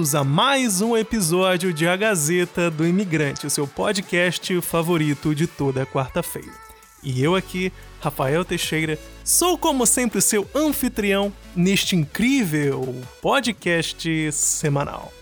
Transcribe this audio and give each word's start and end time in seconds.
Bem-vindos 0.00 0.14
a 0.14 0.24
mais 0.24 0.80
um 0.80 0.96
episódio 0.96 1.74
de 1.74 1.86
A 1.86 1.94
Gazeta 1.94 2.70
do 2.70 2.86
Imigrante, 2.86 3.46
o 3.46 3.50
seu 3.50 3.68
podcast 3.68 4.58
favorito 4.62 5.34
de 5.34 5.46
toda 5.46 5.84
quarta-feira. 5.84 6.54
E 7.02 7.22
eu 7.22 7.34
aqui, 7.34 7.70
Rafael 8.00 8.42
Teixeira, 8.42 8.98
sou 9.22 9.58
como 9.58 9.84
sempre 9.84 10.22
seu 10.22 10.48
anfitrião 10.54 11.30
neste 11.54 11.96
incrível 11.96 12.94
podcast 13.20 14.32
semanal. 14.32 15.12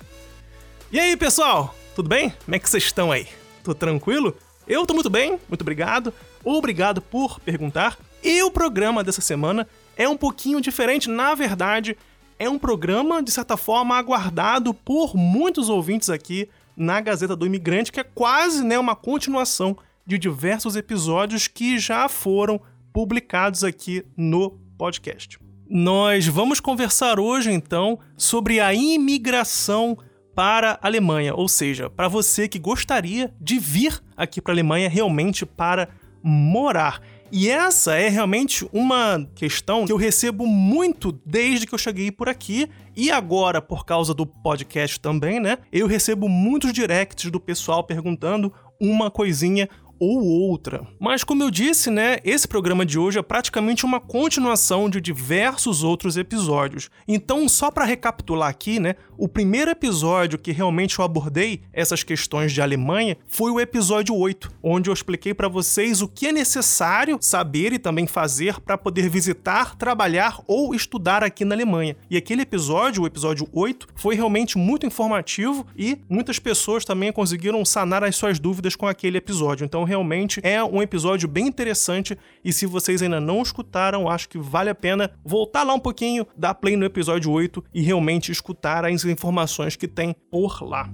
E 0.92 1.00
aí, 1.00 1.16
pessoal? 1.16 1.74
Tudo 1.96 2.08
bem? 2.08 2.32
Como 2.44 2.54
é 2.54 2.60
que 2.60 2.70
vocês 2.70 2.84
estão 2.84 3.10
aí? 3.10 3.26
Tudo 3.64 3.74
tranquilo? 3.74 4.36
Eu 4.64 4.86
tô 4.86 4.94
muito 4.94 5.10
bem, 5.10 5.40
muito 5.48 5.62
obrigado. 5.62 6.14
Obrigado 6.44 7.02
por 7.02 7.40
perguntar. 7.40 7.98
E 8.22 8.44
o 8.44 8.50
programa 8.50 9.02
dessa 9.02 9.20
semana 9.20 9.66
é 9.96 10.08
um 10.08 10.16
pouquinho 10.16 10.60
diferente, 10.60 11.10
na 11.10 11.34
verdade, 11.34 11.98
é 12.38 12.48
um 12.48 12.58
programa, 12.58 13.22
de 13.22 13.30
certa 13.30 13.56
forma, 13.56 13.96
aguardado 13.96 14.72
por 14.72 15.16
muitos 15.16 15.68
ouvintes 15.68 16.08
aqui 16.10 16.48
na 16.76 17.00
Gazeta 17.00 17.34
do 17.34 17.46
Imigrante, 17.46 17.90
que 17.90 18.00
é 18.00 18.04
quase 18.04 18.64
né, 18.64 18.78
uma 18.78 18.94
continuação 18.94 19.76
de 20.06 20.16
diversos 20.16 20.76
episódios 20.76 21.48
que 21.48 21.78
já 21.78 22.08
foram 22.08 22.60
publicados 22.92 23.64
aqui 23.64 24.04
no 24.16 24.58
podcast. 24.78 25.38
Nós 25.68 26.26
vamos 26.26 26.60
conversar 26.60 27.20
hoje, 27.20 27.50
então, 27.50 27.98
sobre 28.16 28.58
a 28.58 28.72
imigração 28.72 29.98
para 30.34 30.78
a 30.80 30.86
Alemanha, 30.86 31.34
ou 31.34 31.48
seja, 31.48 31.90
para 31.90 32.08
você 32.08 32.48
que 32.48 32.58
gostaria 32.58 33.34
de 33.40 33.58
vir 33.58 34.00
aqui 34.16 34.40
para 34.40 34.52
a 34.52 34.54
Alemanha 34.54 34.88
realmente 34.88 35.44
para 35.44 35.88
morar. 36.22 37.02
E 37.30 37.50
essa 37.50 37.94
é 37.94 38.08
realmente 38.08 38.66
uma 38.72 39.28
questão 39.34 39.84
que 39.84 39.92
eu 39.92 39.96
recebo 39.96 40.46
muito 40.46 41.12
desde 41.26 41.66
que 41.66 41.74
eu 41.74 41.78
cheguei 41.78 42.10
por 42.10 42.28
aqui 42.28 42.68
e 42.96 43.10
agora 43.10 43.60
por 43.60 43.84
causa 43.84 44.14
do 44.14 44.26
podcast 44.26 44.98
também, 44.98 45.38
né? 45.38 45.58
Eu 45.70 45.86
recebo 45.86 46.28
muitos 46.28 46.72
directs 46.72 47.30
do 47.30 47.38
pessoal 47.38 47.84
perguntando 47.84 48.52
uma 48.80 49.10
coisinha 49.10 49.68
ou 49.98 50.24
outra. 50.24 50.86
Mas 50.98 51.24
como 51.24 51.42
eu 51.42 51.50
disse, 51.50 51.90
né, 51.90 52.18
esse 52.24 52.46
programa 52.46 52.84
de 52.84 52.98
hoje 52.98 53.18
é 53.18 53.22
praticamente 53.22 53.84
uma 53.84 54.00
continuação 54.00 54.88
de 54.88 55.00
diversos 55.00 55.82
outros 55.82 56.16
episódios. 56.16 56.90
Então, 57.06 57.48
só 57.48 57.70
para 57.70 57.84
recapitular 57.84 58.48
aqui, 58.48 58.78
né, 58.78 58.94
o 59.16 59.28
primeiro 59.28 59.70
episódio 59.70 60.38
que 60.38 60.52
realmente 60.52 60.98
eu 60.98 61.04
abordei 61.04 61.62
essas 61.72 62.02
questões 62.02 62.52
de 62.52 62.62
Alemanha 62.62 63.16
foi 63.26 63.50
o 63.50 63.58
episódio 63.58 64.14
8, 64.14 64.50
onde 64.62 64.88
eu 64.88 64.94
expliquei 64.94 65.34
para 65.34 65.48
vocês 65.48 66.00
o 66.00 66.08
que 66.08 66.28
é 66.28 66.32
necessário 66.32 67.18
saber 67.20 67.72
e 67.72 67.78
também 67.78 68.06
fazer 68.06 68.60
para 68.60 68.78
poder 68.78 69.08
visitar, 69.08 69.76
trabalhar 69.76 70.40
ou 70.46 70.74
estudar 70.74 71.24
aqui 71.24 71.44
na 71.44 71.54
Alemanha. 71.54 71.96
E 72.08 72.16
aquele 72.16 72.42
episódio, 72.42 73.02
o 73.02 73.06
episódio 73.06 73.48
8, 73.52 73.88
foi 73.94 74.14
realmente 74.14 74.56
muito 74.56 74.86
informativo 74.86 75.66
e 75.76 75.98
muitas 76.08 76.38
pessoas 76.38 76.84
também 76.84 77.12
conseguiram 77.12 77.64
sanar 77.64 78.04
as 78.04 78.14
suas 78.16 78.38
dúvidas 78.38 78.76
com 78.76 78.86
aquele 78.86 79.18
episódio. 79.18 79.64
Então, 79.64 79.84
realmente 79.88 80.40
é 80.44 80.62
um 80.62 80.82
episódio 80.82 81.26
bem 81.26 81.46
interessante 81.46 82.16
e 82.44 82.52
se 82.52 82.66
vocês 82.66 83.02
ainda 83.02 83.20
não 83.20 83.42
escutaram, 83.42 84.08
acho 84.08 84.28
que 84.28 84.38
vale 84.38 84.70
a 84.70 84.74
pena 84.74 85.10
voltar 85.24 85.62
lá 85.64 85.74
um 85.74 85.80
pouquinho, 85.80 86.26
dar 86.36 86.54
play 86.54 86.76
no 86.76 86.84
episódio 86.84 87.30
8 87.30 87.64
e 87.74 87.80
realmente 87.80 88.30
escutar 88.30 88.84
as 88.84 89.04
informações 89.04 89.74
que 89.74 89.88
tem 89.88 90.14
por 90.30 90.62
lá. 90.62 90.88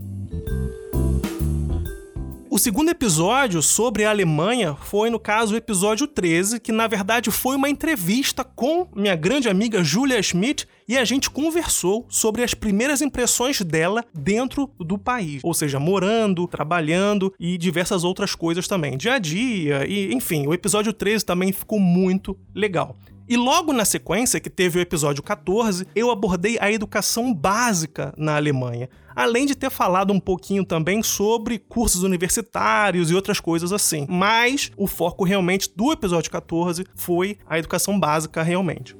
O 2.54 2.58
segundo 2.58 2.88
episódio 2.88 3.60
sobre 3.60 4.04
a 4.04 4.10
Alemanha 4.10 4.76
foi, 4.76 5.10
no 5.10 5.18
caso, 5.18 5.54
o 5.54 5.56
episódio 5.56 6.06
13, 6.06 6.60
que 6.60 6.70
na 6.70 6.86
verdade 6.86 7.28
foi 7.32 7.56
uma 7.56 7.68
entrevista 7.68 8.44
com 8.44 8.86
minha 8.94 9.16
grande 9.16 9.48
amiga 9.48 9.82
Julia 9.82 10.22
Schmidt 10.22 10.68
e 10.88 10.96
a 10.96 11.04
gente 11.04 11.30
conversou 11.30 12.06
sobre 12.08 12.42
as 12.42 12.54
primeiras 12.54 13.00
impressões 13.00 13.60
dela 13.62 14.04
dentro 14.12 14.70
do 14.78 14.98
país, 14.98 15.40
ou 15.42 15.54
seja, 15.54 15.78
morando, 15.78 16.46
trabalhando 16.46 17.32
e 17.38 17.56
diversas 17.56 18.04
outras 18.04 18.34
coisas 18.34 18.68
também, 18.68 18.96
dia 18.96 19.14
a 19.14 19.18
dia, 19.18 19.86
e 19.86 20.12
enfim, 20.12 20.46
o 20.46 20.54
episódio 20.54 20.92
13 20.92 21.24
também 21.24 21.52
ficou 21.52 21.78
muito 21.78 22.38
legal. 22.54 22.96
E 23.26 23.38
logo 23.38 23.72
na 23.72 23.86
sequência, 23.86 24.38
que 24.38 24.50
teve 24.50 24.78
o 24.78 24.82
episódio 24.82 25.22
14, 25.22 25.86
eu 25.94 26.10
abordei 26.10 26.58
a 26.60 26.70
educação 26.70 27.32
básica 27.32 28.12
na 28.18 28.36
Alemanha, 28.36 28.90
além 29.16 29.46
de 29.46 29.54
ter 29.54 29.70
falado 29.70 30.12
um 30.12 30.20
pouquinho 30.20 30.62
também 30.62 31.02
sobre 31.02 31.58
cursos 31.58 32.02
universitários 32.02 33.10
e 33.10 33.14
outras 33.14 33.40
coisas 33.40 33.72
assim. 33.72 34.06
Mas 34.10 34.70
o 34.76 34.86
foco 34.86 35.24
realmente 35.24 35.70
do 35.74 35.90
episódio 35.90 36.30
14 36.30 36.84
foi 36.94 37.38
a 37.48 37.58
educação 37.58 37.98
básica 37.98 38.42
realmente. 38.42 38.94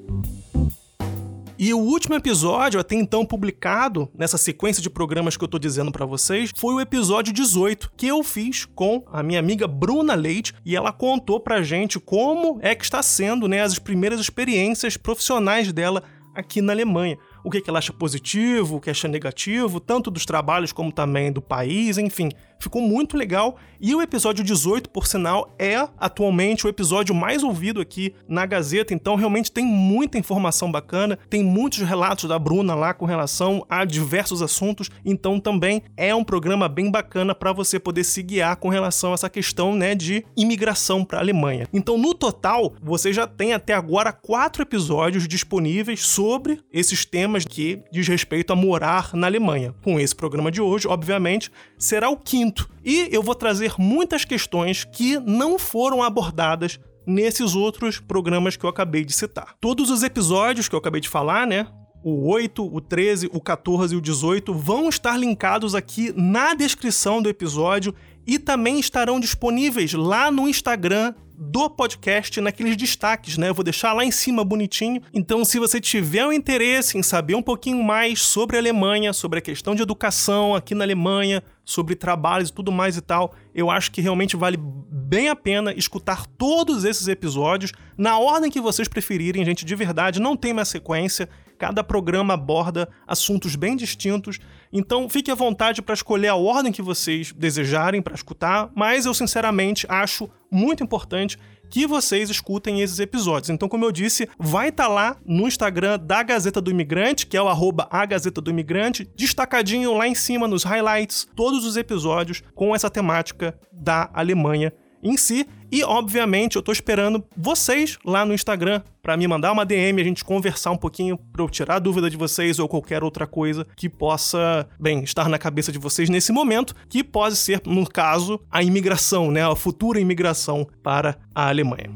E 1.66 1.72
o 1.72 1.78
último 1.78 2.14
episódio, 2.14 2.78
até 2.78 2.94
então 2.94 3.24
publicado, 3.24 4.10
nessa 4.14 4.36
sequência 4.36 4.82
de 4.82 4.90
programas 4.90 5.34
que 5.34 5.42
eu 5.42 5.48
tô 5.48 5.58
dizendo 5.58 5.90
para 5.90 6.04
vocês, 6.04 6.50
foi 6.54 6.74
o 6.74 6.80
episódio 6.80 7.32
18, 7.32 7.90
que 7.96 8.06
eu 8.06 8.22
fiz 8.22 8.66
com 8.66 9.02
a 9.10 9.22
minha 9.22 9.38
amiga 9.38 9.66
Bruna 9.66 10.14
Leite, 10.14 10.52
e 10.62 10.76
ela 10.76 10.92
contou 10.92 11.40
pra 11.40 11.62
gente 11.62 11.98
como 11.98 12.58
é 12.60 12.74
que 12.74 12.84
está 12.84 13.02
sendo, 13.02 13.48
né, 13.48 13.62
as 13.62 13.78
primeiras 13.78 14.20
experiências 14.20 14.98
profissionais 14.98 15.72
dela 15.72 16.02
aqui 16.34 16.60
na 16.60 16.74
Alemanha 16.74 17.16
o 17.44 17.50
que, 17.50 17.62
ela 17.68 17.78
acha 17.78 17.92
positivo, 17.92 18.76
o 18.76 18.80
que 18.80 18.88
acha 18.88 19.06
negativo, 19.06 19.78
tanto 19.78 20.10
dos 20.10 20.24
trabalhos 20.24 20.72
como 20.72 20.90
também 20.90 21.30
do 21.30 21.42
país, 21.42 21.98
enfim. 21.98 22.30
Ficou 22.64 22.80
muito 22.80 23.14
legal. 23.14 23.58
E 23.78 23.94
o 23.94 24.00
episódio 24.00 24.42
18, 24.42 24.88
por 24.88 25.06
sinal, 25.06 25.54
é 25.58 25.86
atualmente 25.98 26.66
o 26.66 26.70
episódio 26.70 27.14
mais 27.14 27.42
ouvido 27.42 27.78
aqui 27.78 28.14
na 28.26 28.46
Gazeta. 28.46 28.94
Então, 28.94 29.16
realmente 29.16 29.52
tem 29.52 29.66
muita 29.66 30.16
informação 30.16 30.72
bacana. 30.72 31.18
Tem 31.28 31.44
muitos 31.44 31.80
relatos 31.80 32.26
da 32.26 32.38
Bruna 32.38 32.74
lá 32.74 32.94
com 32.94 33.04
relação 33.04 33.66
a 33.68 33.84
diversos 33.84 34.40
assuntos. 34.40 34.90
Então, 35.04 35.38
também 35.38 35.82
é 35.94 36.14
um 36.14 36.24
programa 36.24 36.66
bem 36.66 36.90
bacana 36.90 37.34
para 37.34 37.52
você 37.52 37.78
poder 37.78 38.02
se 38.02 38.22
guiar 38.22 38.56
com 38.56 38.70
relação 38.70 39.10
a 39.10 39.14
essa 39.14 39.28
questão 39.28 39.76
né, 39.76 39.94
de 39.94 40.24
imigração 40.34 41.04
para 41.04 41.18
a 41.18 41.20
Alemanha. 41.20 41.68
Então, 41.70 41.98
no 41.98 42.14
total, 42.14 42.72
você 42.82 43.12
já 43.12 43.26
tem 43.26 43.52
até 43.52 43.74
agora 43.74 44.10
quatro 44.10 44.62
episódios 44.62 45.28
disponíveis 45.28 46.00
sobre 46.00 46.60
esses 46.72 47.04
temas 47.04 47.44
que 47.44 47.82
diz 47.92 48.08
respeito 48.08 48.54
a 48.54 48.56
morar 48.56 49.10
na 49.12 49.26
Alemanha. 49.26 49.74
Com 49.82 50.00
esse 50.00 50.16
programa 50.16 50.50
de 50.50 50.62
hoje, 50.62 50.88
obviamente, 50.88 51.50
será 51.76 52.08
o 52.08 52.16
quinto. 52.16 52.53
E 52.84 53.08
eu 53.10 53.22
vou 53.22 53.34
trazer 53.34 53.74
muitas 53.78 54.24
questões 54.24 54.84
que 54.84 55.18
não 55.18 55.58
foram 55.58 56.02
abordadas 56.02 56.78
nesses 57.06 57.54
outros 57.54 58.00
programas 58.00 58.56
que 58.56 58.64
eu 58.64 58.70
acabei 58.70 59.04
de 59.04 59.12
citar. 59.12 59.54
Todos 59.60 59.90
os 59.90 60.02
episódios 60.02 60.68
que 60.68 60.74
eu 60.74 60.78
acabei 60.78 61.00
de 61.00 61.08
falar, 61.08 61.46
né? 61.46 61.66
O 62.02 62.28
8, 62.28 62.62
o 62.62 62.80
13, 62.80 63.30
o 63.32 63.40
14 63.40 63.94
e 63.94 63.98
o 63.98 64.00
18 64.00 64.52
vão 64.52 64.88
estar 64.88 65.16
linkados 65.16 65.74
aqui 65.74 66.12
na 66.14 66.52
descrição 66.54 67.22
do 67.22 67.28
episódio 67.30 67.94
e 68.26 68.38
também 68.38 68.78
estarão 68.78 69.18
disponíveis 69.18 69.92
lá 69.94 70.30
no 70.30 70.48
Instagram 70.48 71.14
do 71.36 71.68
podcast 71.68 72.40
naqueles 72.40 72.76
destaques, 72.76 73.36
né? 73.36 73.48
Eu 73.48 73.54
vou 73.54 73.64
deixar 73.64 73.92
lá 73.92 74.04
em 74.04 74.10
cima 74.10 74.44
bonitinho. 74.44 75.02
Então, 75.12 75.44
se 75.44 75.58
você 75.58 75.80
tiver 75.80 76.24
um 76.26 76.32
interesse 76.32 76.96
em 76.96 77.02
saber 77.02 77.34
um 77.34 77.42
pouquinho 77.42 77.82
mais 77.82 78.20
sobre 78.22 78.56
a 78.56 78.60
Alemanha, 78.60 79.12
sobre 79.12 79.38
a 79.38 79.42
questão 79.42 79.74
de 79.74 79.82
educação 79.82 80.54
aqui 80.54 80.74
na 80.74 80.84
Alemanha, 80.84 81.42
sobre 81.64 81.94
trabalhos 81.94 82.50
e 82.50 82.52
tudo 82.52 82.70
mais 82.70 82.96
e 82.96 83.00
tal, 83.00 83.34
eu 83.54 83.70
acho 83.70 83.90
que 83.90 84.00
realmente 84.00 84.36
vale 84.36 84.58
bem 84.60 85.28
a 85.28 85.36
pena 85.36 85.72
escutar 85.72 86.26
todos 86.26 86.84
esses 86.84 87.08
episódios 87.08 87.72
na 87.96 88.18
ordem 88.18 88.50
que 88.50 88.60
vocês 88.60 88.88
preferirem, 88.88 89.44
gente, 89.44 89.64
de 89.64 89.74
verdade, 89.74 90.20
não 90.20 90.36
tem 90.36 90.52
uma 90.52 90.64
sequência. 90.64 91.28
Cada 91.58 91.84
programa 91.84 92.34
aborda 92.34 92.88
assuntos 93.06 93.56
bem 93.56 93.76
distintos, 93.76 94.38
então 94.72 95.08
fique 95.08 95.30
à 95.30 95.34
vontade 95.34 95.80
para 95.80 95.94
escolher 95.94 96.28
a 96.28 96.34
ordem 96.34 96.72
que 96.72 96.82
vocês 96.82 97.32
desejarem 97.32 98.02
para 98.02 98.14
escutar, 98.14 98.70
mas 98.74 99.06
eu 99.06 99.14
sinceramente 99.14 99.86
acho 99.88 100.28
muito 100.50 100.82
importante 100.82 101.38
que 101.70 101.86
vocês 101.86 102.30
escutem 102.30 102.82
esses 102.82 102.98
episódios. 102.98 103.50
Então, 103.50 103.68
como 103.68 103.84
eu 103.84 103.90
disse, 103.90 104.28
vai 104.38 104.68
estar 104.68 104.84
tá 104.84 104.88
lá 104.88 105.16
no 105.24 105.48
Instagram 105.48 105.98
da 105.98 106.22
Gazeta 106.22 106.60
do 106.60 106.70
Imigrante, 106.70 107.26
que 107.26 107.36
é 107.36 107.42
o 107.42 107.48
arroba 107.48 107.88
a 107.90 108.06
Gazeta 108.06 108.40
do 108.40 108.50
Imigrante, 108.50 109.08
destacadinho 109.16 109.96
lá 109.96 110.06
em 110.06 110.14
cima 110.14 110.46
nos 110.46 110.62
highlights, 110.62 111.26
todos 111.34 111.64
os 111.64 111.76
episódios 111.76 112.42
com 112.54 112.74
essa 112.74 112.90
temática 112.90 113.58
da 113.72 114.08
Alemanha 114.12 114.72
em 115.04 115.16
si. 115.16 115.46
E, 115.70 115.84
obviamente, 115.84 116.56
eu 116.56 116.62
tô 116.62 116.72
esperando 116.72 117.22
vocês 117.36 117.98
lá 118.04 118.24
no 118.24 118.32
Instagram 118.32 118.80
para 119.02 119.16
me 119.16 119.28
mandar 119.28 119.52
uma 119.52 119.66
DM, 119.66 120.00
a 120.00 120.04
gente 120.04 120.24
conversar 120.24 120.70
um 120.70 120.76
pouquinho 120.76 121.18
para 121.18 121.42
eu 121.42 121.48
tirar 121.48 121.76
a 121.76 121.78
dúvida 121.78 122.08
de 122.08 122.16
vocês 122.16 122.58
ou 122.58 122.66
qualquer 122.66 123.04
outra 123.04 123.26
coisa 123.26 123.66
que 123.76 123.88
possa, 123.88 124.66
bem, 124.80 125.02
estar 125.04 125.28
na 125.28 125.38
cabeça 125.38 125.70
de 125.70 125.78
vocês 125.78 126.08
nesse 126.08 126.32
momento, 126.32 126.74
que 126.88 127.04
pode 127.04 127.36
ser, 127.36 127.60
no 127.66 127.86
caso, 127.86 128.40
a 128.50 128.62
imigração, 128.62 129.30
né, 129.30 129.44
a 129.44 129.54
futura 129.54 130.00
imigração 130.00 130.66
para 130.82 131.18
a 131.34 131.48
Alemanha. 131.48 131.90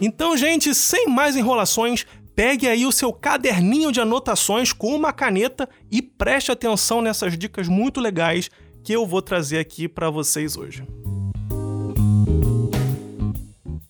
Então, 0.00 0.36
gente, 0.36 0.74
sem 0.74 1.08
mais 1.08 1.34
enrolações, 1.34 2.04
pegue 2.36 2.68
aí 2.68 2.84
o 2.84 2.92
seu 2.92 3.10
caderninho 3.14 3.90
de 3.90 3.98
anotações 3.98 4.70
com 4.70 4.94
uma 4.94 5.10
caneta 5.10 5.66
e 5.90 6.02
preste 6.02 6.52
atenção 6.52 7.00
nessas 7.00 7.36
dicas 7.36 7.66
muito 7.66 7.98
legais 7.98 8.50
que 8.86 8.92
eu 8.92 9.04
vou 9.04 9.20
trazer 9.20 9.58
aqui 9.58 9.88
para 9.88 10.08
vocês 10.10 10.56
hoje. 10.56 10.86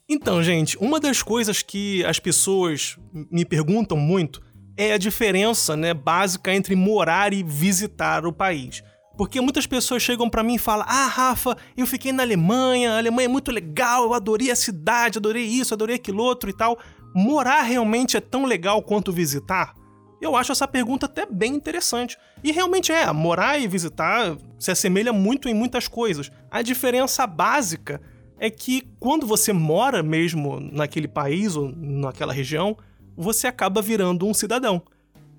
Então, 0.09 0.43
gente, 0.43 0.79
uma 0.79 0.99
das 0.99 1.23
coisas 1.23 1.61
que 1.61 2.03
as 2.07 2.19
pessoas 2.19 2.97
me 3.31 3.45
perguntam 3.45 3.99
muito 3.99 4.41
é 4.75 4.95
a 4.95 4.99
diferença, 4.99 5.77
né, 5.77 5.93
básica 5.93 6.51
entre 6.55 6.75
morar 6.75 7.35
e 7.35 7.43
visitar 7.43 8.25
o 8.25 8.33
país. 8.33 8.83
Porque 9.19 9.39
muitas 9.39 9.67
pessoas 9.67 10.03
chegam 10.03 10.31
para 10.31 10.43
mim 10.43 10.55
e 10.55 10.59
falam: 10.59 10.87
"Ah, 10.89 11.09
Rafa, 11.09 11.59
eu 11.77 11.87
fiquei 11.87 12.11
na 12.11 12.23
Alemanha, 12.23 12.93
a 12.93 12.99
Alemanha 12.99 13.27
é 13.27 13.29
muito 13.29 13.51
legal, 13.51 14.05
eu 14.05 14.15
adorei 14.15 14.51
a 14.51 14.57
cidade, 14.57 15.19
adorei 15.19 15.45
isso, 15.45 15.75
adorei 15.75 15.97
aquilo 15.97 16.23
outro 16.23 16.49
e 16.49 16.55
tal". 16.55 16.79
Morar 17.15 17.61
realmente 17.61 18.17
é 18.17 18.21
tão 18.21 18.47
legal 18.47 18.83
quanto 18.83 19.13
visitar? 19.13 19.75
Eu 20.21 20.35
acho 20.35 20.53
essa 20.53 20.67
pergunta 20.67 21.07
até 21.07 21.27
bem 21.27 21.55
interessante. 21.55 22.17
E 22.43 22.53
realmente 22.53 22.93
é, 22.93 23.11
morar 23.13 23.59
e 23.59 23.69
visitar 23.69 24.37
se 24.59 24.71
assemelha 24.71 25.13
muito 25.13 25.49
em 25.49 25.55
muitas 25.55 25.89
coisas. 25.89 26.31
A 26.51 26.63
diferença 26.63 27.27
básica 27.27 28.01
é 28.39 28.51
que 28.51 28.89
quando 28.99 29.27
você 29.27 29.53
mora 29.53 30.03
mesmo 30.03 30.61
naquele 30.61 31.09
país 31.09 31.57
ou 31.57 31.71
naquela 31.75 32.33
região, 32.33 32.77
você 33.17 33.47
acaba 33.47 33.81
virando 33.83 34.27
um 34.27 34.35
cidadão. 34.35 34.83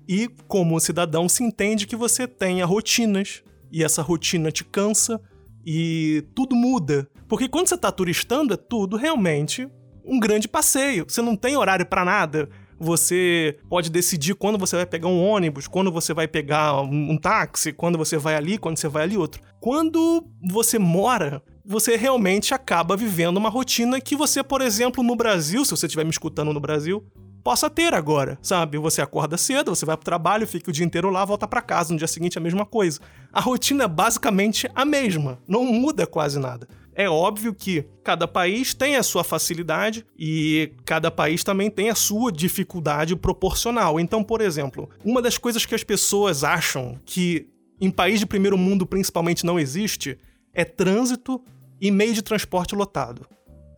E 0.08 0.28
como 0.46 0.80
cidadão 0.80 1.28
se 1.28 1.44
entende 1.44 1.86
que 1.86 1.96
você 1.96 2.26
tenha 2.26 2.64
rotinas, 2.64 3.42
e 3.70 3.84
essa 3.84 4.02
rotina 4.02 4.50
te 4.50 4.64
cansa 4.64 5.20
e 5.64 6.24
tudo 6.34 6.56
muda. 6.56 7.08
Porque 7.28 7.48
quando 7.48 7.68
você 7.68 7.74
está 7.74 7.92
turistando, 7.92 8.54
é 8.54 8.56
tudo 8.56 8.96
realmente 8.96 9.68
um 10.04 10.18
grande 10.18 10.48
passeio. 10.48 11.04
Você 11.06 11.20
não 11.20 11.36
tem 11.36 11.56
horário 11.56 11.84
para 11.84 12.04
nada. 12.04 12.48
Você 12.78 13.58
pode 13.68 13.90
decidir 13.90 14.34
quando 14.34 14.58
você 14.58 14.76
vai 14.76 14.86
pegar 14.86 15.08
um 15.08 15.20
ônibus, 15.20 15.66
quando 15.66 15.90
você 15.90 16.14
vai 16.14 16.28
pegar 16.28 16.80
um, 16.82 17.12
um 17.12 17.18
táxi, 17.18 17.72
quando 17.72 17.98
você 17.98 18.16
vai 18.16 18.36
ali, 18.36 18.56
quando 18.58 18.76
você 18.76 18.88
vai 18.88 19.02
ali 19.02 19.16
outro. 19.16 19.42
Quando 19.60 20.24
você 20.50 20.78
mora, 20.78 21.42
você 21.64 21.96
realmente 21.96 22.54
acaba 22.54 22.96
vivendo 22.96 23.36
uma 23.36 23.48
rotina 23.48 24.00
que 24.00 24.14
você, 24.16 24.42
por 24.42 24.60
exemplo, 24.60 25.02
no 25.02 25.16
Brasil, 25.16 25.64
se 25.64 25.72
você 25.72 25.86
estiver 25.86 26.04
me 26.04 26.10
escutando 26.10 26.52
no 26.52 26.60
Brasil, 26.60 27.04
possa 27.42 27.70
ter 27.70 27.94
agora, 27.94 28.38
sabe? 28.42 28.78
Você 28.78 29.00
acorda 29.00 29.36
cedo, 29.36 29.74
você 29.74 29.86
vai 29.86 29.96
pro 29.96 30.04
trabalho, 30.04 30.46
fica 30.46 30.70
o 30.70 30.72
dia 30.72 30.84
inteiro 30.84 31.10
lá, 31.10 31.24
volta 31.24 31.48
para 31.48 31.62
casa, 31.62 31.92
no 31.92 31.98
dia 31.98 32.06
seguinte 32.06 32.38
a 32.38 32.40
mesma 32.40 32.66
coisa. 32.66 33.00
A 33.32 33.40
rotina 33.40 33.84
é 33.84 33.88
basicamente 33.88 34.68
a 34.74 34.84
mesma, 34.84 35.38
não 35.48 35.64
muda 35.64 36.06
quase 36.06 36.38
nada. 36.38 36.68
É 36.98 37.08
óbvio 37.08 37.54
que 37.54 37.84
cada 38.02 38.26
país 38.26 38.74
tem 38.74 38.96
a 38.96 39.04
sua 39.04 39.22
facilidade 39.22 40.04
e 40.18 40.72
cada 40.84 41.12
país 41.12 41.44
também 41.44 41.70
tem 41.70 41.90
a 41.90 41.94
sua 41.94 42.32
dificuldade 42.32 43.14
proporcional. 43.14 44.00
Então, 44.00 44.24
por 44.24 44.40
exemplo, 44.40 44.90
uma 45.04 45.22
das 45.22 45.38
coisas 45.38 45.64
que 45.64 45.76
as 45.76 45.84
pessoas 45.84 46.42
acham 46.42 46.98
que 47.06 47.46
em 47.80 47.88
país 47.88 48.18
de 48.18 48.26
primeiro 48.26 48.58
mundo 48.58 48.84
principalmente 48.84 49.46
não 49.46 49.60
existe 49.60 50.18
é 50.52 50.64
trânsito 50.64 51.40
e 51.80 51.88
meio 51.92 52.12
de 52.12 52.20
transporte 52.20 52.74
lotado. 52.74 53.24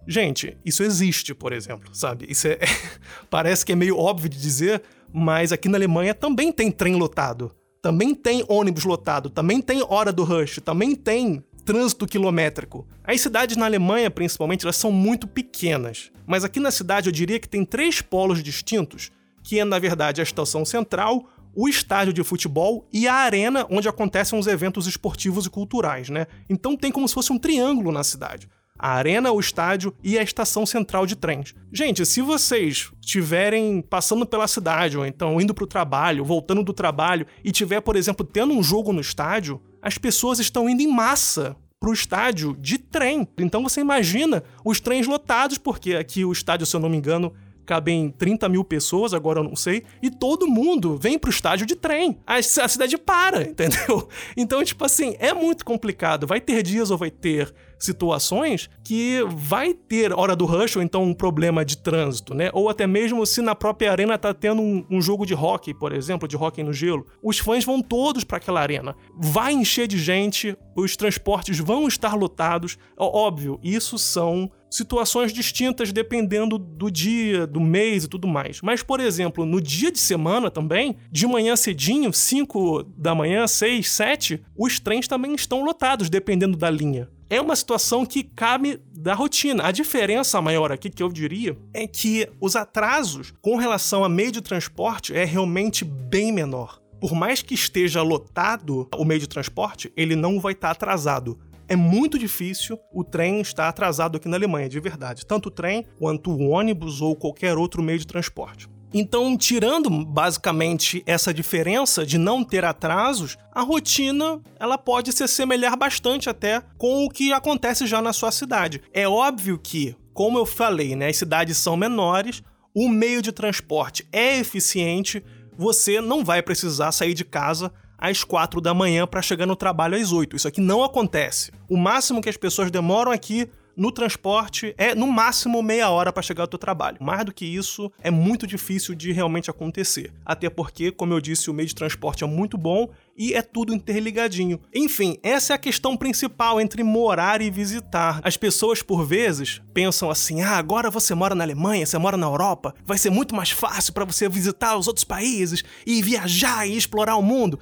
Gente, 0.08 0.56
isso 0.64 0.82
existe, 0.82 1.34
por 1.34 1.52
exemplo, 1.52 1.94
sabe? 1.94 2.24
Isso 2.26 2.48
é, 2.48 2.58
parece 3.28 3.66
que 3.66 3.72
é 3.72 3.76
meio 3.76 3.98
óbvio 3.98 4.30
de 4.30 4.40
dizer, 4.40 4.82
mas 5.12 5.52
aqui 5.52 5.68
na 5.68 5.76
Alemanha 5.76 6.14
também 6.14 6.50
tem 6.50 6.70
trem 6.72 6.94
lotado, 6.96 7.54
também 7.82 8.14
tem 8.14 8.42
ônibus 8.48 8.84
lotado, 8.84 9.28
também 9.28 9.60
tem 9.60 9.84
hora 9.86 10.10
do 10.10 10.24
rush, 10.24 10.58
também 10.64 10.94
tem 10.94 11.44
trânsito 11.60 12.06
quilométrico. 12.06 12.86
As 13.04 13.20
cidades 13.20 13.56
na 13.56 13.66
Alemanha, 13.66 14.10
principalmente, 14.10 14.64
elas 14.64 14.76
são 14.76 14.90
muito 14.90 15.26
pequenas, 15.26 16.10
mas 16.26 16.44
aqui 16.44 16.60
na 16.60 16.70
cidade 16.70 17.08
eu 17.08 17.12
diria 17.12 17.38
que 17.38 17.48
tem 17.48 17.64
três 17.64 18.00
polos 18.00 18.42
distintos, 18.42 19.10
que 19.42 19.58
é 19.58 19.64
na 19.64 19.78
verdade 19.78 20.20
a 20.20 20.24
estação 20.24 20.64
central, 20.64 21.28
o 21.54 21.68
estádio 21.68 22.12
de 22.12 22.22
futebol 22.22 22.88
e 22.92 23.08
a 23.08 23.14
arena 23.14 23.66
onde 23.70 23.88
acontecem 23.88 24.38
os 24.38 24.46
eventos 24.46 24.86
esportivos 24.86 25.46
e 25.46 25.50
culturais, 25.50 26.08
né? 26.08 26.26
Então 26.48 26.76
tem 26.76 26.92
como 26.92 27.08
se 27.08 27.14
fosse 27.14 27.32
um 27.32 27.38
triângulo 27.38 27.90
na 27.90 28.04
cidade 28.04 28.48
a 28.80 28.92
arena, 28.94 29.30
o 29.30 29.38
estádio 29.38 29.94
e 30.02 30.18
a 30.18 30.22
estação 30.22 30.64
central 30.64 31.04
de 31.04 31.14
trens. 31.14 31.54
Gente, 31.70 32.06
se 32.06 32.22
vocês 32.22 32.90
estiverem 32.98 33.82
passando 33.82 34.24
pela 34.24 34.48
cidade 34.48 34.96
ou 34.96 35.04
então 35.04 35.38
indo 35.38 35.52
para 35.52 35.64
o 35.64 35.66
trabalho, 35.66 36.24
voltando 36.24 36.64
do 36.64 36.72
trabalho 36.72 37.26
e 37.44 37.52
tiver, 37.52 37.82
por 37.82 37.94
exemplo, 37.94 38.24
tendo 38.24 38.54
um 38.54 38.62
jogo 38.62 38.90
no 38.90 39.00
estádio, 39.00 39.60
as 39.82 39.98
pessoas 39.98 40.38
estão 40.38 40.68
indo 40.68 40.82
em 40.82 40.86
massa 40.86 41.56
para 41.78 41.88
o 41.88 41.92
estádio 41.94 42.56
de 42.60 42.76
trem. 42.76 43.26
Então 43.38 43.62
você 43.62 43.80
imagina 43.80 44.44
os 44.64 44.80
trens 44.80 45.06
lotados, 45.06 45.56
porque 45.56 45.94
aqui 45.94 46.24
o 46.24 46.32
estádio, 46.32 46.66
se 46.66 46.76
eu 46.76 46.80
não 46.80 46.90
me 46.90 46.96
engano, 46.98 47.32
cabem 47.70 48.10
30 48.10 48.48
mil 48.48 48.64
pessoas, 48.64 49.14
agora 49.14 49.38
eu 49.38 49.44
não 49.44 49.54
sei, 49.54 49.84
e 50.02 50.10
todo 50.10 50.48
mundo 50.48 50.96
vem 50.96 51.16
pro 51.16 51.30
estádio 51.30 51.64
de 51.64 51.76
trem. 51.76 52.18
A, 52.26 52.34
a 52.38 52.42
cidade 52.42 52.98
para, 52.98 53.42
entendeu? 53.46 54.08
Então, 54.36 54.64
tipo 54.64 54.84
assim, 54.84 55.14
é 55.20 55.32
muito 55.32 55.64
complicado. 55.64 56.26
Vai 56.26 56.40
ter 56.40 56.64
dias 56.64 56.90
ou 56.90 56.98
vai 56.98 57.12
ter 57.12 57.54
situações 57.78 58.68
que 58.84 59.24
vai 59.28 59.72
ter 59.72 60.12
hora 60.12 60.34
do 60.34 60.44
rush 60.44 60.76
ou 60.76 60.82
então 60.82 61.04
um 61.04 61.14
problema 61.14 61.64
de 61.64 61.78
trânsito, 61.78 62.34
né? 62.34 62.50
Ou 62.52 62.68
até 62.68 62.88
mesmo 62.88 63.24
se 63.24 63.40
na 63.40 63.54
própria 63.54 63.92
arena 63.92 64.18
tá 64.18 64.34
tendo 64.34 64.60
um, 64.60 64.84
um 64.90 65.00
jogo 65.00 65.24
de 65.24 65.32
hockey, 65.32 65.72
por 65.72 65.92
exemplo, 65.92 66.26
de 66.28 66.36
hockey 66.36 66.64
no 66.64 66.72
gelo, 66.72 67.06
os 67.22 67.38
fãs 67.38 67.64
vão 67.64 67.80
todos 67.80 68.24
para 68.24 68.36
aquela 68.36 68.60
arena. 68.60 68.96
Vai 69.16 69.52
encher 69.52 69.86
de 69.86 69.96
gente, 69.96 70.56
os 70.76 70.96
transportes 70.96 71.58
vão 71.58 71.86
estar 71.86 72.14
lotados. 72.14 72.76
Óbvio, 72.98 73.58
isso 73.62 73.96
são 73.96 74.50
situações 74.70 75.32
distintas 75.32 75.92
dependendo 75.92 76.56
do 76.56 76.90
dia, 76.90 77.46
do 77.46 77.60
mês 77.60 78.04
e 78.04 78.08
tudo 78.08 78.28
mais. 78.28 78.60
Mas, 78.62 78.82
por 78.82 79.00
exemplo, 79.00 79.44
no 79.44 79.60
dia 79.60 79.90
de 79.90 79.98
semana 79.98 80.50
também, 80.50 80.96
de 81.10 81.26
manhã 81.26 81.56
cedinho, 81.56 82.12
5 82.12 82.84
da 82.96 83.14
manhã, 83.14 83.46
6, 83.46 83.90
7, 83.90 84.42
os 84.56 84.78
trens 84.78 85.08
também 85.08 85.34
estão 85.34 85.64
lotados, 85.64 86.08
dependendo 86.08 86.56
da 86.56 86.70
linha. 86.70 87.08
É 87.28 87.40
uma 87.40 87.54
situação 87.54 88.04
que 88.04 88.24
cabe 88.24 88.80
da 88.92 89.14
rotina. 89.14 89.64
A 89.64 89.70
diferença 89.70 90.42
maior 90.42 90.72
aqui, 90.72 90.90
que 90.90 91.02
eu 91.02 91.08
diria, 91.08 91.56
é 91.72 91.86
que 91.86 92.28
os 92.40 92.56
atrasos 92.56 93.32
com 93.40 93.56
relação 93.56 94.02
a 94.02 94.08
meio 94.08 94.32
de 94.32 94.40
transporte 94.40 95.14
é 95.14 95.24
realmente 95.24 95.84
bem 95.84 96.32
menor. 96.32 96.80
Por 97.00 97.14
mais 97.14 97.40
que 97.40 97.54
esteja 97.54 98.02
lotado 98.02 98.88
o 98.96 99.04
meio 99.04 99.20
de 99.20 99.28
transporte, 99.28 99.92
ele 99.96 100.14
não 100.16 100.40
vai 100.40 100.52
estar 100.52 100.72
atrasado 100.72 101.38
é 101.70 101.76
muito 101.76 102.18
difícil 102.18 102.76
o 102.92 103.04
trem 103.04 103.40
estar 103.40 103.68
atrasado 103.68 104.16
aqui 104.16 104.28
na 104.28 104.36
Alemanha, 104.36 104.68
de 104.68 104.80
verdade. 104.80 105.24
Tanto 105.24 105.46
o 105.46 105.50
trem 105.52 105.86
quanto 106.00 106.32
o 106.32 106.48
ônibus 106.48 107.00
ou 107.00 107.14
qualquer 107.14 107.56
outro 107.56 107.80
meio 107.80 108.00
de 108.00 108.06
transporte. 108.08 108.68
Então, 108.92 109.36
tirando 109.36 109.88
basicamente 110.04 111.00
essa 111.06 111.32
diferença 111.32 112.04
de 112.04 112.18
não 112.18 112.42
ter 112.42 112.64
atrasos, 112.64 113.38
a 113.54 113.62
rotina 113.62 114.40
ela 114.58 114.76
pode 114.76 115.12
se 115.12 115.22
assemelhar 115.22 115.78
bastante 115.78 116.28
até 116.28 116.60
com 116.76 117.04
o 117.04 117.08
que 117.08 117.32
acontece 117.32 117.86
já 117.86 118.02
na 118.02 118.12
sua 118.12 118.32
cidade. 118.32 118.82
É 118.92 119.08
óbvio 119.08 119.56
que, 119.56 119.94
como 120.12 120.38
eu 120.38 120.44
falei, 120.44 120.96
né, 120.96 121.06
as 121.06 121.18
cidades 121.18 121.56
são 121.56 121.76
menores, 121.76 122.42
o 122.74 122.88
meio 122.88 123.22
de 123.22 123.30
transporte 123.30 124.04
é 124.12 124.38
eficiente, 124.38 125.22
você 125.56 126.00
não 126.00 126.24
vai 126.24 126.42
precisar 126.42 126.90
sair 126.90 127.14
de 127.14 127.24
casa 127.24 127.72
às 128.00 128.24
quatro 128.24 128.60
da 128.60 128.72
manhã 128.72 129.06
para 129.06 129.22
chegar 129.22 129.46
no 129.46 129.54
trabalho 129.54 129.96
às 129.96 130.10
oito. 130.10 130.34
Isso 130.34 130.48
aqui 130.48 130.60
não 130.60 130.82
acontece. 130.82 131.52
O 131.68 131.76
máximo 131.76 132.22
que 132.22 132.28
as 132.28 132.36
pessoas 132.36 132.70
demoram 132.70 133.12
aqui 133.12 133.48
no 133.76 133.90
transporte 133.90 134.74
é 134.76 134.94
no 134.94 135.06
máximo 135.06 135.62
meia 135.62 135.88
hora 135.88 136.12
para 136.12 136.22
chegar 136.22 136.42
ao 136.42 136.48
teu 136.48 136.58
trabalho. 136.58 136.98
Mais 137.00 137.24
do 137.24 137.32
que 137.32 137.46
isso, 137.46 137.90
é 138.02 138.10
muito 138.10 138.46
difícil 138.46 138.94
de 138.94 139.10
realmente 139.10 139.50
acontecer. 139.50 140.12
Até 140.24 140.50
porque, 140.50 140.90
como 140.90 141.14
eu 141.14 141.20
disse, 141.20 141.50
o 141.50 141.54
meio 141.54 141.68
de 141.68 141.74
transporte 141.74 142.22
é 142.22 142.26
muito 142.26 142.58
bom 142.58 142.90
e 143.16 143.32
é 143.32 143.42
tudo 143.42 143.74
interligadinho. 143.74 144.60
Enfim, 144.74 145.16
essa 145.22 145.52
é 145.52 145.56
a 145.56 145.58
questão 145.58 145.96
principal 145.96 146.60
entre 146.60 146.82
morar 146.82 147.40
e 147.40 147.50
visitar. 147.50 148.20
As 148.22 148.36
pessoas, 148.36 148.82
por 148.82 149.04
vezes, 149.04 149.62
pensam 149.72 150.10
assim: 150.10 150.42
ah, 150.42 150.58
agora 150.58 150.90
você 150.90 151.14
mora 151.14 151.34
na 151.34 151.44
Alemanha, 151.44 151.86
você 151.86 151.96
mora 151.96 152.18
na 152.18 152.26
Europa, 152.26 152.74
vai 152.84 152.98
ser 152.98 153.10
muito 153.10 153.34
mais 153.34 153.50
fácil 153.50 153.94
para 153.94 154.04
você 154.04 154.28
visitar 154.28 154.76
os 154.76 154.88
outros 154.88 155.04
países 155.04 155.64
e 155.86 156.02
viajar 156.02 156.66
e 156.66 156.76
explorar 156.76 157.16
o 157.16 157.22
mundo. 157.22 157.58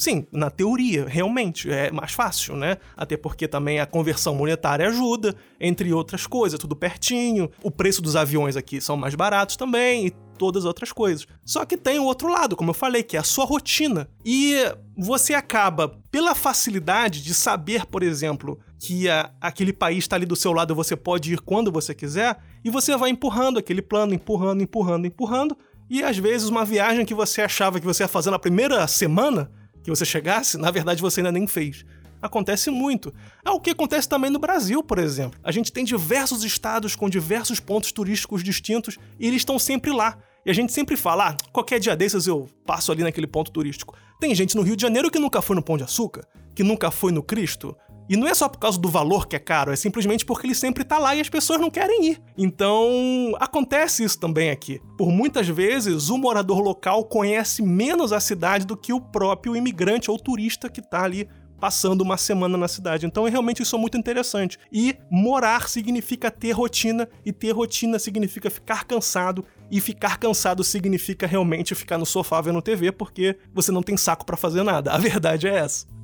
Sim, 0.00 0.26
na 0.32 0.48
teoria, 0.48 1.04
realmente, 1.06 1.70
é 1.70 1.90
mais 1.90 2.12
fácil, 2.12 2.56
né? 2.56 2.78
Até 2.96 3.18
porque 3.18 3.46
também 3.46 3.80
a 3.80 3.84
conversão 3.84 4.34
monetária 4.34 4.88
ajuda, 4.88 5.36
entre 5.60 5.92
outras 5.92 6.26
coisas, 6.26 6.58
tudo 6.58 6.74
pertinho. 6.74 7.50
O 7.62 7.70
preço 7.70 8.00
dos 8.00 8.16
aviões 8.16 8.56
aqui 8.56 8.80
são 8.80 8.96
mais 8.96 9.14
baratos 9.14 9.56
também 9.56 10.06
e 10.06 10.10
todas 10.38 10.62
as 10.62 10.66
outras 10.66 10.90
coisas. 10.90 11.26
Só 11.44 11.66
que 11.66 11.76
tem 11.76 11.98
o 11.98 12.04
outro 12.04 12.28
lado, 12.28 12.56
como 12.56 12.70
eu 12.70 12.74
falei, 12.74 13.02
que 13.02 13.14
é 13.14 13.20
a 13.20 13.22
sua 13.22 13.44
rotina. 13.44 14.08
E 14.24 14.54
você 14.96 15.34
acaba, 15.34 16.00
pela 16.10 16.34
facilidade 16.34 17.22
de 17.22 17.34
saber, 17.34 17.84
por 17.84 18.02
exemplo, 18.02 18.58
que 18.78 19.06
a, 19.06 19.30
aquele 19.38 19.70
país 19.70 20.04
está 20.04 20.16
ali 20.16 20.24
do 20.24 20.34
seu 20.34 20.54
lado, 20.54 20.74
você 20.74 20.96
pode 20.96 21.34
ir 21.34 21.40
quando 21.42 21.70
você 21.70 21.94
quiser, 21.94 22.38
e 22.64 22.70
você 22.70 22.96
vai 22.96 23.10
empurrando 23.10 23.58
aquele 23.58 23.82
plano, 23.82 24.14
empurrando, 24.14 24.62
empurrando, 24.62 25.06
empurrando. 25.06 25.58
E 25.90 26.02
às 26.02 26.16
vezes 26.16 26.48
uma 26.48 26.64
viagem 26.64 27.04
que 27.04 27.12
você 27.12 27.42
achava 27.42 27.78
que 27.78 27.84
você 27.84 28.04
ia 28.04 28.08
fazer 28.08 28.30
na 28.30 28.38
primeira 28.38 28.86
semana 28.88 29.59
que 29.82 29.90
você 29.90 30.04
chegasse, 30.04 30.58
na 30.58 30.70
verdade 30.70 31.00
você 31.00 31.20
ainda 31.20 31.32
nem 31.32 31.46
fez. 31.46 31.84
Acontece 32.22 32.70
muito. 32.70 33.14
Ah, 33.44 33.52
o 33.52 33.60
que 33.60 33.70
acontece 33.70 34.08
também 34.08 34.30
no 34.30 34.38
Brasil, 34.38 34.82
por 34.82 34.98
exemplo. 34.98 35.40
A 35.42 35.50
gente 35.50 35.72
tem 35.72 35.84
diversos 35.84 36.44
estados 36.44 36.94
com 36.94 37.08
diversos 37.08 37.58
pontos 37.58 37.92
turísticos 37.92 38.44
distintos 38.44 38.98
e 39.18 39.26
eles 39.26 39.40
estão 39.40 39.58
sempre 39.58 39.90
lá. 39.90 40.18
E 40.44 40.50
a 40.50 40.54
gente 40.54 40.72
sempre 40.72 40.96
fala, 40.96 41.30
ah, 41.30 41.36
qualquer 41.52 41.78
dia 41.80 41.96
desses 41.96 42.26
eu 42.26 42.48
passo 42.66 42.92
ali 42.92 43.02
naquele 43.02 43.26
ponto 43.26 43.50
turístico. 43.50 43.96
Tem 44.18 44.34
gente 44.34 44.54
no 44.54 44.62
Rio 44.62 44.76
de 44.76 44.82
Janeiro 44.82 45.10
que 45.10 45.18
nunca 45.18 45.40
foi 45.40 45.56
no 45.56 45.62
Pão 45.62 45.76
de 45.78 45.84
Açúcar, 45.84 46.26
que 46.54 46.62
nunca 46.62 46.90
foi 46.90 47.12
no 47.12 47.22
Cristo. 47.22 47.76
E 48.10 48.16
não 48.16 48.26
é 48.26 48.34
só 48.34 48.48
por 48.48 48.58
causa 48.58 48.76
do 48.76 48.88
valor 48.88 49.28
que 49.28 49.36
é 49.36 49.38
caro, 49.38 49.70
é 49.70 49.76
simplesmente 49.76 50.26
porque 50.26 50.44
ele 50.44 50.54
sempre 50.54 50.82
tá 50.82 50.98
lá 50.98 51.14
e 51.14 51.20
as 51.20 51.28
pessoas 51.28 51.60
não 51.60 51.70
querem 51.70 52.06
ir. 52.06 52.20
Então, 52.36 52.90
acontece 53.38 54.02
isso 54.02 54.18
também 54.18 54.50
aqui. 54.50 54.80
Por 54.98 55.12
muitas 55.12 55.46
vezes, 55.46 56.10
o 56.10 56.18
morador 56.18 56.58
local 56.58 57.04
conhece 57.04 57.62
menos 57.62 58.12
a 58.12 58.18
cidade 58.18 58.66
do 58.66 58.76
que 58.76 58.92
o 58.92 59.00
próprio 59.00 59.54
imigrante 59.54 60.10
ou 60.10 60.18
turista 60.18 60.68
que 60.68 60.82
tá 60.82 61.04
ali 61.04 61.28
passando 61.60 62.00
uma 62.00 62.16
semana 62.16 62.58
na 62.58 62.66
cidade. 62.66 63.06
Então, 63.06 63.28
é 63.28 63.30
realmente 63.30 63.62
isso 63.62 63.76
é 63.76 63.78
muito 63.78 63.96
interessante. 63.96 64.58
E 64.72 64.96
morar 65.08 65.68
significa 65.68 66.32
ter 66.32 66.50
rotina, 66.50 67.08
e 67.24 67.32
ter 67.32 67.52
rotina 67.52 67.96
significa 68.00 68.50
ficar 68.50 68.86
cansado, 68.86 69.44
e 69.70 69.80
ficar 69.80 70.18
cansado 70.18 70.64
significa 70.64 71.28
realmente 71.28 71.76
ficar 71.76 71.96
no 71.96 72.04
sofá 72.04 72.40
vendo 72.40 72.60
TV 72.60 72.90
porque 72.90 73.38
você 73.54 73.70
não 73.70 73.84
tem 73.84 73.96
saco 73.96 74.26
para 74.26 74.36
fazer 74.36 74.64
nada. 74.64 74.90
A 74.90 74.98
verdade 74.98 75.46
é 75.46 75.58
essa. 75.58 75.99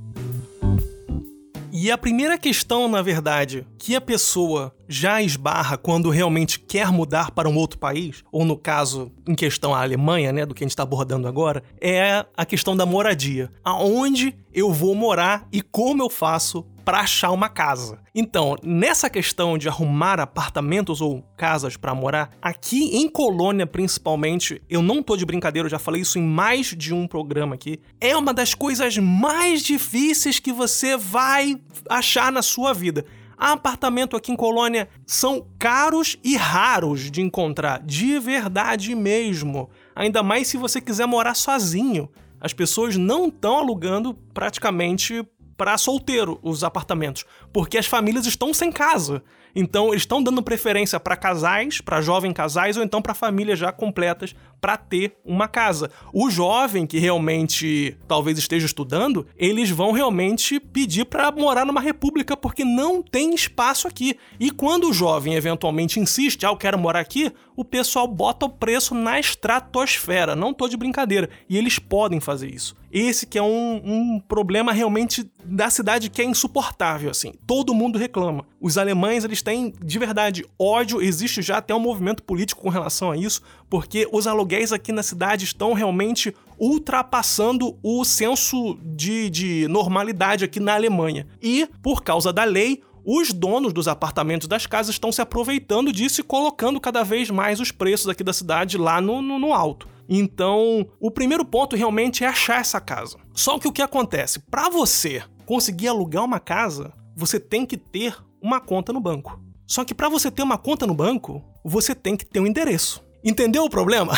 E 1.79 1.91
a 1.91 1.97
primeira 1.97 2.39
questão, 2.39 2.87
na 2.87 3.03
verdade, 3.03 3.63
que 3.77 3.95
a 3.95 4.01
pessoa 4.01 4.75
já 4.87 5.21
esbarra 5.21 5.77
quando 5.77 6.09
realmente 6.09 6.59
quer 6.59 6.91
mudar 6.91 7.31
para 7.31 7.49
um 7.49 7.55
outro 7.57 7.77
país, 7.77 8.23
ou 8.31 8.45
no 8.45 8.57
caso 8.57 9.11
em 9.27 9.35
questão 9.35 9.73
a 9.73 9.81
Alemanha, 9.81 10.31
né, 10.31 10.45
do 10.45 10.53
que 10.53 10.63
a 10.63 10.65
gente 10.65 10.71
está 10.71 10.83
abordando 10.83 11.27
agora, 11.27 11.63
é 11.81 12.25
a 12.35 12.45
questão 12.45 12.75
da 12.75 12.85
moradia. 12.85 13.51
Aonde 13.63 14.35
eu 14.53 14.71
vou 14.71 14.95
morar 14.95 15.47
e 15.51 15.61
como 15.61 16.01
eu 16.01 16.09
faço 16.09 16.65
para 16.87 17.01
achar 17.01 17.31
uma 17.31 17.49
casa. 17.49 17.99
Então, 18.15 18.55
nessa 18.63 19.09
questão 19.09 19.57
de 19.57 19.67
arrumar 19.67 20.21
apartamentos 20.21 21.01
ou 21.01 21.21
casas 21.35 21.75
para 21.75 21.93
morar, 21.93 22.31
aqui 22.41 22.95
em 22.95 23.09
Colônia 23.09 23.67
principalmente, 23.67 24.61
eu 24.69 24.81
não 24.81 25.03
tô 25.03 25.17
de 25.17 25.25
brincadeira, 25.25 25.65
eu 25.65 25.69
já 25.69 25.77
falei 25.77 26.01
isso 26.01 26.17
em 26.17 26.23
mais 26.23 26.67
de 26.67 26.93
um 26.93 27.05
programa 27.05 27.55
aqui, 27.55 27.81
é 27.99 28.15
uma 28.15 28.33
das 28.33 28.53
coisas 28.53 28.97
mais 28.97 29.61
difíceis 29.61 30.39
que 30.39 30.53
você 30.53 30.95
vai 30.95 31.59
achar 31.89 32.31
na 32.31 32.41
sua 32.41 32.73
vida. 32.73 33.05
Apartamento 33.37 34.17
aqui 34.17 34.31
em 34.31 34.35
Colônia 34.35 34.89
são 35.05 35.45
caros 35.59 36.17
e 36.23 36.35
raros 36.35 37.11
de 37.11 37.21
encontrar, 37.21 37.79
de 37.83 38.17
verdade 38.17 38.95
mesmo. 38.95 39.69
Ainda 39.95 40.23
mais 40.23 40.47
se 40.47 40.57
você 40.57 40.81
quiser 40.81 41.05
morar 41.05 41.35
sozinho. 41.35 42.09
As 42.41 42.51
pessoas 42.51 42.97
não 42.97 43.27
estão 43.27 43.57
alugando 43.57 44.15
praticamente 44.33 45.23
para 45.55 45.77
solteiro 45.77 46.39
os 46.43 46.63
apartamentos, 46.63 47.25
porque 47.51 47.77
as 47.77 47.87
famílias 47.87 48.25
estão 48.25 48.53
sem 48.53 48.71
casa. 48.71 49.23
Então, 49.55 49.89
eles 49.89 50.03
estão 50.03 50.21
dando 50.21 50.43
preferência 50.43 50.99
para 50.99 51.17
casais, 51.17 51.81
para 51.81 51.99
jovens 51.99 52.33
casais 52.33 52.77
ou 52.77 52.83
então 52.83 53.01
para 53.01 53.15
famílias 53.15 53.57
já 53.57 53.71
completas 53.71 54.35
para 54.59 54.77
ter 54.77 55.17
uma 55.25 55.47
casa. 55.47 55.89
O 56.13 56.29
jovem 56.29 56.85
que 56.85 56.99
realmente 56.99 57.97
talvez 58.07 58.37
esteja 58.37 58.65
estudando, 58.65 59.25
eles 59.37 59.69
vão 59.69 59.91
realmente 59.91 60.59
pedir 60.59 61.05
para 61.05 61.31
morar 61.31 61.65
numa 61.65 61.81
república 61.81 62.35
porque 62.35 62.63
não 62.63 63.01
tem 63.01 63.33
espaço 63.33 63.87
aqui. 63.87 64.17
E 64.39 64.51
quando 64.51 64.89
o 64.89 64.93
jovem 64.93 65.35
eventualmente 65.35 65.99
insiste, 65.99 66.45
ah, 66.45 66.49
eu 66.49 66.57
quero 66.57 66.77
morar 66.77 66.99
aqui, 66.99 67.31
o 67.55 67.65
pessoal 67.65 68.07
bota 68.07 68.45
o 68.45 68.49
preço 68.49 68.93
na 68.93 69.19
estratosfera. 69.19 70.35
Não 70.35 70.53
tô 70.53 70.67
de 70.67 70.77
brincadeira. 70.77 71.29
E 71.49 71.57
eles 71.57 71.79
podem 71.79 72.19
fazer 72.19 72.53
isso. 72.53 72.75
Esse 72.91 73.25
que 73.25 73.37
é 73.37 73.41
um, 73.41 73.81
um, 73.83 74.19
problema 74.19 74.71
realmente 74.71 75.29
da 75.43 75.69
cidade 75.69 76.09
que 76.09 76.21
é 76.21 76.25
insuportável, 76.25 77.09
assim. 77.09 77.33
Todo 77.45 77.73
mundo 77.73 77.97
reclama. 77.97 78.45
Os 78.61 78.77
alemães, 78.77 79.23
eles 79.23 79.41
têm, 79.41 79.73
de 79.83 79.99
verdade, 79.99 80.45
ódio. 80.57 81.01
Existe 81.01 81.41
já 81.41 81.57
até 81.57 81.75
um 81.75 81.79
movimento 81.79 82.23
político 82.23 82.61
com 82.61 82.69
relação 82.69 83.11
a 83.11 83.17
isso, 83.17 83.41
porque 83.69 84.07
os 84.11 84.27
aluguéis 84.27 84.71
aqui 84.71 84.91
na 84.91 85.03
cidade 85.03 85.45
estão 85.45 85.73
realmente 85.73 86.33
ultrapassando 86.59 87.77
o 87.83 88.03
senso 88.03 88.77
de, 88.83 89.29
de 89.29 89.67
normalidade 89.67 90.45
aqui 90.45 90.59
na 90.59 90.73
Alemanha. 90.73 91.27
E, 91.41 91.67
por 91.81 92.03
causa 92.03 92.33
da 92.33 92.43
lei, 92.43 92.81
os 93.05 93.31
donos 93.31 93.71
dos 93.71 93.87
apartamentos 93.87 94.47
das 94.47 94.65
casas 94.65 94.95
estão 94.95 95.11
se 95.11 95.21
aproveitando 95.21 95.93
disso 95.93 96.21
e 96.21 96.23
colocando 96.23 96.79
cada 96.79 97.03
vez 97.03 97.29
mais 97.29 97.59
os 97.59 97.71
preços 97.71 98.09
aqui 98.09 98.23
da 98.23 98.33
cidade 98.33 98.77
lá 98.77 98.99
no, 98.99 99.21
no, 99.21 99.39
no 99.39 99.53
alto. 99.53 99.87
Então, 100.09 100.87
o 100.99 101.11
primeiro 101.11 101.45
ponto 101.45 101.75
realmente 101.75 102.23
é 102.23 102.27
achar 102.27 102.61
essa 102.61 102.79
casa. 102.79 103.17
Só 103.33 103.59
que 103.59 103.67
o 103.67 103.71
que 103.71 103.81
acontece? 103.81 104.39
Para 104.39 104.69
você 104.69 105.23
conseguir 105.45 105.87
alugar 105.87 106.23
uma 106.23 106.39
casa, 106.39 106.93
você 107.15 107.39
tem 107.39 107.65
que 107.65 107.77
ter 107.77 108.17
uma 108.41 108.59
conta 108.59 108.91
no 108.91 108.99
banco. 108.99 109.39
Só 109.65 109.83
que 109.83 109.93
para 109.93 110.09
você 110.09 110.31
ter 110.31 110.43
uma 110.43 110.57
conta 110.57 110.87
no 110.87 110.93
banco, 110.93 111.43
você 111.63 111.93
tem 111.93 112.15
que 112.15 112.25
ter 112.25 112.39
um 112.39 112.47
endereço. 112.47 113.06
Entendeu 113.27 113.65
o 113.65 113.69
problema? 113.69 114.13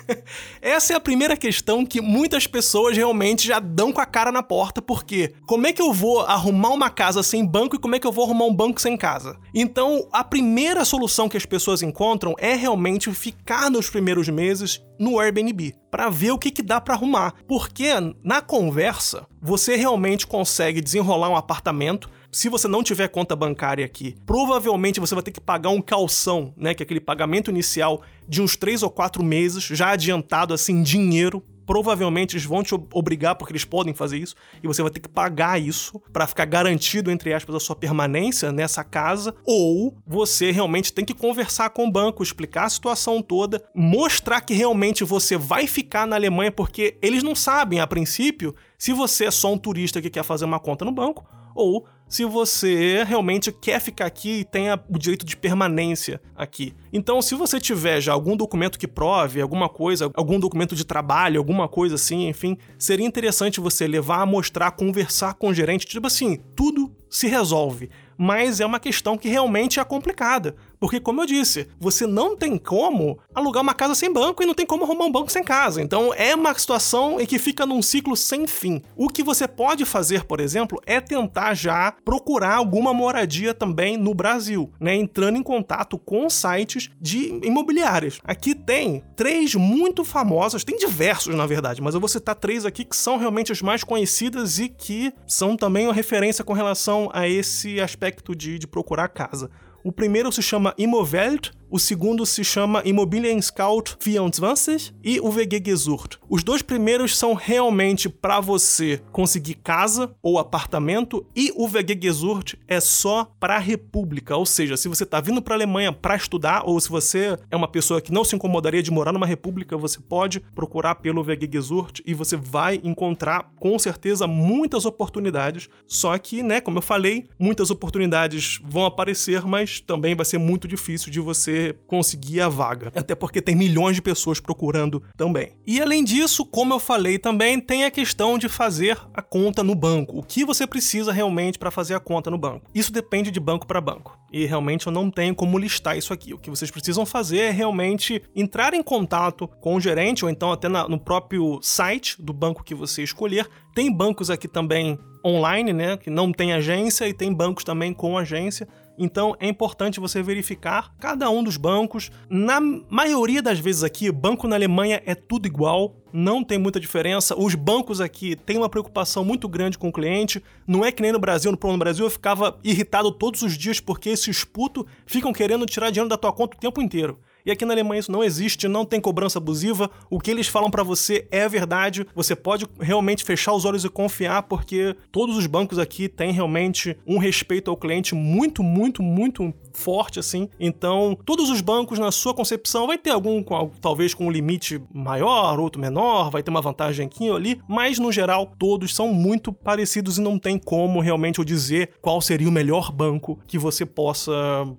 Essa 0.62 0.94
é 0.94 0.96
a 0.96 1.00
primeira 1.00 1.36
questão 1.36 1.84
que 1.84 2.00
muitas 2.00 2.46
pessoas 2.46 2.96
realmente 2.96 3.46
já 3.46 3.58
dão 3.58 3.92
com 3.92 4.00
a 4.00 4.06
cara 4.06 4.32
na 4.32 4.42
porta, 4.42 4.80
porque 4.80 5.34
como 5.46 5.66
é 5.66 5.74
que 5.74 5.82
eu 5.82 5.92
vou 5.92 6.20
arrumar 6.20 6.70
uma 6.70 6.88
casa 6.88 7.22
sem 7.22 7.44
banco 7.44 7.76
e 7.76 7.78
como 7.78 7.96
é 7.96 7.98
que 7.98 8.06
eu 8.06 8.12
vou 8.12 8.24
arrumar 8.24 8.46
um 8.46 8.54
banco 8.54 8.80
sem 8.80 8.96
casa? 8.96 9.36
Então, 9.54 10.08
a 10.10 10.24
primeira 10.24 10.86
solução 10.86 11.28
que 11.28 11.36
as 11.36 11.44
pessoas 11.44 11.82
encontram 11.82 12.34
é 12.38 12.54
realmente 12.54 13.12
ficar 13.12 13.70
nos 13.70 13.90
primeiros 13.90 14.26
meses 14.30 14.82
no 14.98 15.20
Airbnb 15.20 15.74
para 15.90 16.08
ver 16.08 16.30
o 16.30 16.38
que, 16.38 16.50
que 16.50 16.62
dá 16.62 16.80
para 16.80 16.94
arrumar, 16.94 17.34
porque 17.46 17.90
na 18.24 18.40
conversa 18.40 19.26
você 19.38 19.76
realmente 19.76 20.26
consegue 20.26 20.80
desenrolar 20.80 21.28
um 21.28 21.36
apartamento 21.36 22.08
se 22.36 22.50
você 22.50 22.68
não 22.68 22.82
tiver 22.82 23.08
conta 23.08 23.34
bancária 23.34 23.82
aqui, 23.82 24.14
provavelmente 24.26 25.00
você 25.00 25.14
vai 25.14 25.22
ter 25.22 25.30
que 25.30 25.40
pagar 25.40 25.70
um 25.70 25.80
calção, 25.80 26.52
né? 26.54 26.74
Que 26.74 26.82
é 26.82 26.84
aquele 26.84 27.00
pagamento 27.00 27.50
inicial 27.50 28.02
de 28.28 28.42
uns 28.42 28.56
três 28.56 28.82
ou 28.82 28.90
quatro 28.90 29.24
meses, 29.24 29.64
já 29.64 29.92
adiantado 29.92 30.52
assim, 30.52 30.82
dinheiro 30.82 31.42
provavelmente 31.64 32.36
eles 32.36 32.44
vão 32.44 32.62
te 32.62 32.74
obrigar, 32.92 33.34
porque 33.34 33.52
eles 33.52 33.64
podem 33.64 33.92
fazer 33.92 34.18
isso, 34.18 34.36
e 34.62 34.68
você 34.68 34.82
vai 34.82 34.90
ter 34.92 35.00
que 35.00 35.08
pagar 35.08 35.60
isso 35.60 36.00
para 36.12 36.24
ficar 36.24 36.44
garantido, 36.44 37.10
entre 37.10 37.34
aspas, 37.34 37.56
a 37.56 37.58
sua 37.58 37.74
permanência 37.74 38.52
nessa 38.52 38.84
casa, 38.84 39.34
ou 39.44 39.96
você 40.06 40.52
realmente 40.52 40.92
tem 40.92 41.04
que 41.04 41.12
conversar 41.12 41.70
com 41.70 41.88
o 41.88 41.90
banco, 41.90 42.22
explicar 42.22 42.66
a 42.66 42.70
situação 42.70 43.20
toda, 43.20 43.64
mostrar 43.74 44.42
que 44.42 44.54
realmente 44.54 45.02
você 45.02 45.36
vai 45.36 45.66
ficar 45.66 46.06
na 46.06 46.14
Alemanha, 46.14 46.52
porque 46.52 46.96
eles 47.02 47.24
não 47.24 47.34
sabem, 47.34 47.80
a 47.80 47.86
princípio, 47.86 48.54
se 48.78 48.92
você 48.92 49.24
é 49.24 49.30
só 49.32 49.52
um 49.52 49.58
turista 49.58 50.00
que 50.00 50.08
quer 50.10 50.22
fazer 50.22 50.44
uma 50.44 50.60
conta 50.60 50.84
no 50.84 50.92
banco, 50.92 51.26
ou 51.56 51.84
se 52.08 52.24
você 52.24 53.04
realmente 53.04 53.50
quer 53.50 53.80
ficar 53.80 54.06
aqui 54.06 54.40
e 54.40 54.44
tenha 54.44 54.80
o 54.88 54.98
direito 54.98 55.26
de 55.26 55.36
permanência 55.36 56.20
aqui. 56.34 56.74
Então, 56.92 57.20
se 57.20 57.34
você 57.34 57.58
tiver 57.58 58.00
já 58.00 58.12
algum 58.12 58.36
documento 58.36 58.78
que 58.78 58.86
prove, 58.86 59.40
alguma 59.40 59.68
coisa, 59.68 60.10
algum 60.14 60.38
documento 60.38 60.74
de 60.74 60.84
trabalho, 60.84 61.38
alguma 61.38 61.68
coisa 61.68 61.96
assim, 61.96 62.28
enfim, 62.28 62.56
seria 62.78 63.06
interessante 63.06 63.60
você 63.60 63.86
levar 63.86 64.26
mostrar, 64.26 64.70
conversar 64.72 65.34
com 65.34 65.48
o 65.48 65.54
gerente, 65.54 65.86
tipo 65.86 66.06
assim, 66.06 66.38
tudo 66.54 66.94
se 67.08 67.26
resolve 67.26 67.90
mas 68.16 68.60
é 68.60 68.66
uma 68.66 68.80
questão 68.80 69.18
que 69.18 69.28
realmente 69.28 69.78
é 69.78 69.84
complicada. 69.84 70.56
Porque, 70.78 71.00
como 71.00 71.22
eu 71.22 71.26
disse, 71.26 71.68
você 71.78 72.06
não 72.06 72.36
tem 72.36 72.58
como 72.58 73.18
alugar 73.34 73.62
uma 73.62 73.74
casa 73.74 73.94
sem 73.94 74.12
banco 74.12 74.42
e 74.42 74.46
não 74.46 74.54
tem 74.54 74.66
como 74.66 74.84
arrumar 74.84 75.06
um 75.06 75.12
banco 75.12 75.32
sem 75.32 75.42
casa. 75.42 75.82
Então, 75.82 76.12
é 76.14 76.34
uma 76.34 76.56
situação 76.58 77.20
em 77.20 77.26
que 77.26 77.38
fica 77.38 77.66
num 77.66 77.82
ciclo 77.82 78.16
sem 78.16 78.46
fim. 78.46 78.82
O 78.96 79.08
que 79.08 79.22
você 79.22 79.48
pode 79.48 79.84
fazer, 79.84 80.24
por 80.24 80.40
exemplo, 80.40 80.80
é 80.86 81.00
tentar 81.00 81.54
já 81.54 81.92
procurar 82.04 82.56
alguma 82.56 82.92
moradia 82.92 83.54
também 83.54 83.96
no 83.96 84.14
Brasil, 84.14 84.70
né? 84.80 84.94
Entrando 84.94 85.36
em 85.36 85.42
contato 85.42 85.98
com 85.98 86.28
sites 86.28 86.90
de 87.00 87.40
imobiliárias. 87.42 88.18
Aqui 88.24 88.54
tem 88.54 89.02
três 89.14 89.54
muito 89.54 90.04
famosas, 90.04 90.64
tem 90.64 90.76
diversos, 90.76 91.34
na 91.34 91.46
verdade, 91.46 91.80
mas 91.80 91.94
eu 91.94 92.00
vou 92.00 92.08
citar 92.08 92.34
três 92.34 92.64
aqui 92.64 92.84
que 92.84 92.96
são 92.96 93.16
realmente 93.16 93.52
as 93.52 93.62
mais 93.62 93.82
conhecidas 93.82 94.58
e 94.58 94.68
que 94.68 95.12
são 95.26 95.56
também 95.56 95.86
uma 95.86 95.94
referência 95.94 96.44
com 96.44 96.52
relação 96.52 97.08
a 97.12 97.28
esse 97.28 97.80
aspecto 97.80 98.34
de, 98.34 98.58
de 98.58 98.66
procurar 98.66 99.08
casa. 99.08 99.50
O 99.86 99.92
primeiro 99.92 100.32
se 100.32 100.42
chama 100.42 100.74
Imovelt, 100.76 101.52
o 101.68 101.78
segundo 101.78 102.24
se 102.24 102.44
chama 102.44 102.82
Immobilien 102.84 103.40
Scout 103.42 103.96
24 104.00 104.94
e 105.02 105.18
o 105.20 105.30
VG 105.30 105.62
Gesucht. 105.64 106.18
Os 106.28 106.44
dois 106.44 106.62
primeiros 106.62 107.16
são 107.16 107.34
realmente 107.34 108.08
para 108.08 108.40
você 108.40 109.02
conseguir 109.10 109.54
casa 109.54 110.14
ou 110.22 110.38
apartamento 110.38 111.26
e 111.34 111.52
o 111.56 111.66
VG 111.66 111.98
Gesucht 112.00 112.58
é 112.68 112.80
só 112.80 113.30
para 113.40 113.58
República, 113.58 114.36
ou 114.36 114.46
seja, 114.46 114.76
se 114.76 114.88
você 114.88 115.02
está 115.02 115.20
vindo 115.20 115.42
para 115.42 115.54
a 115.54 115.56
Alemanha 115.56 115.92
para 115.92 116.16
estudar 116.16 116.62
ou 116.64 116.78
se 116.80 116.88
você 116.88 117.36
é 117.50 117.56
uma 117.56 117.68
pessoa 117.68 118.00
que 118.00 118.12
não 118.12 118.24
se 118.24 118.36
incomodaria 118.36 118.82
de 118.82 118.90
morar 118.90 119.12
numa 119.12 119.26
república, 119.26 119.76
você 119.76 119.98
pode 119.98 120.40
procurar 120.54 120.96
pelo 120.96 121.24
VG 121.24 121.48
Gesucht 121.52 122.02
e 122.06 122.14
você 122.14 122.36
vai 122.36 122.80
encontrar 122.84 123.50
com 123.58 123.76
certeza 123.78 124.26
muitas 124.26 124.84
oportunidades. 124.84 125.68
Só 125.86 126.16
que, 126.18 126.42
né, 126.42 126.60
como 126.60 126.78
eu 126.78 126.82
falei, 126.82 127.26
muitas 127.38 127.70
oportunidades 127.70 128.60
vão 128.64 128.84
aparecer, 128.84 129.44
mas 129.44 129.80
também 129.80 130.14
vai 130.14 130.24
ser 130.24 130.38
muito 130.38 130.68
difícil 130.68 131.10
de 131.10 131.20
você 131.20 131.55
conseguir 131.86 132.40
a 132.40 132.48
vaga. 132.48 132.92
Até 132.94 133.14
porque 133.14 133.42
tem 133.42 133.54
milhões 133.54 133.96
de 133.96 134.02
pessoas 134.02 134.40
procurando 134.40 135.02
também. 135.16 135.52
E 135.66 135.80
além 135.80 136.04
disso, 136.04 136.44
como 136.44 136.74
eu 136.74 136.78
falei 136.78 137.18
também, 137.18 137.60
tem 137.60 137.84
a 137.84 137.90
questão 137.90 138.38
de 138.38 138.48
fazer 138.48 138.98
a 139.14 139.22
conta 139.22 139.62
no 139.62 139.74
banco. 139.74 140.18
O 140.18 140.22
que 140.22 140.44
você 140.44 140.66
precisa 140.66 141.12
realmente 141.12 141.58
para 141.58 141.70
fazer 141.70 141.94
a 141.94 142.00
conta 142.00 142.30
no 142.30 142.38
banco? 142.38 142.70
Isso 142.74 142.92
depende 142.92 143.30
de 143.30 143.40
banco 143.40 143.66
para 143.66 143.80
banco. 143.80 144.18
E 144.32 144.44
realmente 144.44 144.86
eu 144.86 144.92
não 144.92 145.10
tenho 145.10 145.34
como 145.34 145.58
listar 145.58 145.96
isso 145.96 146.12
aqui. 146.12 146.34
O 146.34 146.38
que 146.38 146.50
vocês 146.50 146.70
precisam 146.70 147.06
fazer 147.06 147.38
é 147.38 147.50
realmente 147.50 148.22
entrar 148.34 148.74
em 148.74 148.82
contato 148.82 149.48
com 149.60 149.74
o 149.76 149.80
gerente 149.80 150.24
ou 150.24 150.30
então 150.30 150.52
até 150.52 150.68
na, 150.68 150.88
no 150.88 150.98
próprio 150.98 151.58
site 151.62 152.20
do 152.20 152.32
banco 152.32 152.64
que 152.64 152.74
você 152.74 153.02
escolher 153.02 153.48
Tem 153.74 153.92
bancos 153.92 154.30
aqui 154.30 154.48
também 154.48 154.98
online, 155.24 155.72
né, 155.72 155.96
que 155.96 156.08
não 156.08 156.32
tem 156.32 156.52
agência 156.52 157.08
e 157.08 157.12
tem 157.12 157.32
bancos 157.32 157.64
também 157.64 157.92
com 157.92 158.16
agência. 158.16 158.66
Então 158.98 159.36
é 159.38 159.48
importante 159.48 160.00
você 160.00 160.22
verificar 160.22 160.94
cada 160.98 161.28
um 161.30 161.42
dos 161.42 161.56
bancos. 161.56 162.10
Na 162.28 162.60
maioria 162.60 163.42
das 163.42 163.58
vezes 163.58 163.84
aqui, 163.84 164.10
banco 164.10 164.48
na 164.48 164.56
Alemanha 164.56 165.02
é 165.04 165.14
tudo 165.14 165.46
igual, 165.46 165.96
não 166.12 166.42
tem 166.42 166.58
muita 166.58 166.80
diferença. 166.80 167.38
Os 167.38 167.54
bancos 167.54 168.00
aqui 168.00 168.36
têm 168.36 168.56
uma 168.56 168.68
preocupação 168.68 169.24
muito 169.24 169.48
grande 169.48 169.78
com 169.78 169.88
o 169.88 169.92
cliente. 169.92 170.42
Não 170.66 170.84
é 170.84 170.90
que 170.90 171.02
nem 171.02 171.12
no 171.12 171.18
Brasil, 171.18 171.52
no 171.52 171.72
no 171.72 171.78
Brasil 171.78 172.06
eu 172.06 172.10
ficava 172.10 172.58
irritado 172.64 173.10
todos 173.12 173.42
os 173.42 173.56
dias 173.56 173.80
porque 173.80 174.08
esses 174.08 174.44
putos 174.44 174.84
ficam 175.04 175.32
querendo 175.32 175.66
tirar 175.66 175.90
dinheiro 175.90 176.08
da 176.08 176.16
tua 176.16 176.32
conta 176.32 176.56
o 176.56 176.60
tempo 176.60 176.80
inteiro. 176.80 177.18
E 177.46 177.50
aqui 177.52 177.64
na 177.64 177.72
Alemanha 177.72 178.00
isso 178.00 178.10
não 178.10 178.24
existe, 178.24 178.66
não 178.66 178.84
tem 178.84 179.00
cobrança 179.00 179.38
abusiva. 179.38 179.88
O 180.10 180.18
que 180.18 180.32
eles 180.32 180.48
falam 180.48 180.68
para 180.68 180.82
você 180.82 181.28
é 181.30 181.48
verdade. 181.48 182.04
Você 182.12 182.34
pode 182.34 182.66
realmente 182.80 183.22
fechar 183.22 183.52
os 183.52 183.64
olhos 183.64 183.84
e 183.84 183.88
confiar, 183.88 184.42
porque 184.42 184.96
todos 185.12 185.36
os 185.36 185.46
bancos 185.46 185.78
aqui 185.78 186.08
têm 186.08 186.32
realmente 186.32 186.96
um 187.06 187.18
respeito 187.18 187.70
ao 187.70 187.76
cliente 187.76 188.16
muito, 188.16 188.64
muito, 188.64 189.00
muito 189.00 189.54
forte 189.72 190.18
assim. 190.18 190.48
Então, 190.58 191.16
todos 191.24 191.48
os 191.48 191.60
bancos 191.60 191.98
na 191.98 192.10
sua 192.10 192.34
concepção 192.34 192.86
vai 192.86 192.98
ter 192.98 193.10
algum 193.10 193.44
talvez 193.80 194.14
com 194.14 194.26
um 194.26 194.30
limite 194.30 194.82
maior, 194.92 195.60
outro 195.60 195.80
menor, 195.80 196.30
vai 196.30 196.42
ter 196.42 196.50
uma 196.50 196.60
vantagem 196.60 197.06
aqui 197.06 197.30
ou 197.30 197.36
ali, 197.36 197.60
mas 197.68 197.98
no 197.98 198.10
geral 198.10 198.52
todos 198.58 198.94
são 198.94 199.12
muito 199.12 199.52
parecidos 199.52 200.18
e 200.18 200.20
não 200.20 200.38
tem 200.38 200.58
como 200.58 201.00
realmente 201.00 201.38
eu 201.38 201.44
dizer 201.44 201.90
qual 202.00 202.20
seria 202.20 202.48
o 202.48 202.52
melhor 202.52 202.90
banco 202.90 203.38
que 203.46 203.58
você 203.58 203.84
possa 203.84 204.32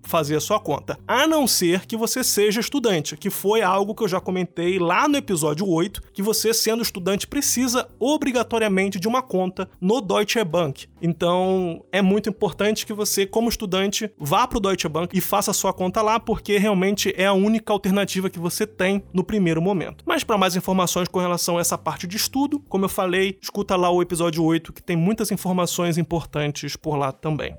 fazer 0.03 0.35
a 0.35 0.41
sua 0.41 0.59
conta. 0.59 0.99
A 1.07 1.27
não 1.27 1.47
ser 1.47 1.85
que 1.85 1.95
você 1.95 2.23
seja 2.23 2.56
estudante, 2.59 3.17
que 3.17 3.29
foi 3.29 3.61
algo 3.61 3.93
que 3.93 4.03
eu 4.03 4.07
já 4.07 4.19
comentei 4.19 4.79
lá 4.79 5.07
no 5.07 5.17
episódio 5.17 5.67
8, 5.67 6.01
que 6.13 6.21
você 6.21 6.53
sendo 6.53 6.81
estudante 6.81 7.27
precisa 7.27 7.87
obrigatoriamente 7.99 8.99
de 8.99 9.07
uma 9.07 9.21
conta 9.21 9.69
no 9.79 10.01
Deutsche 10.01 10.43
Bank. 10.43 10.87
Então, 11.01 11.83
é 11.91 12.01
muito 12.01 12.29
importante 12.29 12.85
que 12.85 12.93
você 12.93 13.25
como 13.25 13.49
estudante 13.49 14.11
vá 14.17 14.47
para 14.47 14.57
o 14.57 14.61
Deutsche 14.61 14.87
Bank 14.87 15.15
e 15.15 15.21
faça 15.21 15.53
sua 15.53 15.73
conta 15.73 16.01
lá, 16.01 16.19
porque 16.19 16.57
realmente 16.57 17.13
é 17.17 17.25
a 17.25 17.33
única 17.33 17.73
alternativa 17.73 18.29
que 18.29 18.39
você 18.39 18.65
tem 18.65 19.03
no 19.13 19.23
primeiro 19.23 19.61
momento. 19.61 20.03
Mas 20.05 20.23
para 20.23 20.37
mais 20.37 20.55
informações 20.55 21.07
com 21.07 21.19
relação 21.19 21.57
a 21.57 21.61
essa 21.61 21.77
parte 21.77 22.07
de 22.07 22.17
estudo, 22.17 22.59
como 22.67 22.85
eu 22.85 22.89
falei, 22.89 23.37
escuta 23.41 23.75
lá 23.75 23.89
o 23.89 24.01
episódio 24.01 24.43
8 24.43 24.73
que 24.73 24.83
tem 24.83 24.95
muitas 24.95 25.31
informações 25.31 25.97
importantes 25.97 26.75
por 26.75 26.95
lá 26.95 27.11
também. 27.11 27.55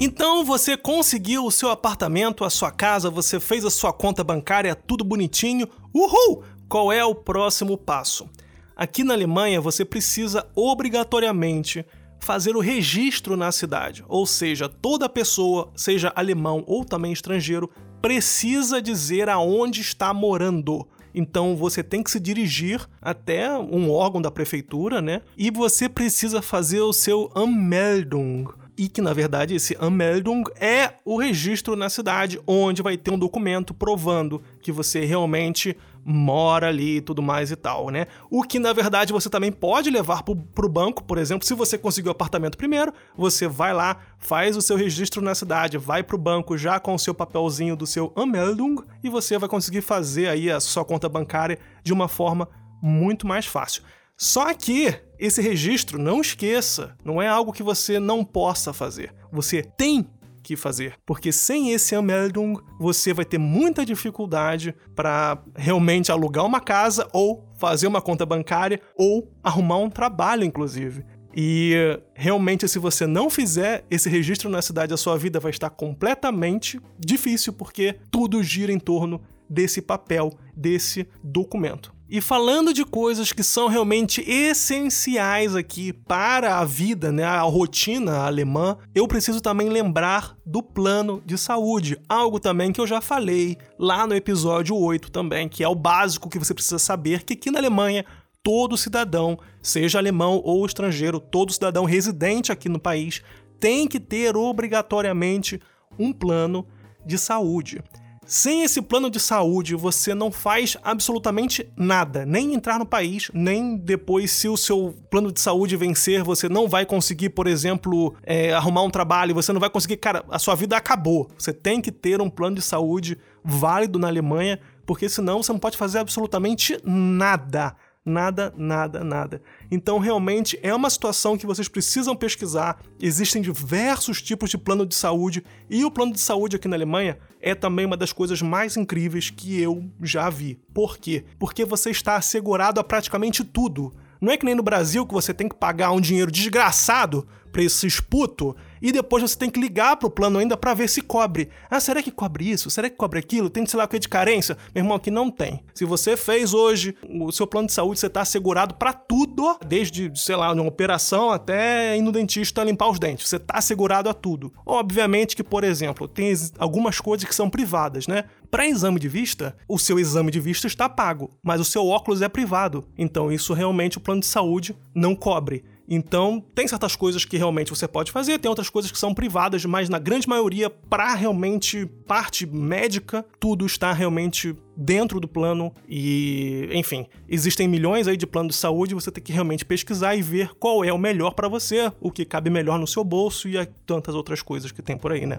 Então 0.00 0.44
você 0.44 0.76
conseguiu 0.76 1.46
o 1.46 1.52
seu 1.52 1.70
apartamento, 1.70 2.44
a 2.44 2.50
sua 2.50 2.70
casa, 2.70 3.08
você 3.08 3.38
fez 3.38 3.64
a 3.64 3.70
sua 3.70 3.92
conta 3.92 4.24
bancária, 4.24 4.74
tudo 4.74 5.04
bonitinho. 5.04 5.68
Uhul! 5.94 6.42
Qual 6.68 6.92
é 6.92 7.04
o 7.04 7.14
próximo 7.14 7.78
passo? 7.78 8.28
Aqui 8.76 9.04
na 9.04 9.14
Alemanha 9.14 9.60
você 9.60 9.84
precisa 9.84 10.46
obrigatoriamente 10.56 11.86
fazer 12.18 12.56
o 12.56 12.60
registro 12.60 13.36
na 13.36 13.52
cidade, 13.52 14.04
ou 14.08 14.26
seja, 14.26 14.68
toda 14.68 15.08
pessoa, 15.08 15.70
seja 15.76 16.12
alemão 16.16 16.64
ou 16.66 16.84
também 16.84 17.12
estrangeiro, 17.12 17.70
precisa 18.02 18.82
dizer 18.82 19.28
aonde 19.28 19.80
está 19.80 20.12
morando. 20.12 20.88
Então 21.14 21.54
você 21.54 21.84
tem 21.84 22.02
que 22.02 22.10
se 22.10 22.18
dirigir 22.18 22.84
até 23.00 23.56
um 23.56 23.90
órgão 23.92 24.20
da 24.20 24.30
prefeitura, 24.30 25.00
né? 25.00 25.22
E 25.36 25.50
você 25.52 25.88
precisa 25.88 26.42
fazer 26.42 26.80
o 26.80 26.92
seu 26.92 27.30
Anmeldung. 27.36 28.63
E 28.76 28.88
que 28.88 29.00
na 29.00 29.12
verdade 29.12 29.54
esse 29.54 29.76
Anmeldung 29.80 30.42
é 30.60 30.94
o 31.04 31.16
registro 31.16 31.76
na 31.76 31.88
cidade, 31.88 32.40
onde 32.46 32.82
vai 32.82 32.96
ter 32.96 33.12
um 33.12 33.18
documento 33.18 33.72
provando 33.72 34.42
que 34.60 34.72
você 34.72 35.04
realmente 35.04 35.76
mora 36.04 36.68
ali 36.68 36.96
e 36.96 37.00
tudo 37.00 37.22
mais 37.22 37.50
e 37.50 37.56
tal, 37.56 37.88
né? 37.88 38.06
O 38.30 38.42
que 38.42 38.58
na 38.58 38.72
verdade 38.72 39.12
você 39.12 39.30
também 39.30 39.50
pode 39.50 39.90
levar 39.90 40.22
pro, 40.22 40.36
pro 40.36 40.68
banco, 40.68 41.02
por 41.02 41.18
exemplo, 41.18 41.46
se 41.46 41.54
você 41.54 41.78
conseguiu 41.78 42.12
apartamento 42.12 42.58
primeiro, 42.58 42.92
você 43.16 43.48
vai 43.48 43.72
lá, 43.72 43.96
faz 44.18 44.56
o 44.56 44.62
seu 44.62 44.76
registro 44.76 45.22
na 45.22 45.34
cidade, 45.34 45.78
vai 45.78 46.02
pro 46.02 46.18
banco 46.18 46.58
já 46.58 46.78
com 46.78 46.94
o 46.94 46.98
seu 46.98 47.14
papelzinho 47.14 47.76
do 47.76 47.86
seu 47.86 48.12
Anmeldung 48.16 48.82
e 49.02 49.08
você 49.08 49.38
vai 49.38 49.48
conseguir 49.48 49.80
fazer 49.80 50.28
aí 50.28 50.50
a 50.50 50.60
sua 50.60 50.84
conta 50.84 51.08
bancária 51.08 51.58
de 51.82 51.92
uma 51.92 52.08
forma 52.08 52.48
muito 52.82 53.26
mais 53.26 53.46
fácil. 53.46 53.82
Só 54.16 54.52
que 54.54 54.94
esse 55.18 55.40
registro, 55.40 55.98
não 55.98 56.20
esqueça, 56.20 56.96
não 57.04 57.20
é 57.20 57.26
algo 57.26 57.52
que 57.52 57.62
você 57.62 57.98
não 57.98 58.24
possa 58.24 58.72
fazer. 58.72 59.14
Você 59.32 59.62
tem 59.62 60.06
que 60.42 60.56
fazer, 60.56 60.96
porque 61.06 61.32
sem 61.32 61.72
esse 61.72 61.94
Anmeldung 61.94 62.60
você 62.78 63.14
vai 63.14 63.24
ter 63.24 63.38
muita 63.38 63.84
dificuldade 63.84 64.74
para 64.94 65.42
realmente 65.56 66.12
alugar 66.12 66.44
uma 66.44 66.60
casa 66.60 67.08
ou 67.12 67.48
fazer 67.56 67.86
uma 67.86 68.02
conta 68.02 68.26
bancária 68.26 68.78
ou 68.94 69.32
arrumar 69.42 69.78
um 69.78 69.88
trabalho, 69.88 70.44
inclusive. 70.44 71.04
E 71.36 71.74
realmente, 72.14 72.68
se 72.68 72.78
você 72.78 73.06
não 73.06 73.28
fizer 73.28 73.84
esse 73.90 74.08
registro 74.08 74.48
na 74.48 74.62
cidade, 74.62 74.94
a 74.94 74.98
sua 74.98 75.18
vida 75.18 75.40
vai 75.40 75.50
estar 75.50 75.70
completamente 75.70 76.78
difícil, 76.98 77.52
porque 77.54 77.96
tudo 78.10 78.42
gira 78.42 78.70
em 78.70 78.78
torno 78.78 79.20
desse 79.50 79.82
papel, 79.82 80.32
desse 80.54 81.08
documento. 81.22 81.92
E 82.08 82.20
falando 82.20 82.74
de 82.74 82.84
coisas 82.84 83.32
que 83.32 83.42
são 83.42 83.66
realmente 83.66 84.20
essenciais 84.20 85.56
aqui 85.56 85.90
para 85.92 86.58
a 86.58 86.64
vida, 86.64 87.10
né, 87.10 87.24
a 87.24 87.40
rotina 87.40 88.18
alemã, 88.18 88.76
eu 88.94 89.08
preciso 89.08 89.40
também 89.40 89.70
lembrar 89.70 90.36
do 90.44 90.62
plano 90.62 91.22
de 91.24 91.38
saúde, 91.38 91.98
algo 92.06 92.38
também 92.38 92.72
que 92.72 92.80
eu 92.80 92.86
já 92.86 93.00
falei 93.00 93.56
lá 93.78 94.06
no 94.06 94.14
episódio 94.14 94.76
8 94.76 95.10
também, 95.10 95.48
que 95.48 95.64
é 95.64 95.68
o 95.68 95.74
básico 95.74 96.28
que 96.28 96.38
você 96.38 96.52
precisa 96.52 96.78
saber 96.78 97.22
que 97.24 97.32
aqui 97.32 97.50
na 97.50 97.58
Alemanha 97.58 98.04
todo 98.42 98.76
cidadão, 98.76 99.38
seja 99.62 99.98
alemão 99.98 100.42
ou 100.44 100.66
estrangeiro, 100.66 101.18
todo 101.18 101.54
cidadão 101.54 101.86
residente 101.86 102.52
aqui 102.52 102.68
no 102.68 102.78
país 102.78 103.22
tem 103.58 103.88
que 103.88 103.98
ter 103.98 104.36
obrigatoriamente 104.36 105.58
um 105.98 106.12
plano 106.12 106.66
de 107.06 107.16
saúde. 107.16 107.82
Sem 108.26 108.62
esse 108.62 108.80
plano 108.80 109.10
de 109.10 109.20
saúde, 109.20 109.74
você 109.74 110.14
não 110.14 110.30
faz 110.30 110.76
absolutamente 110.82 111.68
nada, 111.76 112.24
nem 112.24 112.54
entrar 112.54 112.78
no 112.78 112.86
país, 112.86 113.30
nem 113.32 113.76
depois, 113.76 114.30
se 114.30 114.48
o 114.48 114.56
seu 114.56 114.94
plano 115.10 115.30
de 115.30 115.40
saúde 115.40 115.76
vencer, 115.76 116.22
você 116.22 116.48
não 116.48 116.68
vai 116.68 116.86
conseguir, 116.86 117.30
por 117.30 117.46
exemplo, 117.46 118.14
é, 118.22 118.52
arrumar 118.52 118.82
um 118.82 118.90
trabalho, 118.90 119.34
você 119.34 119.52
não 119.52 119.60
vai 119.60 119.70
conseguir. 119.70 119.96
Cara, 119.96 120.24
a 120.30 120.38
sua 120.38 120.54
vida 120.54 120.76
acabou. 120.76 121.30
Você 121.38 121.52
tem 121.52 121.80
que 121.80 121.92
ter 121.92 122.20
um 122.20 122.30
plano 122.30 122.56
de 122.56 122.62
saúde 122.62 123.18
válido 123.44 123.98
na 123.98 124.08
Alemanha, 124.08 124.58
porque 124.86 125.08
senão 125.08 125.42
você 125.42 125.52
não 125.52 125.58
pode 125.58 125.76
fazer 125.76 125.98
absolutamente 125.98 126.78
nada. 126.84 127.74
Nada, 128.06 128.52
nada, 128.54 129.02
nada. 129.02 129.40
Então, 129.70 129.98
realmente 129.98 130.58
é 130.62 130.74
uma 130.74 130.90
situação 130.90 131.38
que 131.38 131.46
vocês 131.46 131.68
precisam 131.68 132.14
pesquisar. 132.14 132.78
Existem 133.00 133.40
diversos 133.40 134.20
tipos 134.20 134.50
de 134.50 134.58
plano 134.58 134.84
de 134.84 134.94
saúde 134.94 135.42
e 135.70 135.86
o 135.86 135.90
plano 135.90 136.12
de 136.12 136.20
saúde 136.20 136.56
aqui 136.56 136.68
na 136.68 136.76
Alemanha 136.76 137.18
é 137.40 137.54
também 137.54 137.86
uma 137.86 137.96
das 137.96 138.12
coisas 138.12 138.42
mais 138.42 138.76
incríveis 138.76 139.30
que 139.30 139.58
eu 139.58 139.88
já 140.02 140.28
vi. 140.28 140.60
Por 140.74 140.98
quê? 140.98 141.24
Porque 141.38 141.64
você 141.64 141.90
está 141.90 142.16
assegurado 142.16 142.78
a 142.78 142.84
praticamente 142.84 143.42
tudo. 143.42 143.94
Não 144.20 144.30
é 144.30 144.36
que 144.36 144.44
nem 144.44 144.54
no 144.54 144.62
Brasil 144.62 145.06
que 145.06 145.14
você 145.14 145.32
tem 145.32 145.48
que 145.48 145.56
pagar 145.56 145.92
um 145.92 146.00
dinheiro 146.00 146.30
desgraçado 146.30 147.26
para 147.50 147.62
esse 147.62 147.86
esputo 147.86 148.54
e 148.84 148.92
depois 148.92 149.22
você 149.22 149.38
tem 149.38 149.48
que 149.48 149.58
ligar 149.58 149.96
pro 149.96 150.10
plano 150.10 150.38
ainda 150.38 150.58
para 150.58 150.74
ver 150.74 150.90
se 150.90 151.00
cobre. 151.00 151.48
Ah, 151.70 151.80
será 151.80 152.02
que 152.02 152.10
cobre 152.10 152.50
isso? 152.50 152.68
Será 152.68 152.90
que 152.90 152.96
cobre 152.96 153.18
aquilo? 153.18 153.48
Tem, 153.48 153.64
sei 153.64 153.78
lá, 153.78 153.86
o 153.86 153.88
que 153.88 153.98
de 153.98 154.10
carência? 154.10 154.58
Meu 154.74 154.84
irmão, 154.84 154.98
aqui 154.98 155.10
não 155.10 155.30
tem. 155.30 155.64
Se 155.74 155.86
você 155.86 156.18
fez 156.18 156.52
hoje 156.52 156.94
o 157.08 157.32
seu 157.32 157.46
plano 157.46 157.66
de 157.66 157.72
saúde, 157.72 157.98
você 157.98 158.10
tá 158.10 158.20
assegurado 158.20 158.74
para 158.74 158.92
tudo, 158.92 159.58
desde, 159.66 160.12
sei 160.14 160.36
lá, 160.36 160.52
uma 160.52 160.66
operação 160.66 161.30
até 161.30 161.96
ir 161.96 162.02
no 162.02 162.12
dentista 162.12 162.62
limpar 162.62 162.90
os 162.90 162.98
dentes. 162.98 163.26
Você 163.26 163.38
tá 163.38 163.54
assegurado 163.56 164.10
a 164.10 164.12
tudo. 164.12 164.52
Obviamente 164.66 165.34
que, 165.34 165.42
por 165.42 165.64
exemplo, 165.64 166.06
tem 166.06 166.34
algumas 166.58 167.00
coisas 167.00 167.26
que 167.26 167.34
são 167.34 167.48
privadas, 167.48 168.06
né? 168.06 168.24
Para 168.50 168.68
exame 168.68 169.00
de 169.00 169.08
vista, 169.08 169.56
o 169.66 169.78
seu 169.78 169.98
exame 169.98 170.30
de 170.30 170.40
vista 170.40 170.66
está 170.66 170.90
pago, 170.90 171.30
mas 171.42 171.58
o 171.58 171.64
seu 171.64 171.86
óculos 171.86 172.20
é 172.20 172.28
privado. 172.28 172.84
Então, 172.98 173.32
isso 173.32 173.54
realmente 173.54 173.96
o 173.96 174.00
plano 174.00 174.20
de 174.20 174.26
saúde 174.26 174.76
não 174.94 175.16
cobre. 175.16 175.64
Então, 175.88 176.42
tem 176.54 176.66
certas 176.66 176.96
coisas 176.96 177.24
que 177.24 177.36
realmente 177.36 177.70
você 177.70 177.86
pode 177.86 178.10
fazer, 178.10 178.38
tem 178.38 178.48
outras 178.48 178.70
coisas 178.70 178.90
que 178.90 178.98
são 178.98 179.12
privadas, 179.12 179.64
mas 179.66 179.88
na 179.88 179.98
grande 179.98 180.26
maioria, 180.26 180.70
para 180.70 181.14
realmente 181.14 181.84
parte 182.06 182.46
médica, 182.46 183.24
tudo 183.38 183.66
está 183.66 183.92
realmente 183.92 184.56
dentro 184.76 185.20
do 185.20 185.28
plano 185.28 185.72
e, 185.88 186.68
enfim, 186.72 187.06
existem 187.28 187.68
milhões 187.68 188.08
aí 188.08 188.16
de 188.16 188.26
planos 188.26 188.54
de 188.54 188.60
saúde, 188.60 188.94
você 188.94 189.10
tem 189.10 189.22
que 189.22 189.32
realmente 189.32 189.64
pesquisar 189.64 190.16
e 190.16 190.22
ver 190.22 190.54
qual 190.58 190.82
é 190.84 190.92
o 190.92 190.98
melhor 190.98 191.32
para 191.32 191.48
você, 191.48 191.92
o 192.00 192.10
que 192.10 192.24
cabe 192.24 192.48
melhor 192.48 192.78
no 192.78 192.86
seu 192.86 193.04
bolso 193.04 193.48
e 193.48 193.64
tantas 193.86 194.14
outras 194.14 194.40
coisas 194.40 194.72
que 194.72 194.82
tem 194.82 194.96
por 194.96 195.12
aí, 195.12 195.26
né? 195.26 195.38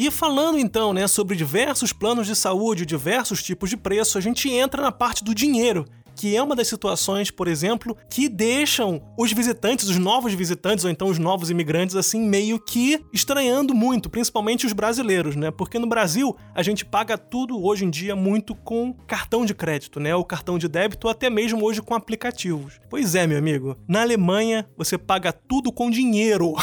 E 0.00 0.12
falando 0.12 0.60
então, 0.60 0.92
né, 0.92 1.08
sobre 1.08 1.34
diversos 1.34 1.92
planos 1.92 2.28
de 2.28 2.36
saúde, 2.36 2.86
diversos 2.86 3.42
tipos 3.42 3.68
de 3.68 3.76
preço, 3.76 4.16
a 4.16 4.20
gente 4.20 4.48
entra 4.48 4.80
na 4.80 4.92
parte 4.92 5.24
do 5.24 5.34
dinheiro 5.34 5.84
que 6.18 6.36
é 6.36 6.42
uma 6.42 6.56
das 6.56 6.66
situações, 6.66 7.30
por 7.30 7.46
exemplo, 7.46 7.96
que 8.10 8.28
deixam 8.28 9.00
os 9.16 9.32
visitantes, 9.32 9.88
os 9.88 9.96
novos 9.96 10.34
visitantes 10.34 10.84
ou 10.84 10.90
então 10.90 11.06
os 11.06 11.16
novos 11.16 11.48
imigrantes 11.48 11.94
assim 11.94 12.20
meio 12.20 12.58
que 12.58 13.00
estranhando 13.12 13.72
muito, 13.72 14.10
principalmente 14.10 14.66
os 14.66 14.72
brasileiros, 14.72 15.36
né? 15.36 15.52
Porque 15.52 15.78
no 15.78 15.86
Brasil 15.86 16.36
a 16.52 16.60
gente 16.60 16.84
paga 16.84 17.16
tudo 17.16 17.64
hoje 17.64 17.84
em 17.84 17.90
dia 17.90 18.16
muito 18.16 18.52
com 18.52 18.92
cartão 19.06 19.46
de 19.46 19.54
crédito, 19.54 20.00
né? 20.00 20.12
O 20.12 20.24
cartão 20.24 20.58
de 20.58 20.66
débito 20.66 21.06
ou 21.06 21.12
até 21.12 21.30
mesmo 21.30 21.64
hoje 21.64 21.80
com 21.80 21.94
aplicativos. 21.94 22.80
Pois 22.90 23.14
é, 23.14 23.24
meu 23.24 23.38
amigo. 23.38 23.76
Na 23.86 24.02
Alemanha 24.02 24.68
você 24.76 24.98
paga 24.98 25.32
tudo 25.32 25.70
com 25.70 25.88
dinheiro. 25.88 26.54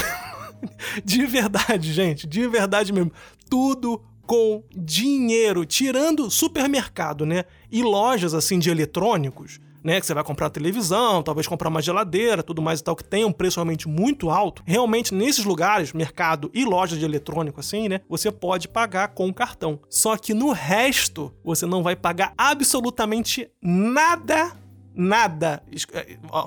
de 1.01 1.25
verdade, 1.25 1.93
gente, 1.93 2.27
de 2.27 2.45
verdade 2.45 2.91
mesmo. 2.91 3.13
Tudo 3.49 4.01
com 4.25 4.63
dinheiro, 4.75 5.65
tirando 5.65 6.29
supermercado, 6.29 7.25
né? 7.25 7.45
E 7.71 7.81
lojas 7.83 8.33
assim 8.33 8.59
de 8.59 8.69
eletrônicos, 8.69 9.59
né? 9.83 9.99
Que 9.99 10.05
você 10.05 10.13
vai 10.13 10.23
comprar 10.23 10.49
televisão, 10.49 11.21
talvez 11.21 11.47
comprar 11.47 11.69
uma 11.69 11.81
geladeira, 11.81 12.41
tudo 12.41 12.61
mais 12.61 12.79
e 12.79 12.83
tal, 12.83 12.95
que 12.95 13.03
tem 13.03 13.23
um 13.23 13.31
preço 13.31 13.57
realmente 13.57 13.87
muito 13.87 14.29
alto. 14.29 14.63
Realmente, 14.65 15.13
nesses 15.13 15.45
lugares, 15.45 15.93
mercado 15.93 16.49
e 16.53 16.65
loja 16.65 16.97
de 16.97 17.05
eletrônico, 17.05 17.59
assim, 17.59 17.87
né? 17.87 18.01
Você 18.09 18.31
pode 18.31 18.67
pagar 18.67 19.09
com 19.09 19.31
cartão. 19.33 19.79
Só 19.89 20.17
que 20.17 20.33
no 20.33 20.51
resto, 20.51 21.31
você 21.43 21.65
não 21.65 21.83
vai 21.83 21.95
pagar 21.95 22.33
absolutamente 22.37 23.49
nada, 23.61 24.51
nada. 24.93 25.63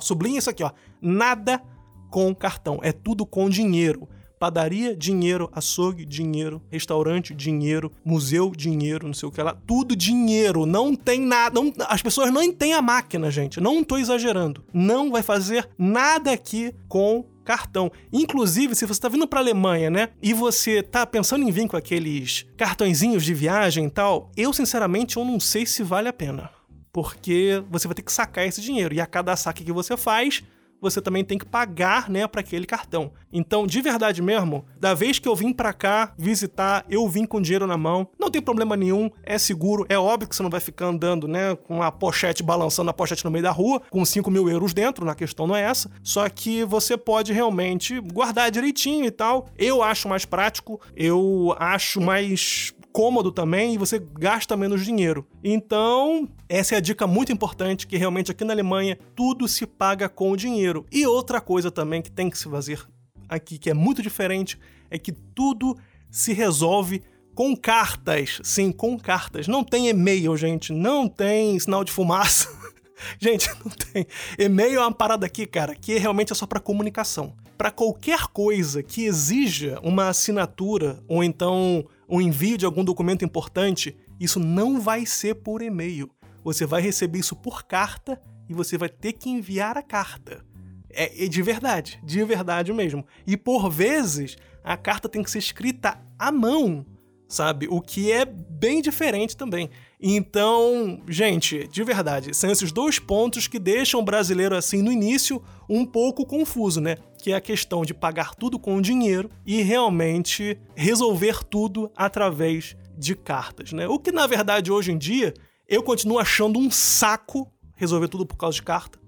Sublinha 0.01 0.39
isso 0.39 0.51
aqui, 0.51 0.65
ó. 0.65 0.73
Nada 1.01 1.63
com 2.11 2.35
cartão. 2.35 2.81
É 2.83 2.91
tudo 2.91 3.25
com 3.25 3.49
dinheiro. 3.49 4.09
Padaria, 4.39 4.97
dinheiro. 4.97 5.51
Açougue, 5.53 6.05
dinheiro. 6.05 6.63
Restaurante, 6.71 7.35
dinheiro. 7.35 7.91
Museu, 8.05 8.53
dinheiro. 8.55 9.07
Não 9.07 9.15
sei 9.15 9.29
o 9.29 9.33
que 9.33 9.43
lá. 9.43 9.57
Tudo 9.67 9.97
dinheiro. 9.97 10.65
Não 10.65 10.95
tem 10.95 11.21
nada. 11.21 11.61
Não, 11.61 11.73
as 11.89 12.03
pessoas 12.03 12.33
não 12.33 12.53
têm 12.53 12.75
a 12.75 12.83
máquina, 12.83 13.31
gente. 13.31 13.61
Não 13.61 13.83
tô 13.83 13.99
exagerando. 13.99 14.65
Não 14.73 15.11
vai 15.11 15.23
fazer 15.23 15.69
nada 15.77 16.33
aqui 16.33 16.75
com 16.89 17.25
cartão. 17.49 17.91
Inclusive, 18.13 18.75
se 18.75 18.85
você 18.85 18.93
está 18.93 19.09
vindo 19.09 19.27
para 19.27 19.41
a 19.41 19.43
Alemanha, 19.43 19.89
né, 19.89 20.11
e 20.23 20.35
você 20.35 20.83
tá 20.83 21.07
pensando 21.07 21.49
em 21.49 21.51
vir 21.51 21.67
com 21.67 21.79
aqueles 21.79 22.45
cartõezinhos 22.59 23.25
de 23.25 23.33
viagem 23.33 23.87
e 23.87 23.91
tal, 23.91 24.31
eu 24.37 24.53
sinceramente 24.53 25.17
eu 25.17 25.25
não 25.25 25.41
sei 25.41 25.65
se 25.65 25.83
vale 25.83 26.09
a 26.09 26.13
pena, 26.13 26.51
porque 26.93 27.63
você 27.71 27.89
vai 27.89 27.95
ter 27.95 28.03
que 28.03 28.13
sacar 28.13 28.47
esse 28.47 28.61
dinheiro 28.61 28.93
e 28.95 29.01
a 29.01 29.07
cada 29.07 29.35
saque 29.35 29.65
que 29.65 29.73
você 29.73 29.97
faz, 29.97 30.43
você 30.81 31.01
também 31.01 31.25
tem 31.25 31.39
que 31.39 31.45
pagar, 31.45 32.09
né, 32.09 32.27
para 32.27 32.41
aquele 32.41 32.67
cartão. 32.67 33.13
Então, 33.33 33.67
de 33.67 33.81
verdade 33.81 34.23
mesmo, 34.23 34.65
da 34.79 34.95
vez 34.95 35.19
que 35.19 35.29
eu 35.29 35.37
vim 35.37 35.53
para 35.53 35.73
cá 35.73 36.13
visitar, 36.17 36.85
eu 36.89 37.09
vim 37.09 37.25
com 37.25 37.41
dinheiro 37.41 37.67
na 37.67 37.77
mão, 37.77 38.09
não 38.19 38.31
tem 38.31 38.41
problema 38.41 38.77
nenhum, 38.77 39.11
é 39.23 39.39
seguro, 39.39 39.85
é 39.89 39.99
óbvio 39.99 40.29
que 40.29 40.37
você 40.37 40.43
não 40.43 40.51
vai 40.51 40.61
ficar 40.61 40.87
andando, 40.87 41.29
né, 41.29 41.55
com 41.57 41.83
a 41.83 41.91
pochete 41.91 42.43
balançando 42.43 42.91
a 42.91 42.95
pochete 42.95 43.25
no 43.25 43.31
meio 43.31 43.43
da 43.43 43.51
rua, 43.51 43.83
com 43.91 44.05
5 44.05 44.31
mil 44.31 44.49
euros 44.49 44.73
dentro, 44.73 45.05
na 45.05 45.15
questão 45.15 45.47
não 45.47 45.57
é 45.57 45.63
essa, 45.63 45.91
só 46.03 46.29
que 46.29 46.65
você 46.65 46.97
pode 46.97 47.33
realmente 47.33 48.01
guardar 48.01 48.51
direitinho 48.51 49.05
e 49.05 49.11
tal. 49.11 49.49
Eu 49.59 49.83
acho 49.83 50.09
mais 50.09 50.25
prático, 50.25 50.81
eu 50.97 51.55
acho 51.59 52.01
mais 52.01 52.73
cômodo 52.99 53.31
também 53.31 53.75
e 53.75 53.79
você 53.79 53.97
gasta 54.19 54.57
menos 54.57 54.85
dinheiro. 54.85 55.25
Então, 55.45 56.29
essa 56.49 56.75
é 56.75 56.79
a 56.79 56.81
dica 56.81 57.07
muito 57.07 57.31
importante 57.31 57.87
que 57.87 57.97
realmente 57.97 58.33
aqui 58.33 58.43
na 58.43 58.53
Alemanha 58.53 58.99
tudo 59.15 59.47
se 59.47 59.65
paga 59.69 60.09
com 60.09 60.35
dinheiro. 60.37 60.85
E 60.91 61.07
outra 61.07 61.41
coisa 61.41 61.71
também 61.71 62.03
que 62.03 62.11
tem 62.11 62.29
que 62.29 62.37
se 62.37 62.51
fazer 62.51 62.85
aqui 63.29 63.57
que 63.57 63.71
é 63.71 63.75
muito 63.75 64.03
diferente 64.03 64.59
é 64.91 64.99
que 64.99 65.13
tudo 65.13 65.79
se 66.11 66.33
resolve 66.33 67.05
com 67.37 67.55
cartas. 67.55 68.41
Sim, 68.43 68.73
com 68.73 68.99
cartas. 68.99 69.47
Não 69.47 69.63
tem 69.63 69.89
e-mail, 69.89 70.37
gente. 70.37 70.73
Não 70.73 71.07
tem 71.07 71.57
sinal 71.57 71.85
de 71.85 71.93
fumaça. 71.93 72.49
gente, 73.21 73.49
não 73.65 73.71
tem. 73.71 74.09
E-mail 74.37 74.75
é 74.75 74.81
uma 74.81 74.91
parada 74.91 75.25
aqui, 75.25 75.47
cara, 75.47 75.73
que 75.73 75.97
realmente 75.99 76.33
é 76.33 76.35
só 76.35 76.49
para 76.49 76.59
comunicação. 76.59 77.33
Para 77.59 77.73
qualquer 77.73 78.29
coisa 78.29 78.85
que 78.85 79.05
exija 79.05 79.81
uma 79.83 80.09
assinatura 80.09 81.03
ou 81.09 81.25
então 81.25 81.85
o 82.07 82.21
envio 82.21 82.57
de 82.57 82.65
algum 82.65 82.85
documento 82.85 83.25
importante, 83.25 83.97
isso 84.21 84.39
não 84.39 84.81
vai 84.81 85.05
ser 85.05 85.35
por 85.35 85.61
e-mail. 85.61 86.09
Você 86.45 86.65
vai 86.65 86.81
receber 86.81 87.19
isso 87.19 87.35
por 87.35 87.65
carta 87.65 88.23
e 88.49 88.55
você 88.55 88.79
vai 88.79 88.89
ter 88.89 89.13
que 89.13 89.29
enviar 89.29 89.77
a 89.77 89.83
carta. 89.83 90.47
É, 90.89 91.25
é, 91.25 91.29
de 91.29 91.43
verdade, 91.43 92.01
de 92.05 92.23
verdade 92.23 92.73
mesmo. 92.73 93.05
E 93.27 93.37
por 93.37 93.69
vezes 93.69 94.37
a 94.63 94.77
carta 94.77 95.09
tem 95.09 95.25
que 95.25 95.31
ser 95.31 95.39
escrita 95.39 96.01
à 96.17 96.31
mão, 96.31 96.87
sabe? 97.27 97.67
O 97.69 97.81
que 97.81 98.13
é 98.13 98.25
bem 98.25 98.81
diferente 98.81 99.37
também. 99.37 99.69
Então, 100.01 101.03
gente, 101.09 101.67
de 101.67 101.83
verdade, 101.83 102.33
são 102.35 102.53
esses 102.53 102.71
dois 102.71 103.01
pontos 103.01 103.49
que 103.49 103.59
deixam 103.59 103.99
o 103.99 104.05
brasileiro 104.05 104.55
assim 104.55 104.81
no 104.81 104.93
início 104.93 105.43
um 105.69 105.85
pouco 105.85 106.25
confuso, 106.25 106.81
né? 106.81 106.97
Que 107.21 107.33
é 107.33 107.37
a 107.37 107.41
questão 107.41 107.85
de 107.85 107.93
pagar 107.93 108.35
tudo 108.35 108.59
com 108.59 108.81
dinheiro 108.81 109.31
e 109.45 109.63
realmente 109.63 110.59
resolver 110.75 111.45
tudo 111.45 111.91
através 111.97 112.77
de 112.97 113.15
cartas, 113.15 113.73
né? 113.73 113.87
O 113.89 113.99
que 113.99 114.13
na 114.13 114.27
verdade 114.27 114.73
hoje 114.73 114.93
em 114.93 114.99
dia 114.99 115.35
eu 115.69 115.83
continuo 115.83 116.19
achando 116.19 116.59
um 116.59 116.71
saco 116.71 117.51
resolver 117.77 118.09
tudo 118.09 118.25
por 118.25 118.37
causa 118.37 118.55
de 118.55 118.63
carta. 118.63 118.99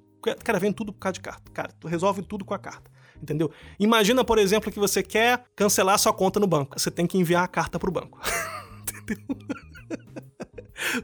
Cara, 0.44 0.59
vem 0.59 0.73
tudo 0.73 0.92
por 0.92 0.99
causa 0.99 1.14
de 1.14 1.20
carta. 1.20 1.51
Cara, 1.51 1.73
tu 1.81 1.88
resolve 1.88 2.23
tudo 2.23 2.44
com 2.44 2.55
a 2.55 2.59
carta 2.59 2.90
entendeu? 3.23 3.51
Imagina, 3.79 4.25
por 4.25 4.38
exemplo, 4.38 4.73
que 4.73 4.79
você 4.79 5.03
quer 5.03 5.44
cancelar 5.55 5.99
sua 5.99 6.12
conta 6.12 6.40
no 6.40 6.46
banco. 6.46 6.79
Você 6.79 6.90
tem 6.90 7.07
que 7.07 7.18
enviar 7.18 7.44
a 7.44 7.49
carta 7.49 7.79
pro 7.79 7.90
banco. 7.90 8.18
entendeu? 8.81 9.37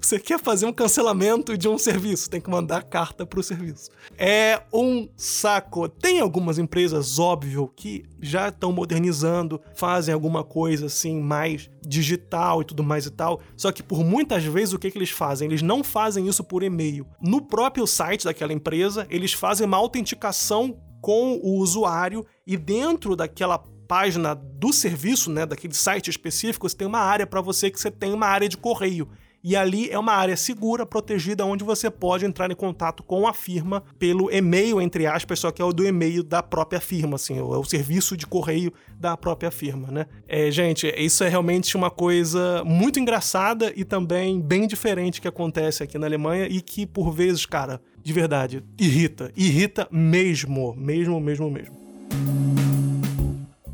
Você 0.01 0.19
quer 0.19 0.41
fazer 0.41 0.67
um 0.67 0.73
cancelamento 0.73 1.57
de 1.57 1.69
um 1.69 1.79
serviço, 1.79 2.31
tem 2.31 2.41
que 2.41 2.51
mandar 2.51 2.83
carta 2.83 3.27
para 3.27 3.41
o 3.41 3.43
serviço. 3.43 3.91
É 4.19 4.63
um 4.73 5.09
saco. 5.17 5.89
Tem 5.89 6.21
algumas 6.21 6.59
empresas, 6.59 7.19
óbvio, 7.19 7.71
que 7.75 8.05
já 8.21 8.49
estão 8.49 8.73
modernizando, 8.73 9.61
fazem 9.75 10.13
alguma 10.15 10.43
coisa 10.43 10.87
assim 10.87 11.21
mais 11.21 11.71
digital 11.87 12.63
e 12.63 12.65
tudo 12.65 12.83
mais 12.83 13.07
e 13.07 13.11
tal. 13.11 13.41
Só 13.57 13.71
que 13.71 13.83
por 13.83 14.05
muitas 14.05 14.45
vezes 14.45 14.75
o 14.75 14.79
que, 14.79 14.91
que 14.91 14.99
eles 14.99 15.11
fazem? 15.11 15.49
Eles 15.49 15.63
não 15.63 15.85
fazem 15.85 16.27
isso 16.27 16.43
por 16.43 16.63
e-mail. 16.63 17.07
No 17.21 17.43
próprio 17.43 17.87
site 17.87 18.25
daquela 18.25 18.53
empresa, 18.53 19.07
eles 19.11 19.33
fazem 19.33 19.67
uma 19.67 19.77
autenticação 19.77 20.79
com 21.01 21.39
o 21.43 21.59
usuário 21.59 22.27
e 22.47 22.57
dentro 22.57 23.15
daquela 23.15 23.63
página 23.87 24.35
do 24.35 24.73
serviço, 24.73 25.31
né, 25.31 25.47
daquele 25.47 25.75
site 25.75 26.11
específico, 26.11 26.69
você 26.69 26.77
tem 26.77 26.87
uma 26.87 26.99
área 26.99 27.27
para 27.27 27.41
você 27.41 27.71
que 27.71 27.79
você 27.79 27.91
tem 27.91 28.13
uma 28.13 28.27
área 28.27 28.49
de 28.49 28.57
correio. 28.57 29.09
E 29.49 29.55
ali 29.55 29.89
é 29.89 29.97
uma 29.97 30.13
área 30.13 30.37
segura, 30.37 30.85
protegida, 30.85 31.45
onde 31.45 31.63
você 31.63 31.89
pode 31.89 32.27
entrar 32.27 32.51
em 32.51 32.55
contato 32.57 33.05
com 33.05 33.29
a 33.29 33.33
firma 33.33 33.81
pelo 33.97 34.29
e-mail, 34.29 34.81
entre 34.81 35.07
aspas, 35.07 35.39
só 35.39 35.53
que 35.53 35.63
é 35.63 35.65
o 35.65 35.73
do 35.73 35.87
e-mail 35.87 36.25
da 36.25 36.43
própria 36.43 36.81
firma, 36.81 37.15
assim, 37.15 37.39
é 37.39 37.41
o 37.41 37.63
serviço 37.63 38.17
de 38.17 38.27
correio 38.27 38.73
da 38.99 39.17
própria 39.17 39.53
firma, 39.53 39.87
né? 39.89 40.07
É, 40.27 40.51
gente, 40.51 40.93
isso 40.99 41.23
é 41.23 41.29
realmente 41.29 41.77
uma 41.77 41.93
coisa 41.93 42.65
muito 42.65 42.99
engraçada 42.99 43.73
e 43.77 43.85
também 43.85 44.41
bem 44.41 44.67
diferente 44.67 45.21
que 45.21 45.29
acontece 45.29 45.81
aqui 45.81 45.97
na 45.97 46.09
Alemanha 46.09 46.49
e 46.51 46.61
que, 46.61 46.85
por 46.85 47.13
vezes, 47.13 47.47
cara, 47.47 47.81
de 48.03 48.13
verdade, 48.13 48.65
irrita. 48.77 49.31
Irrita 49.37 49.87
mesmo, 49.93 50.75
mesmo, 50.77 51.21
mesmo, 51.21 51.49
mesmo. 51.49 51.77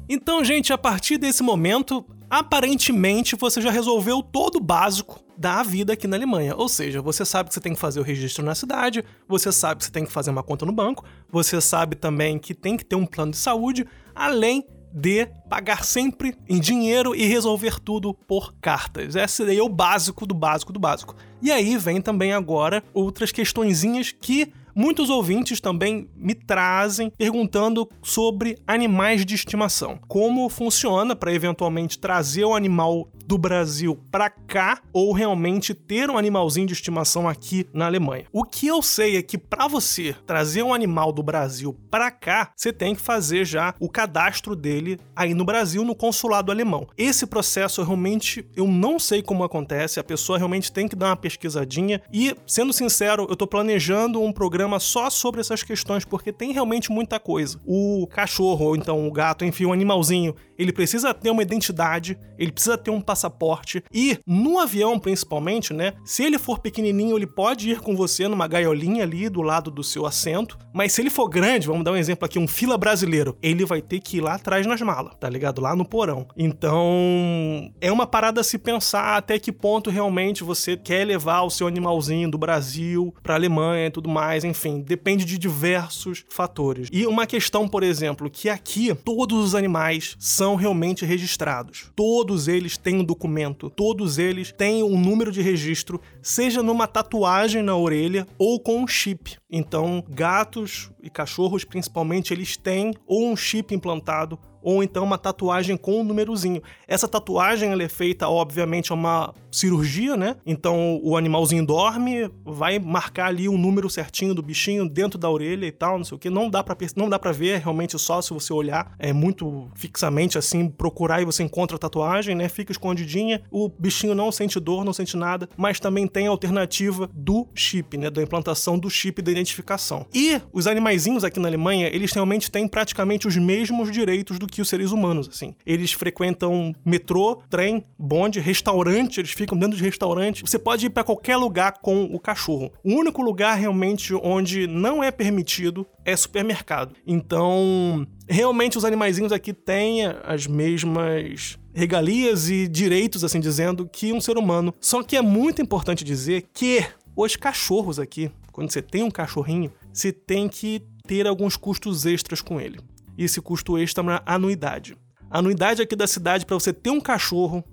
Então, 0.06 0.44
gente, 0.44 0.70
a 0.70 0.76
partir 0.76 1.16
desse 1.16 1.42
momento, 1.42 2.04
aparentemente 2.32 3.36
você 3.36 3.60
já 3.60 3.70
resolveu 3.70 4.22
todo 4.22 4.56
o 4.56 4.60
básico 4.60 5.20
da 5.36 5.62
vida 5.62 5.92
aqui 5.92 6.06
na 6.06 6.16
Alemanha. 6.16 6.56
Ou 6.56 6.66
seja, 6.66 7.02
você 7.02 7.26
sabe 7.26 7.50
que 7.50 7.54
você 7.54 7.60
tem 7.60 7.74
que 7.74 7.78
fazer 7.78 8.00
o 8.00 8.02
registro 8.02 8.42
na 8.42 8.54
cidade, 8.54 9.04
você 9.28 9.52
sabe 9.52 9.80
que 9.80 9.84
você 9.84 9.90
tem 9.90 10.06
que 10.06 10.10
fazer 10.10 10.30
uma 10.30 10.42
conta 10.42 10.64
no 10.64 10.72
banco, 10.72 11.04
você 11.30 11.60
sabe 11.60 11.94
também 11.94 12.38
que 12.38 12.54
tem 12.54 12.74
que 12.74 12.86
ter 12.86 12.96
um 12.96 13.04
plano 13.04 13.32
de 13.32 13.36
saúde, 13.36 13.86
além 14.14 14.66
de 14.94 15.26
pagar 15.50 15.84
sempre 15.84 16.34
em 16.48 16.58
dinheiro 16.58 17.14
e 17.14 17.26
resolver 17.26 17.78
tudo 17.78 18.14
por 18.14 18.54
cartas. 18.62 19.14
Esse 19.14 19.44
daí 19.44 19.58
é 19.58 19.62
o 19.62 19.68
básico 19.68 20.26
do 20.26 20.34
básico 20.34 20.72
do 20.72 20.80
básico. 20.80 21.14
E 21.42 21.52
aí 21.52 21.76
vem 21.76 22.00
também 22.00 22.32
agora 22.32 22.82
outras 22.94 23.30
questõezinhas 23.30 24.10
que 24.10 24.50
Muitos 24.74 25.10
ouvintes 25.10 25.60
também 25.60 26.08
me 26.16 26.34
trazem 26.34 27.10
perguntando 27.10 27.88
sobre 28.02 28.56
animais 28.66 29.24
de 29.26 29.34
estimação. 29.34 29.98
Como 30.08 30.48
funciona 30.48 31.14
para 31.14 31.32
eventualmente 31.32 31.98
trazer 31.98 32.44
o 32.44 32.54
animal 32.54 33.08
do 33.26 33.38
Brasil 33.38 33.98
para 34.10 34.28
cá 34.30 34.80
ou 34.92 35.12
realmente 35.12 35.74
ter 35.74 36.10
um 36.10 36.18
animalzinho 36.18 36.66
de 36.66 36.72
estimação 36.72 37.28
aqui 37.28 37.66
na 37.72 37.86
Alemanha. 37.86 38.24
O 38.32 38.44
que 38.44 38.66
eu 38.66 38.82
sei 38.82 39.16
é 39.16 39.22
que 39.22 39.38
para 39.38 39.68
você 39.68 40.14
trazer 40.26 40.62
um 40.62 40.74
animal 40.74 41.12
do 41.12 41.22
Brasil 41.22 41.76
para 41.90 42.10
cá, 42.10 42.52
você 42.56 42.72
tem 42.72 42.94
que 42.94 43.00
fazer 43.00 43.44
já 43.44 43.74
o 43.78 43.88
cadastro 43.88 44.56
dele 44.56 44.98
aí 45.14 45.34
no 45.34 45.44
Brasil 45.44 45.84
no 45.84 45.94
consulado 45.94 46.50
alemão. 46.50 46.86
Esse 46.96 47.26
processo 47.26 47.82
realmente 47.82 48.44
eu 48.56 48.66
não 48.66 48.98
sei 48.98 49.22
como 49.22 49.44
acontece, 49.44 50.00
a 50.00 50.04
pessoa 50.04 50.38
realmente 50.38 50.72
tem 50.72 50.88
que 50.88 50.96
dar 50.96 51.06
uma 51.06 51.16
pesquisadinha 51.16 52.02
e, 52.12 52.34
sendo 52.46 52.72
sincero, 52.72 53.26
eu 53.28 53.36
tô 53.36 53.46
planejando 53.46 54.20
um 54.20 54.32
programa 54.32 54.61
programa 54.62 54.78
só 54.78 55.10
sobre 55.10 55.40
essas 55.40 55.62
questões, 55.62 56.04
porque 56.04 56.32
tem 56.32 56.52
realmente 56.52 56.92
muita 56.92 57.18
coisa. 57.18 57.58
O 57.66 58.06
cachorro, 58.06 58.66
ou 58.66 58.76
então 58.76 59.06
o 59.06 59.10
gato, 59.10 59.44
enfim, 59.44 59.64
o 59.64 59.72
animalzinho, 59.72 60.34
ele 60.56 60.72
precisa 60.72 61.12
ter 61.12 61.30
uma 61.30 61.42
identidade, 61.42 62.16
ele 62.38 62.52
precisa 62.52 62.78
ter 62.78 62.90
um 62.90 63.00
passaporte 63.00 63.82
e 63.92 64.18
no 64.26 64.60
avião 64.60 64.98
principalmente, 64.98 65.72
né? 65.72 65.94
Se 66.04 66.22
ele 66.22 66.38
for 66.38 66.60
pequenininho, 66.60 67.16
ele 67.16 67.26
pode 67.26 67.70
ir 67.70 67.80
com 67.80 67.96
você 67.96 68.28
numa 68.28 68.46
gaiolinha 68.46 69.02
ali 69.02 69.28
do 69.28 69.42
lado 69.42 69.70
do 69.70 69.82
seu 69.82 70.06
assento, 70.06 70.56
mas 70.72 70.92
se 70.92 71.02
ele 71.02 71.10
for 71.10 71.28
grande, 71.28 71.66
vamos 71.66 71.84
dar 71.84 71.92
um 71.92 71.96
exemplo 71.96 72.24
aqui, 72.24 72.38
um 72.38 72.46
fila 72.46 72.78
brasileiro, 72.78 73.36
ele 73.42 73.64
vai 73.64 73.82
ter 73.82 73.98
que 73.98 74.18
ir 74.18 74.20
lá 74.20 74.34
atrás 74.34 74.66
nas 74.66 74.80
malas, 74.80 75.14
tá 75.18 75.28
ligado? 75.28 75.60
Lá 75.60 75.74
no 75.74 75.84
porão. 75.84 76.28
Então, 76.36 77.72
é 77.80 77.90
uma 77.90 78.06
parada 78.06 78.40
a 78.40 78.44
se 78.44 78.58
pensar 78.58 79.16
até 79.16 79.38
que 79.38 79.50
ponto 79.50 79.90
realmente 79.90 80.44
você 80.44 80.76
quer 80.76 81.04
levar 81.04 81.42
o 81.42 81.50
seu 81.50 81.66
animalzinho 81.66 82.30
do 82.30 82.38
Brasil 82.38 83.12
para 83.22 83.34
Alemanha 83.34 83.86
e 83.86 83.90
tudo 83.90 84.08
mais, 84.08 84.44
enfim, 84.44 84.51
depende 84.82 85.24
de 85.24 85.38
diversos 85.38 86.24
fatores. 86.28 86.88
E 86.92 87.06
uma 87.06 87.26
questão, 87.26 87.68
por 87.68 87.82
exemplo, 87.82 88.30
que 88.30 88.48
aqui 88.48 88.94
todos 88.94 89.44
os 89.44 89.54
animais 89.54 90.16
são 90.18 90.54
realmente 90.54 91.04
registrados. 91.04 91.90
Todos 91.94 92.48
eles 92.48 92.76
têm 92.76 92.96
um 92.96 93.04
documento, 93.04 93.70
todos 93.70 94.18
eles 94.18 94.52
têm 94.52 94.82
um 94.82 94.98
número 94.98 95.32
de 95.32 95.42
registro, 95.42 96.00
seja 96.20 96.62
numa 96.62 96.86
tatuagem 96.86 97.62
na 97.62 97.76
orelha 97.76 98.26
ou 98.38 98.60
com 98.60 98.82
um 98.82 98.86
chip. 98.86 99.36
Então, 99.50 100.02
gatos 100.08 100.90
e 101.02 101.10
cachorros, 101.10 101.64
principalmente, 101.64 102.32
eles 102.32 102.56
têm 102.56 102.94
ou 103.06 103.30
um 103.30 103.36
chip 103.36 103.74
implantado 103.74 104.38
ou 104.62 104.82
então 104.82 105.04
uma 105.04 105.18
tatuagem 105.18 105.76
com 105.76 106.00
um 106.00 106.04
númerozinho. 106.04 106.62
Essa 106.86 107.08
tatuagem 107.08 107.72
é 107.72 107.88
feita, 107.88 108.28
obviamente, 108.28 108.92
é 108.92 108.94
uma 108.94 109.34
cirurgia, 109.52 110.16
né? 110.16 110.36
Então 110.44 111.00
o 111.02 111.16
animalzinho 111.16 111.64
dorme, 111.64 112.30
vai 112.44 112.78
marcar 112.78 113.26
ali 113.26 113.48
o 113.48 113.52
um 113.52 113.58
número 113.58 113.88
certinho 113.88 114.34
do 114.34 114.42
bichinho 114.42 114.88
dentro 114.88 115.18
da 115.18 115.30
orelha 115.30 115.66
e 115.66 115.72
tal, 115.72 115.98
não 115.98 116.04
sei 116.04 116.16
o 116.16 116.18
que. 116.18 116.30
Não 116.30 116.50
dá 116.50 116.64
para 116.64 116.76
não 116.96 117.08
dá 117.08 117.18
para 117.18 117.32
ver 117.32 117.60
realmente 117.60 117.98
só 117.98 118.20
se 118.20 118.32
você 118.32 118.52
olhar, 118.52 118.94
é 118.98 119.12
muito 119.12 119.68
fixamente 119.74 120.38
assim, 120.38 120.68
procurar 120.68 121.22
e 121.22 121.24
você 121.24 121.42
encontra 121.42 121.76
a 121.76 121.78
tatuagem, 121.78 122.34
né? 122.34 122.48
Fica 122.48 122.72
escondidinha. 122.72 123.42
O 123.50 123.68
bichinho 123.68 124.14
não 124.14 124.32
sente 124.32 124.58
dor, 124.58 124.84
não 124.84 124.92
sente 124.92 125.16
nada, 125.16 125.48
mas 125.56 125.78
também 125.78 126.06
tem 126.06 126.26
a 126.26 126.30
alternativa 126.30 127.08
do 127.12 127.46
chip, 127.54 127.96
né? 127.96 128.10
Da 128.10 128.22
implantação 128.22 128.78
do 128.78 128.88
chip 128.90 129.20
da 129.22 129.30
identificação. 129.30 130.06
E 130.14 130.40
os 130.52 130.66
animaizinhos 130.66 131.24
aqui 131.24 131.38
na 131.38 131.48
Alemanha, 131.48 131.88
eles 131.88 132.12
realmente 132.12 132.50
têm 132.50 132.66
praticamente 132.66 133.28
os 133.28 133.36
mesmos 133.36 133.90
direitos 133.90 134.38
do 134.38 134.46
que 134.46 134.62
os 134.62 134.68
seres 134.68 134.92
humanos, 134.92 135.28
assim. 135.28 135.54
Eles 135.66 135.92
frequentam 135.92 136.74
metrô, 136.84 137.42
trem, 137.50 137.84
bonde, 137.98 138.40
restaurante, 138.40 139.20
eles 139.20 139.30
ficam 139.42 139.58
dentro 139.58 139.76
de 139.76 139.82
restaurante. 139.82 140.42
Você 140.42 140.58
pode 140.58 140.86
ir 140.86 140.90
para 140.90 141.04
qualquer 141.04 141.36
lugar 141.36 141.80
com 141.80 142.04
o 142.04 142.18
cachorro. 142.18 142.72
O 142.84 142.94
único 142.94 143.22
lugar 143.22 143.56
realmente 143.58 144.14
onde 144.14 144.66
não 144.66 145.02
é 145.02 145.10
permitido 145.10 145.86
é 146.04 146.16
supermercado. 146.16 146.94
Então, 147.06 148.06
realmente 148.28 148.78
os 148.78 148.84
animaizinhos 148.84 149.32
aqui 149.32 149.52
têm 149.52 150.06
as 150.24 150.46
mesmas 150.46 151.58
regalias 151.74 152.50
e 152.50 152.68
direitos, 152.68 153.24
assim 153.24 153.40
dizendo, 153.40 153.88
que 153.90 154.12
um 154.12 154.20
ser 154.20 154.36
humano. 154.36 154.74
Só 154.80 155.02
que 155.02 155.16
é 155.16 155.22
muito 155.22 155.62
importante 155.62 156.04
dizer 156.04 156.48
que 156.52 156.84
os 157.16 157.36
cachorros 157.36 157.98
aqui, 157.98 158.30
quando 158.52 158.70
você 158.70 158.82
tem 158.82 159.02
um 159.02 159.10
cachorrinho, 159.10 159.72
você 159.92 160.12
tem 160.12 160.48
que 160.48 160.82
ter 161.06 161.26
alguns 161.26 161.56
custos 161.56 162.06
extras 162.06 162.40
com 162.40 162.60
ele 162.60 162.78
e 163.16 163.24
esse 163.24 163.40
custo 163.40 163.78
extra 163.78 164.02
é 164.02 164.04
uma 164.04 164.22
anuidade. 164.24 164.96
A 165.30 165.38
anuidade 165.38 165.80
aqui 165.80 165.96
da 165.96 166.06
cidade 166.06 166.44
para 166.44 166.54
você 166.56 166.72
ter 166.72 166.90
um 166.90 167.00
cachorro, 167.00 167.64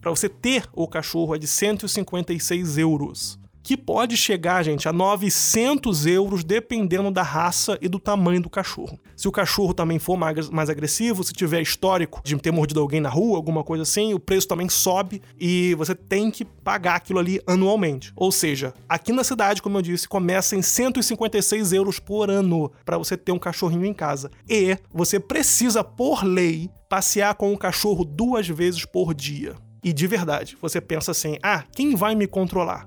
para 0.00 0.10
você 0.10 0.28
ter 0.28 0.64
o 0.72 0.86
cachorro 0.86 1.34
é 1.34 1.38
de 1.38 1.46
156 1.46 2.78
euros 2.78 3.38
que 3.68 3.76
pode 3.76 4.16
chegar, 4.16 4.62
gente, 4.62 4.88
a 4.88 4.92
900 4.94 6.06
euros 6.06 6.42
dependendo 6.42 7.10
da 7.10 7.22
raça 7.22 7.76
e 7.82 7.86
do 7.86 7.98
tamanho 7.98 8.40
do 8.40 8.48
cachorro. 8.48 8.98
Se 9.14 9.28
o 9.28 9.30
cachorro 9.30 9.74
também 9.74 9.98
for 9.98 10.16
mais 10.16 10.70
agressivo, 10.70 11.22
se 11.22 11.34
tiver 11.34 11.60
histórico 11.60 12.22
de 12.24 12.34
ter 12.38 12.50
mordido 12.50 12.80
alguém 12.80 12.98
na 12.98 13.10
rua, 13.10 13.36
alguma 13.36 13.62
coisa 13.62 13.82
assim, 13.82 14.14
o 14.14 14.18
preço 14.18 14.48
também 14.48 14.70
sobe 14.70 15.20
e 15.38 15.74
você 15.74 15.94
tem 15.94 16.30
que 16.30 16.46
pagar 16.46 16.94
aquilo 16.94 17.18
ali 17.18 17.42
anualmente. 17.46 18.10
Ou 18.16 18.32
seja, 18.32 18.72
aqui 18.88 19.12
na 19.12 19.22
cidade, 19.22 19.60
como 19.60 19.76
eu 19.76 19.82
disse, 19.82 20.08
começa 20.08 20.56
em 20.56 20.62
156 20.62 21.74
euros 21.74 21.98
por 21.98 22.30
ano 22.30 22.72
para 22.86 22.96
você 22.96 23.18
ter 23.18 23.32
um 23.32 23.38
cachorrinho 23.38 23.84
em 23.84 23.92
casa. 23.92 24.30
E 24.48 24.78
você 24.90 25.20
precisa, 25.20 25.84
por 25.84 26.24
lei, 26.24 26.70
passear 26.88 27.34
com 27.34 27.52
o 27.52 27.58
cachorro 27.58 28.02
duas 28.02 28.48
vezes 28.48 28.86
por 28.86 29.12
dia. 29.12 29.56
E 29.88 29.92
de 29.92 30.06
verdade, 30.06 30.54
você 30.60 30.82
pensa 30.82 31.12
assim: 31.12 31.38
ah, 31.42 31.64
quem 31.72 31.94
vai 31.94 32.14
me 32.14 32.26
controlar? 32.26 32.86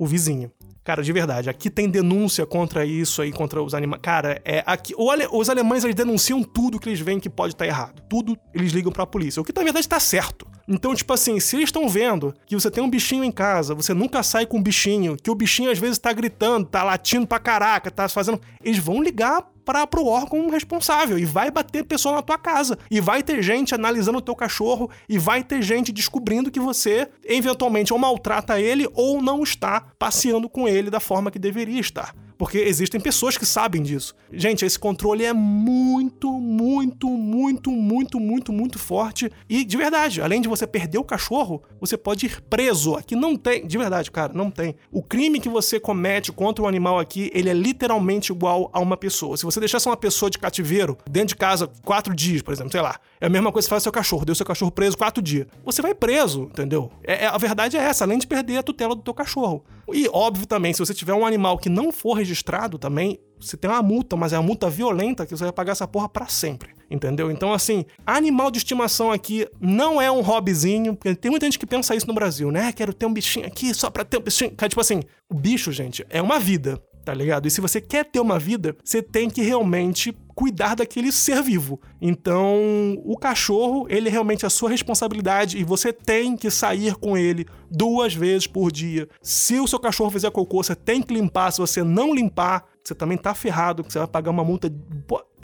o 0.00 0.06
vizinho. 0.06 0.50
Cara, 0.82 1.02
de 1.02 1.12
verdade, 1.12 1.50
aqui 1.50 1.68
tem 1.68 1.90
denúncia 1.90 2.46
contra 2.46 2.86
isso 2.86 3.20
aí, 3.20 3.30
contra 3.30 3.62
os 3.62 3.74
animais. 3.74 4.00
Cara, 4.02 4.40
é 4.46 4.64
aqui. 4.66 4.94
Os 4.96 5.50
alemães 5.50 5.84
eles 5.84 5.94
denunciam 5.94 6.42
tudo 6.42 6.80
que 6.80 6.88
eles 6.88 7.00
veem 7.00 7.20
que 7.20 7.28
pode 7.28 7.52
estar 7.52 7.66
tá 7.66 7.68
errado. 7.68 8.02
Tudo 8.08 8.36
eles 8.54 8.72
ligam 8.72 8.90
pra 8.90 9.06
polícia. 9.06 9.42
O 9.42 9.44
que 9.44 9.52
na 9.54 9.62
verdade 9.62 9.86
tá 9.86 10.00
certo. 10.00 10.46
Então, 10.66 10.94
tipo 10.94 11.12
assim, 11.12 11.38
se 11.38 11.56
eles 11.56 11.68
estão 11.68 11.86
vendo 11.86 12.34
que 12.46 12.54
você 12.54 12.70
tem 12.70 12.82
um 12.82 12.88
bichinho 12.88 13.22
em 13.22 13.30
casa, 13.30 13.74
você 13.74 13.92
nunca 13.92 14.22
sai 14.22 14.46
com 14.46 14.56
um 14.56 14.62
bichinho, 14.62 15.16
que 15.16 15.30
o 15.30 15.34
bichinho 15.34 15.70
às 15.70 15.78
vezes 15.78 15.98
tá 15.98 16.12
gritando, 16.14 16.66
tá 16.66 16.82
latindo 16.82 17.26
pra 17.26 17.38
caraca, 17.38 17.90
tá 17.90 18.08
fazendo. 18.08 18.40
Eles 18.64 18.78
vão 18.78 19.02
ligar 19.02 19.44
para 19.70 19.86
pro 19.86 20.04
órgão 20.04 20.50
responsável. 20.50 21.16
E 21.16 21.24
vai 21.24 21.48
bater 21.48 21.84
pessoa 21.84 22.16
na 22.16 22.22
tua 22.22 22.36
casa. 22.36 22.76
E 22.90 23.00
vai 23.00 23.22
ter 23.22 23.40
gente 23.40 23.72
analisando 23.72 24.18
o 24.18 24.20
teu 24.20 24.34
cachorro. 24.34 24.90
E 25.08 25.16
vai 25.16 25.44
ter 25.44 25.62
gente 25.62 25.92
descobrindo 25.92 26.50
que 26.50 26.58
você 26.58 27.08
eventualmente 27.24 27.92
ou 27.92 27.98
maltrata 27.98 28.60
ele 28.60 28.88
ou 28.94 29.22
não 29.22 29.44
está 29.44 29.80
passeando 29.96 30.48
com 30.48 30.66
ele 30.66 30.90
da 30.90 30.98
forma 30.98 31.30
que 31.30 31.38
deveria 31.38 31.80
estar 31.80 32.12
porque 32.40 32.56
existem 32.56 32.98
pessoas 32.98 33.36
que 33.36 33.44
sabem 33.44 33.82
disso. 33.82 34.14
Gente, 34.32 34.64
esse 34.64 34.78
controle 34.78 35.26
é 35.26 35.32
muito, 35.34 36.32
muito, 36.32 37.06
muito, 37.06 37.70
muito, 37.70 38.18
muito, 38.18 38.50
muito 38.50 38.78
forte. 38.78 39.30
E 39.46 39.62
de 39.62 39.76
verdade, 39.76 40.22
além 40.22 40.40
de 40.40 40.48
você 40.48 40.66
perder 40.66 40.96
o 40.96 41.04
cachorro, 41.04 41.62
você 41.78 41.98
pode 41.98 42.24
ir 42.24 42.40
preso. 42.48 42.94
Aqui 42.94 43.14
não 43.14 43.36
tem, 43.36 43.66
de 43.66 43.76
verdade, 43.76 44.10
cara, 44.10 44.32
não 44.32 44.50
tem. 44.50 44.74
O 44.90 45.02
crime 45.02 45.38
que 45.38 45.50
você 45.50 45.78
comete 45.78 46.32
contra 46.32 46.64
o 46.64 46.66
animal 46.66 46.98
aqui, 46.98 47.30
ele 47.34 47.50
é 47.50 47.52
literalmente 47.52 48.32
igual 48.32 48.70
a 48.72 48.80
uma 48.80 48.96
pessoa. 48.96 49.36
Se 49.36 49.44
você 49.44 49.60
deixasse 49.60 49.86
uma 49.86 49.96
pessoa 49.98 50.30
de 50.30 50.38
cativeiro 50.38 50.96
dentro 51.10 51.28
de 51.28 51.36
casa 51.36 51.70
quatro 51.84 52.14
dias, 52.14 52.40
por 52.40 52.54
exemplo, 52.54 52.72
sei 52.72 52.80
lá, 52.80 52.98
é 53.20 53.26
a 53.26 53.28
mesma 53.28 53.52
coisa 53.52 53.68
que 53.68 53.70
faz 53.70 53.82
seu 53.82 53.92
cachorro, 53.92 54.24
deu 54.24 54.34
seu 54.34 54.46
cachorro 54.46 54.70
preso 54.70 54.96
quatro 54.96 55.22
dias. 55.22 55.46
Você 55.62 55.82
vai 55.82 55.94
preso, 55.94 56.44
entendeu? 56.44 56.90
É, 57.04 57.24
é, 57.24 57.26
a 57.26 57.36
verdade 57.36 57.76
é 57.76 57.80
essa, 57.80 58.04
além 58.04 58.16
de 58.16 58.26
perder 58.26 58.56
a 58.56 58.62
tutela 58.62 58.94
do 58.94 59.02
teu 59.02 59.12
cachorro. 59.12 59.62
E 59.94 60.08
óbvio 60.12 60.46
também, 60.46 60.72
se 60.72 60.78
você 60.78 60.94
tiver 60.94 61.14
um 61.14 61.26
animal 61.26 61.58
que 61.58 61.68
não 61.68 61.92
for 61.92 62.14
registrado 62.14 62.78
também, 62.78 63.18
você 63.38 63.56
tem 63.56 63.70
uma 63.70 63.82
multa, 63.82 64.16
mas 64.16 64.32
é 64.32 64.38
uma 64.38 64.46
multa 64.46 64.68
violenta 64.68 65.24
que 65.24 65.36
você 65.36 65.44
vai 65.44 65.52
pagar 65.52 65.72
essa 65.72 65.88
porra 65.88 66.08
para 66.08 66.26
sempre. 66.26 66.70
Entendeu? 66.90 67.30
Então, 67.30 67.52
assim, 67.52 67.84
animal 68.04 68.50
de 68.50 68.58
estimação 68.58 69.12
aqui 69.12 69.46
não 69.60 70.00
é 70.00 70.10
um 70.10 70.20
hobbyzinho, 70.20 70.96
porque 70.96 71.14
tem 71.14 71.30
muita 71.30 71.46
gente 71.46 71.58
que 71.58 71.66
pensa 71.66 71.94
isso 71.94 72.06
no 72.06 72.14
Brasil, 72.14 72.50
né? 72.50 72.72
Quero 72.72 72.92
ter 72.92 73.06
um 73.06 73.12
bichinho 73.12 73.46
aqui 73.46 73.72
só 73.72 73.88
pra 73.90 74.04
ter 74.04 74.18
um 74.18 74.22
bichinho. 74.22 74.50
Tipo 74.50 74.80
assim, 74.80 75.02
o 75.30 75.34
bicho, 75.34 75.70
gente, 75.70 76.04
é 76.10 76.20
uma 76.20 76.38
vida 76.38 76.80
tá 77.04 77.14
ligado? 77.14 77.48
E 77.48 77.50
se 77.50 77.60
você 77.60 77.80
quer 77.80 78.04
ter 78.04 78.20
uma 78.20 78.38
vida, 78.38 78.76
você 78.84 79.02
tem 79.02 79.28
que 79.28 79.42
realmente 79.42 80.14
cuidar 80.40 80.74
daquele 80.74 81.12
ser 81.12 81.42
vivo. 81.42 81.78
Então, 82.00 82.98
o 83.04 83.14
cachorro, 83.14 83.86
ele 83.90 84.08
é 84.08 84.10
realmente 84.10 84.46
a 84.46 84.48
sua 84.48 84.70
responsabilidade 84.70 85.58
e 85.58 85.64
você 85.64 85.92
tem 85.92 86.34
que 86.34 86.50
sair 86.50 86.94
com 86.94 87.14
ele 87.14 87.46
duas 87.70 88.14
vezes 88.14 88.46
por 88.46 88.72
dia. 88.72 89.06
Se 89.20 89.60
o 89.60 89.68
seu 89.68 89.78
cachorro 89.78 90.10
fizer 90.10 90.30
cocô, 90.30 90.62
você 90.62 90.74
tem 90.74 91.02
que 91.02 91.12
limpar. 91.12 91.50
Se 91.50 91.58
você 91.58 91.84
não 91.84 92.14
limpar, 92.14 92.64
você 92.82 92.94
também 92.94 93.18
tá 93.18 93.34
ferrado, 93.34 93.84
você 93.86 93.98
vai 93.98 94.08
pagar 94.08 94.30
uma 94.30 94.42
multa 94.42 94.72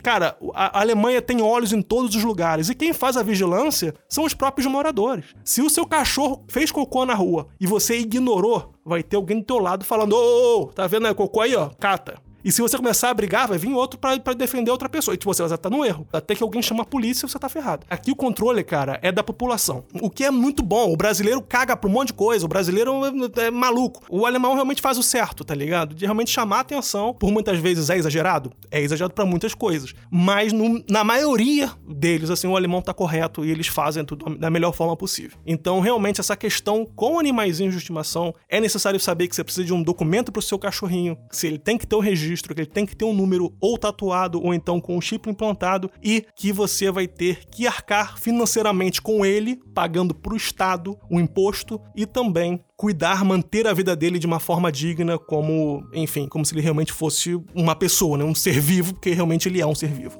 Cara, 0.01 0.37
a 0.53 0.79
Alemanha 0.79 1.21
tem 1.21 1.41
olhos 1.41 1.73
em 1.73 1.81
todos 1.81 2.15
os 2.15 2.23
lugares 2.23 2.69
e 2.69 2.75
quem 2.75 2.93
faz 2.93 3.17
a 3.17 3.23
vigilância 3.23 3.93
são 4.07 4.23
os 4.23 4.33
próprios 4.33 4.65
moradores. 4.65 5.25
Se 5.43 5.61
o 5.61 5.69
seu 5.69 5.85
cachorro 5.85 6.43
fez 6.47 6.71
cocô 6.71 7.05
na 7.05 7.13
rua 7.13 7.47
e 7.59 7.67
você 7.67 7.99
ignorou, 7.99 8.73
vai 8.85 9.03
ter 9.03 9.15
alguém 9.15 9.39
do 9.39 9.45
teu 9.45 9.59
lado 9.59 9.83
falando: 9.83 10.13
ô, 10.13 10.61
ô, 10.61 10.65
tá 10.67 10.87
vendo 10.87 11.07
aí 11.07 11.13
cocô 11.13 11.41
aí, 11.41 11.55
ó? 11.55 11.69
Cata. 11.79 12.26
E 12.47 12.51
se 12.53 12.61
você 12.61 12.77
começar 12.77 13.09
a 13.09 13.13
brigar, 13.13 13.45
vai 13.45 13.57
vir 13.57 13.73
outro 13.73 13.99
para 13.99 14.33
defender 14.33 14.71
outra 14.71 14.87
pessoa. 14.87 15.13
E 15.13 15.17
tipo, 15.17 15.33
você 15.33 15.57
tá 15.57 15.69
no 15.69 15.83
erro. 15.83 16.07
Até 16.13 16.33
que 16.33 16.41
alguém 16.41 16.61
chama 16.61 16.83
a 16.83 16.85
polícia 16.85 17.27
você 17.27 17.37
tá 17.37 17.49
ferrado. 17.49 17.85
Aqui 17.89 18.09
o 18.09 18.15
controle, 18.15 18.63
cara, 18.63 18.97
é 19.01 19.11
da 19.11 19.21
população. 19.21 19.83
O 20.01 20.09
que 20.09 20.23
é 20.23 20.31
muito 20.31 20.63
bom. 20.63 20.93
O 20.93 20.95
brasileiro 20.95 21.41
caga 21.41 21.75
pra 21.75 21.89
um 21.89 21.91
monte 21.91 22.07
de 22.07 22.13
coisa. 22.13 22.45
O 22.45 22.47
brasileiro 22.47 23.01
é, 23.37 23.47
é 23.47 23.51
maluco. 23.51 24.01
O 24.09 24.25
alemão 24.25 24.53
realmente 24.53 24.81
faz 24.81 24.97
o 24.97 25.03
certo, 25.03 25.43
tá 25.43 25.53
ligado? 25.53 25.93
De 25.93 26.05
realmente 26.05 26.31
chamar 26.31 26.59
a 26.59 26.59
atenção. 26.61 27.13
Por 27.13 27.33
muitas 27.33 27.59
vezes 27.59 27.89
é 27.89 27.97
exagerado. 27.97 28.53
É 28.71 28.79
exagerado 28.79 29.13
para 29.13 29.25
muitas 29.25 29.53
coisas. 29.53 29.93
Mas 30.09 30.53
no, 30.53 30.81
na 30.89 31.03
maioria 31.03 31.73
deles, 31.85 32.29
assim, 32.29 32.47
o 32.47 32.55
alemão 32.55 32.81
tá 32.81 32.93
correto 32.93 33.43
e 33.43 33.51
eles 33.51 33.67
fazem 33.67 34.05
tudo 34.05 34.37
da 34.37 34.49
melhor 34.49 34.71
forma 34.71 34.95
possível. 34.95 35.37
Então, 35.45 35.81
realmente, 35.81 36.21
essa 36.21 36.37
questão 36.37 36.85
com 36.95 37.19
animaizinhos 37.19 37.73
de 37.73 37.79
estimação, 37.79 38.33
é 38.47 38.61
necessário 38.61 39.01
saber 39.01 39.27
que 39.27 39.35
você 39.35 39.43
precisa 39.43 39.65
de 39.65 39.73
um 39.73 39.83
documento 39.83 40.31
pro 40.31 40.41
seu 40.41 40.57
cachorrinho. 40.57 41.17
Se 41.29 41.45
ele 41.45 41.57
tem 41.57 41.77
que 41.77 41.85
ter 41.85 41.97
o 41.97 41.99
um 41.99 42.01
registro 42.01 42.36
registro, 42.37 42.53
que 42.53 42.61
ele 42.61 42.69
tem 42.69 42.85
que 42.85 42.95
ter 42.95 43.05
um 43.05 43.13
número 43.13 43.53
ou 43.59 43.77
tatuado 43.77 44.41
ou 44.41 44.53
então 44.53 44.79
com 44.79 44.95
um 44.95 45.01
chip 45.01 45.29
implantado 45.29 45.89
e 46.03 46.25
que 46.35 46.51
você 46.51 46.91
vai 46.91 47.07
ter 47.07 47.45
que 47.49 47.65
arcar 47.65 48.17
financeiramente 48.19 49.01
com 49.01 49.25
ele, 49.25 49.59
pagando 49.73 50.13
para 50.13 50.33
o 50.33 50.37
Estado 50.37 50.97
o 51.09 51.19
imposto 51.19 51.81
e 51.95 52.05
também 52.05 52.63
cuidar, 52.75 53.25
manter 53.25 53.67
a 53.67 53.73
vida 53.73 53.95
dele 53.95 54.19
de 54.19 54.27
uma 54.27 54.39
forma 54.39 54.71
digna, 54.71 55.17
como, 55.17 55.83
enfim, 55.93 56.27
como 56.27 56.45
se 56.45 56.53
ele 56.53 56.61
realmente 56.61 56.93
fosse 56.93 57.35
uma 57.55 57.75
pessoa, 57.75 58.17
né? 58.17 58.23
um 58.23 58.35
ser 58.35 58.59
vivo, 58.59 58.93
porque 58.93 59.11
realmente 59.11 59.49
ele 59.49 59.59
é 59.59 59.65
um 59.65 59.75
ser 59.75 59.89
vivo. 59.89 60.19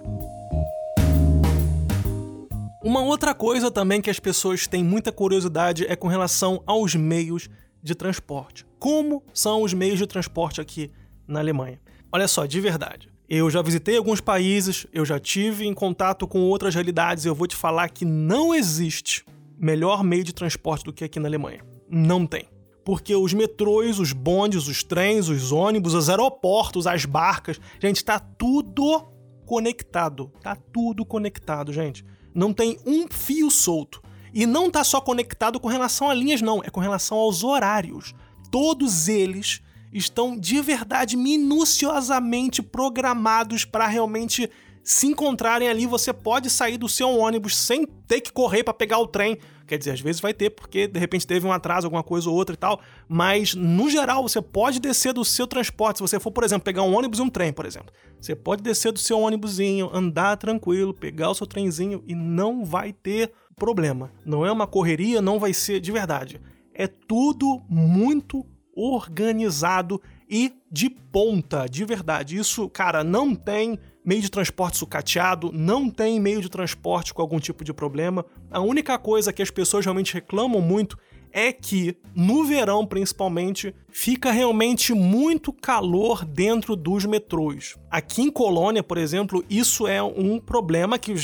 Uma 2.83 3.01
outra 3.01 3.33
coisa 3.33 3.69
também 3.69 4.01
que 4.01 4.09
as 4.09 4.19
pessoas 4.19 4.65
têm 4.65 4.83
muita 4.83 5.11
curiosidade 5.11 5.85
é 5.87 5.95
com 5.95 6.07
relação 6.07 6.63
aos 6.65 6.95
meios 6.95 7.49
de 7.83 7.93
transporte. 7.93 8.65
Como 8.79 9.23
são 9.33 9.61
os 9.61 9.73
meios 9.73 9.99
de 9.99 10.07
transporte 10.07 10.61
aqui 10.61 10.89
na 11.27 11.39
Alemanha? 11.39 11.79
Olha 12.17 12.27
só, 12.27 12.47
de 12.47 12.59
verdade. 12.59 13.09
Eu 13.29 13.47
já 13.49 13.61
visitei 13.61 13.95
alguns 13.95 14.19
países, 14.19 14.87
eu 14.91 15.05
já 15.05 15.19
tive 15.19 15.67
em 15.67 15.73
contato 15.73 16.27
com 16.27 16.39
outras 16.41 16.73
realidades 16.73 17.25
e 17.25 17.27
eu 17.27 17.35
vou 17.35 17.45
te 17.45 17.55
falar 17.55 17.89
que 17.89 18.03
não 18.03 18.55
existe 18.55 19.23
melhor 19.55 20.03
meio 20.03 20.23
de 20.23 20.33
transporte 20.33 20.83
do 20.83 20.91
que 20.91 21.03
aqui 21.03 21.19
na 21.19 21.27
Alemanha. 21.27 21.63
Não 21.87 22.25
tem. 22.25 22.49
Porque 22.83 23.15
os 23.15 23.33
metrôs, 23.33 23.99
os 23.99 24.13
bondes, 24.13 24.67
os 24.67 24.83
trens, 24.83 25.29
os 25.29 25.51
ônibus, 25.51 25.93
os 25.93 26.09
aeroportos, 26.09 26.87
as 26.87 27.05
barcas, 27.05 27.59
gente, 27.79 28.03
tá 28.03 28.17
tudo 28.17 29.05
conectado. 29.45 30.31
Tá 30.41 30.55
tudo 30.55 31.05
conectado, 31.05 31.71
gente 31.71 32.03
não 32.33 32.53
tem 32.53 32.77
um 32.85 33.07
fio 33.09 33.49
solto. 33.49 34.01
E 34.33 34.45
não 34.45 34.67
está 34.67 34.83
só 34.83 35.01
conectado 35.01 35.59
com 35.59 35.67
relação 35.67 36.09
a 36.09 36.13
linhas, 36.13 36.41
não, 36.41 36.63
é 36.63 36.69
com 36.69 36.79
relação 36.79 37.17
aos 37.17 37.43
horários. 37.43 38.13
Todos 38.51 39.07
eles 39.07 39.61
estão 39.91 40.37
de 40.37 40.61
verdade 40.61 41.15
minuciosamente 41.15 42.61
programados 42.61 43.65
para 43.65 43.87
realmente 43.87 44.49
se 44.83 45.05
encontrarem 45.07 45.67
ali. 45.67 45.85
Você 45.85 46.13
pode 46.13 46.49
sair 46.49 46.77
do 46.77 46.87
seu 46.87 47.09
ônibus 47.09 47.55
sem 47.55 47.85
ter 47.85 48.21
que 48.21 48.31
correr 48.31 48.63
para 48.63 48.73
pegar 48.73 48.99
o 48.99 49.07
trem. 49.07 49.37
Quer 49.67 49.77
dizer, 49.77 49.91
às 49.91 49.99
vezes 49.99 50.21
vai 50.21 50.33
ter, 50.33 50.49
porque 50.49 50.87
de 50.87 50.97
repente 50.97 51.27
teve 51.27 51.45
um 51.45 51.51
atraso, 51.51 51.85
alguma 51.85 52.01
coisa 52.01 52.29
ou 52.29 52.35
outra 52.35 52.53
e 52.53 52.57
tal. 52.57 52.79
Mas, 53.05 53.53
no 53.53 53.89
geral, 53.89 54.23
você 54.23 54.41
pode 54.41 54.79
descer 54.79 55.11
do 55.11 55.25
seu 55.25 55.45
transporte. 55.45 55.97
Se 55.97 56.01
você 56.01 56.19
for, 56.21 56.31
por 56.31 56.45
exemplo, 56.45 56.63
pegar 56.63 56.83
um 56.83 56.95
ônibus 56.95 57.19
e 57.19 57.21
um 57.21 57.29
trem, 57.29 57.51
por 57.51 57.65
exemplo. 57.65 57.91
Você 58.19 58.33
pode 58.33 58.63
descer 58.63 58.93
do 58.93 58.99
seu 58.99 59.19
ônibusinho, 59.19 59.89
andar 59.93 60.37
tranquilo, 60.37 60.93
pegar 60.93 61.29
o 61.29 61.35
seu 61.35 61.45
trenzinho 61.45 62.01
e 62.07 62.15
não 62.15 62.63
vai 62.63 62.93
ter 62.93 63.33
problema. 63.57 64.09
Não 64.25 64.45
é 64.45 64.51
uma 64.51 64.67
correria, 64.67 65.21
não 65.21 65.37
vai 65.37 65.53
ser 65.53 65.81
de 65.81 65.91
verdade. 65.91 66.39
É 66.73 66.87
tudo 66.87 67.61
muito 67.67 68.45
organizado 68.77 69.99
e 70.29 70.53
de 70.71 70.89
ponta, 70.89 71.67
de 71.67 71.83
verdade. 71.83 72.37
Isso, 72.37 72.69
cara, 72.69 73.03
não 73.03 73.33
tem 73.33 73.79
meio 74.05 74.21
de 74.21 74.29
transporte 74.29 74.77
sucateado, 74.77 75.51
não 75.51 75.89
tem 75.89 76.19
meio 76.19 76.41
de 76.41 76.49
transporte 76.49 77.13
com 77.13 77.21
algum 77.21 77.39
tipo 77.39 77.63
de 77.63 77.73
problema. 77.73 78.25
A 78.51 78.61
única 78.61 78.97
coisa 78.99 79.33
que 79.33 79.41
as 79.41 79.51
pessoas 79.51 79.83
realmente 79.83 80.13
reclamam 80.13 80.61
muito 80.61 80.97
é 81.31 81.51
que 81.51 81.97
no 82.15 82.45
verão, 82.45 82.85
principalmente, 82.85 83.75
fica 83.99 84.31
realmente 84.31 84.93
muito 84.93 85.51
calor 85.51 86.23
dentro 86.23 86.75
dos 86.75 87.03
metrôs. 87.03 87.75
Aqui 87.89 88.21
em 88.21 88.29
Colônia, 88.29 88.83
por 88.83 88.95
exemplo, 88.95 89.43
isso 89.49 89.87
é 89.87 90.03
um 90.03 90.39
problema 90.39 90.99
que 90.99 91.15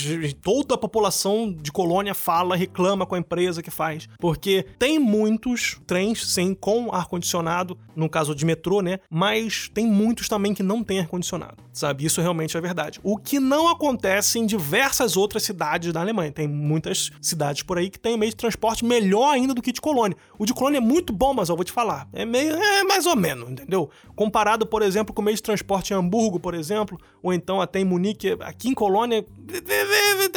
toda 0.42 0.74
a 0.74 0.78
população 0.78 1.52
de 1.52 1.70
Colônia 1.70 2.14
fala, 2.14 2.56
reclama 2.56 3.06
com 3.06 3.14
a 3.14 3.18
empresa 3.18 3.62
que 3.62 3.70
faz, 3.70 4.08
porque 4.18 4.66
tem 4.76 4.98
muitos 4.98 5.80
trens 5.86 6.26
sim 6.26 6.52
com 6.52 6.92
ar 6.92 7.06
condicionado, 7.06 7.78
no 7.94 8.08
caso 8.08 8.34
de 8.34 8.44
metrô, 8.44 8.80
né? 8.80 8.98
Mas 9.08 9.70
tem 9.72 9.86
muitos 9.86 10.28
também 10.28 10.52
que 10.52 10.62
não 10.62 10.82
tem 10.82 10.98
ar 10.98 11.06
condicionado, 11.06 11.62
sabe? 11.72 12.04
Isso 12.04 12.20
realmente 12.20 12.56
é 12.56 12.60
verdade. 12.60 12.98
O 13.04 13.16
que 13.16 13.38
não 13.38 13.68
acontece 13.68 14.40
em 14.40 14.46
diversas 14.46 15.16
outras 15.16 15.44
cidades 15.44 15.92
da 15.92 16.00
Alemanha. 16.00 16.32
Tem 16.32 16.48
muitas 16.48 17.12
cidades 17.22 17.62
por 17.62 17.78
aí 17.78 17.88
que 17.88 18.00
tem 18.00 18.16
meio 18.16 18.30
de 18.30 18.36
transporte 18.36 18.84
melhor 18.84 19.32
ainda 19.32 19.54
do 19.54 19.62
que 19.62 19.70
de 19.70 19.80
Colônia. 19.80 20.16
O 20.36 20.44
de 20.44 20.52
Colônia 20.52 20.78
é 20.78 20.80
muito 20.80 21.12
bom, 21.12 21.32
mas 21.32 21.50
eu 21.50 21.54
vou 21.54 21.64
te 21.64 21.70
falar, 21.70 22.08
é 22.12 22.24
meio 22.24 22.63
é 22.64 22.84
mais 22.84 23.06
ou 23.06 23.16
menos, 23.16 23.50
entendeu? 23.50 23.90
Comparado, 24.14 24.66
por 24.66 24.82
exemplo, 24.82 25.14
com 25.14 25.22
o 25.22 25.24
meio 25.24 25.36
de 25.36 25.42
transporte 25.42 25.92
em 25.92 25.96
Hamburgo, 25.96 26.38
por 26.40 26.54
exemplo, 26.54 26.98
ou 27.22 27.32
então 27.32 27.60
até 27.60 27.80
em 27.80 27.84
Munique, 27.84 28.36
aqui 28.40 28.68
em 28.68 28.74
Colônia, 28.74 29.24